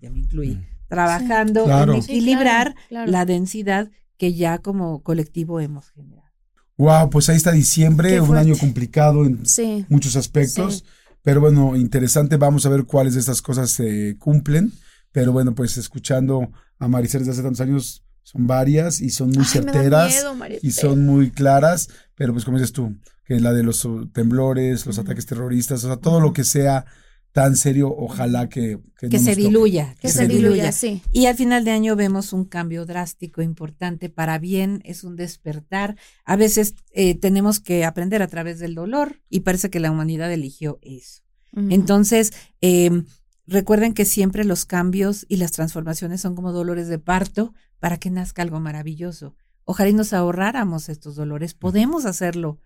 ya 0.00 0.08
me 0.08 0.20
incluí, 0.20 0.52
Mm. 0.54 0.64
trabajando 0.88 1.64
Claro. 1.64 1.94
en 1.94 2.02
Sí, 2.02 2.12
equilibrar 2.12 2.74
claro, 2.74 2.86
claro. 2.88 3.10
la 3.10 3.24
densidad 3.26 3.90
que 4.24 4.32
ya 4.32 4.56
como 4.56 5.02
colectivo 5.02 5.60
hemos 5.60 5.90
generado. 5.90 6.30
Wow, 6.78 7.10
pues 7.10 7.28
ahí 7.28 7.36
está 7.36 7.52
diciembre, 7.52 8.22
un 8.22 8.38
año 8.38 8.56
complicado 8.56 9.26
en 9.26 9.44
Sí. 9.44 9.84
muchos 9.90 10.16
aspectos. 10.16 10.76
Sí. 10.76 10.84
Pero 11.22 11.42
bueno, 11.42 11.76
interesante, 11.76 12.38
vamos 12.38 12.64
a 12.64 12.70
ver 12.70 12.84
cuáles 12.84 13.12
de 13.12 13.20
estas 13.20 13.42
cosas 13.42 13.70
se 13.70 14.16
cumplen. 14.18 14.72
Pero 15.12 15.32
bueno, 15.32 15.54
pues 15.54 15.76
escuchando 15.76 16.50
a 16.78 16.88
Maricel 16.88 17.20
desde 17.20 17.32
hace 17.32 17.42
tantos 17.42 17.60
años, 17.60 18.02
son 18.22 18.46
varias 18.46 19.02
y 19.02 19.10
son 19.10 19.28
muy 19.28 19.40
Ay, 19.40 19.44
certeras 19.44 20.08
miedo, 20.08 20.34
y 20.62 20.70
son 20.70 21.04
muy 21.04 21.30
claras. 21.30 21.90
Pero 22.14 22.32
pues 22.32 22.46
como 22.46 22.56
dices 22.56 22.72
tú, 22.72 22.96
que 23.26 23.38
la 23.40 23.52
de 23.52 23.62
los 23.62 23.86
temblores, 24.14 24.86
los 24.86 24.98
ataques 24.98 25.26
terroristas, 25.26 25.84
o 25.84 25.88
sea, 25.88 25.98
todo 25.98 26.18
lo 26.20 26.32
que 26.32 26.44
sea 26.44 26.86
tan 27.34 27.56
serio, 27.56 27.92
ojalá 27.92 28.48
que, 28.48 28.78
Que 28.96 29.08
no 29.08 29.18
se 29.18 29.34
diluya, 29.34 29.96
Que 30.00 30.08
se 30.08 30.28
diluya, 30.28 30.70
sí. 30.70 31.02
Y 31.10 31.26
al 31.26 31.34
final 31.34 31.64
de 31.64 31.72
año 31.72 31.96
vemos 31.96 32.32
un 32.32 32.44
cambio 32.44 32.86
drástico, 32.86 33.42
importante, 33.42 34.08
para 34.08 34.38
bien, 34.38 34.80
es 34.84 35.02
un 35.02 35.16
despertar. 35.16 35.96
A 36.24 36.36
veces 36.36 36.76
eh, 36.92 37.16
tenemos 37.16 37.58
que 37.58 37.84
aprender 37.84 38.22
a 38.22 38.28
través 38.28 38.60
del 38.60 38.76
dolor 38.76 39.20
y 39.28 39.40
parece 39.40 39.68
que 39.68 39.80
la 39.80 39.90
humanidad 39.90 40.32
eligió 40.32 40.78
eso. 40.80 41.22
Entonces, 41.56 42.32
eh, 42.60 43.02
recuerden 43.48 43.94
que 43.94 44.04
siempre 44.04 44.44
los 44.44 44.64
cambios 44.64 45.26
y 45.28 45.36
las 45.36 45.50
transformaciones 45.50 46.20
son 46.20 46.36
como 46.36 46.52
dolores 46.52 46.86
de 46.86 47.00
parto 47.00 47.52
para 47.80 47.98
que 47.98 48.10
nazca 48.10 48.42
algo 48.42 48.60
maravilloso. 48.60 49.34
Ojalá 49.66 49.88
y 49.88 49.94
nos 49.94 50.12
ahorráramos 50.12 50.88
estos 50.88 51.16
dolores. 51.16 51.54
Podemos 51.54 52.04
hacerlo, 52.04 52.60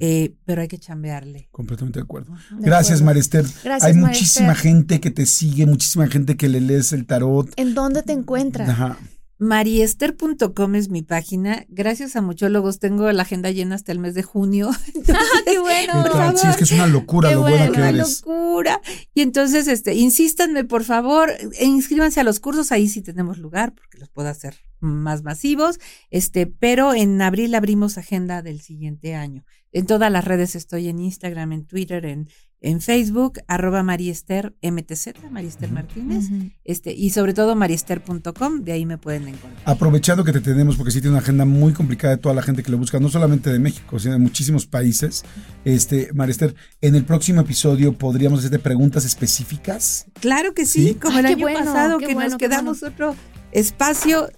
eh, 0.00 0.34
pero 0.44 0.62
hay 0.62 0.68
que 0.68 0.78
chambearle. 0.78 1.48
Completamente 1.50 1.98
de 1.98 2.04
acuerdo. 2.04 2.32
De 2.50 2.66
Gracias, 2.66 2.98
acuerdo. 3.00 3.04
Marister. 3.06 3.44
Gracias, 3.64 3.82
Hay 3.82 3.94
muchísima 3.94 4.52
Esther. 4.52 4.62
gente 4.62 5.00
que 5.00 5.10
te 5.10 5.26
sigue, 5.26 5.66
muchísima 5.66 6.06
gente 6.06 6.36
que 6.36 6.48
le 6.48 6.60
lees 6.60 6.92
el 6.92 7.06
tarot. 7.06 7.50
¿En 7.56 7.74
dónde 7.74 8.02
te 8.02 8.12
encuentras? 8.12 8.68
Ajá. 8.68 8.98
Mariester.com 9.44 10.74
es 10.74 10.88
mi 10.88 11.02
página. 11.02 11.64
Gracias 11.68 12.16
a 12.16 12.22
muchólogos 12.22 12.78
tengo 12.78 13.10
la 13.12 13.22
agenda 13.22 13.50
llena 13.50 13.74
hasta 13.74 13.92
el 13.92 13.98
mes 13.98 14.14
de 14.14 14.22
junio. 14.22 14.70
Ah, 15.14 15.20
qué 15.44 15.58
bueno. 15.58 16.04
Es 16.32 16.56
que 16.56 16.64
es 16.64 16.72
una 16.72 16.86
locura 16.86 17.28
Qué 17.28 17.34
lo 17.34 17.42
buena 17.42 17.56
bueno, 17.58 17.72
que 17.72 17.78
una 17.78 17.88
eres. 17.90 18.20
locura. 18.22 18.80
Y 19.12 19.20
entonces, 19.20 19.68
este, 19.68 19.94
insístanme, 19.94 20.64
por 20.64 20.82
favor, 20.82 21.30
e 21.30 21.64
inscríbanse 21.66 22.20
a 22.20 22.24
los 22.24 22.40
cursos, 22.40 22.72
ahí 22.72 22.88
sí 22.88 23.02
tenemos 23.02 23.38
lugar, 23.38 23.74
porque 23.74 23.98
los 23.98 24.08
puedo 24.08 24.28
hacer 24.28 24.56
más 24.80 25.22
masivos. 25.22 25.78
Este, 26.10 26.46
pero 26.46 26.94
en 26.94 27.20
abril 27.22 27.54
abrimos 27.54 27.98
agenda 27.98 28.42
del 28.42 28.60
siguiente 28.60 29.14
año. 29.14 29.44
En 29.72 29.86
todas 29.86 30.10
las 30.10 30.24
redes 30.24 30.54
estoy 30.54 30.88
en 30.88 31.00
Instagram, 31.00 31.52
en 31.52 31.66
Twitter, 31.66 32.06
en, 32.06 32.28
en 32.64 32.80
Facebook, 32.80 33.40
arroba 33.46 33.82
Mariester 33.82 34.54
MTZ, 34.62 35.30
Mariester 35.30 35.70
Martínez, 35.70 36.30
este, 36.64 36.94
y 36.94 37.10
sobre 37.10 37.34
todo 37.34 37.54
mariester.com, 37.54 38.62
de 38.62 38.72
ahí 38.72 38.86
me 38.86 38.96
pueden 38.96 39.28
encontrar. 39.28 39.62
Aprovechando 39.66 40.24
que 40.24 40.32
te 40.32 40.40
tenemos, 40.40 40.76
porque 40.76 40.90
sí 40.90 41.02
tiene 41.02 41.10
una 41.10 41.20
agenda 41.20 41.44
muy 41.44 41.74
complicada 41.74 42.16
de 42.16 42.22
toda 42.22 42.34
la 42.34 42.40
gente 42.40 42.62
que 42.62 42.72
lo 42.72 42.78
busca, 42.78 42.98
no 42.98 43.10
solamente 43.10 43.52
de 43.52 43.58
México, 43.58 43.98
sino 43.98 44.14
de 44.14 44.18
muchísimos 44.18 44.64
países. 44.64 45.24
Este, 45.66 46.10
Marister, 46.14 46.54
en 46.80 46.94
el 46.94 47.04
próximo 47.04 47.42
episodio 47.42 47.98
podríamos 47.98 48.38
hacerte 48.38 48.58
preguntas 48.58 49.04
específicas. 49.04 50.06
Claro 50.20 50.54
que 50.54 50.64
sí, 50.64 50.88
¿Sí? 50.88 50.94
como 50.94 51.18
Ay, 51.18 51.20
el 51.20 51.26
año 51.26 51.38
bueno, 51.40 51.58
pasado, 51.58 51.98
que 51.98 52.14
bueno, 52.14 52.30
nos 52.30 52.38
quedamos 52.38 52.82
otro 52.82 53.14
espacio. 53.52 54.30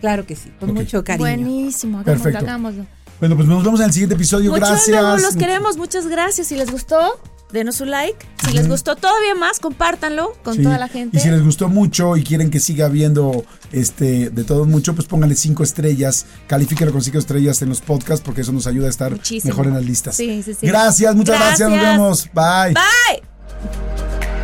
Claro 0.00 0.24
que 0.24 0.36
sí, 0.36 0.50
con 0.58 0.72
mucho 0.72 1.04
cariño. 1.04 1.26
Buenísimo, 1.26 1.98
hagámoslo, 1.98 2.24
Perfecto. 2.24 2.46
hagámoslo. 2.46 2.86
Bueno, 3.20 3.36
pues 3.36 3.46
nos 3.46 3.62
vemos 3.62 3.80
en 3.80 3.86
el 3.86 3.92
siguiente 3.92 4.14
episodio. 4.14 4.54
Gracias. 4.54 5.20
los 5.20 5.36
queremos, 5.36 5.76
muchas 5.76 6.06
gracias. 6.06 6.46
Si 6.46 6.56
les 6.56 6.70
gustó, 6.70 7.20
denos 7.52 7.80
un 7.80 7.90
like. 7.90 8.26
Si 8.46 8.52
les 8.52 8.68
gustó 8.68 8.96
todavía 8.96 9.34
más, 9.34 9.58
compártanlo 9.60 10.32
con 10.42 10.54
Sí. 10.56 10.62
toda 10.62 10.78
la 10.78 10.88
gente. 10.88 11.16
Y 11.18 11.20
si 11.20 11.28
les 11.30 11.42
gustó 11.42 11.68
mucho 11.68 12.16
y 12.16 12.22
quieren 12.24 12.50
que 12.50 12.60
siga 12.60 12.88
viendo 12.88 13.44
este 13.72 14.30
de 14.30 14.44
todo 14.44 14.64
mucho, 14.64 14.94
pues 14.94 15.06
pónganle 15.06 15.34
cinco 15.34 15.62
estrellas, 15.62 16.26
califíquenlo 16.46 16.92
con 16.92 17.02
cinco 17.02 17.18
estrellas 17.18 17.60
en 17.62 17.68
los 17.68 17.80
podcasts 17.80 18.22
porque 18.24 18.40
eso 18.42 18.52
nos 18.52 18.66
ayuda 18.66 18.86
a 18.86 18.90
estar 18.90 19.12
Muchísimo. 19.12 19.50
mejor 19.52 19.66
en 19.66 19.74
las 19.74 19.84
listas. 19.84 20.16
Sí, 20.16 20.42
sí, 20.42 20.54
sí. 20.54 20.66
Gracias, 20.66 21.14
muchas 21.14 21.38
gracias. 21.38 21.68
Nos 21.68 21.78
Gracias. 21.78 21.92
vemos. 21.98 22.28
Bye. 22.34 22.74
Bye. 22.74 24.37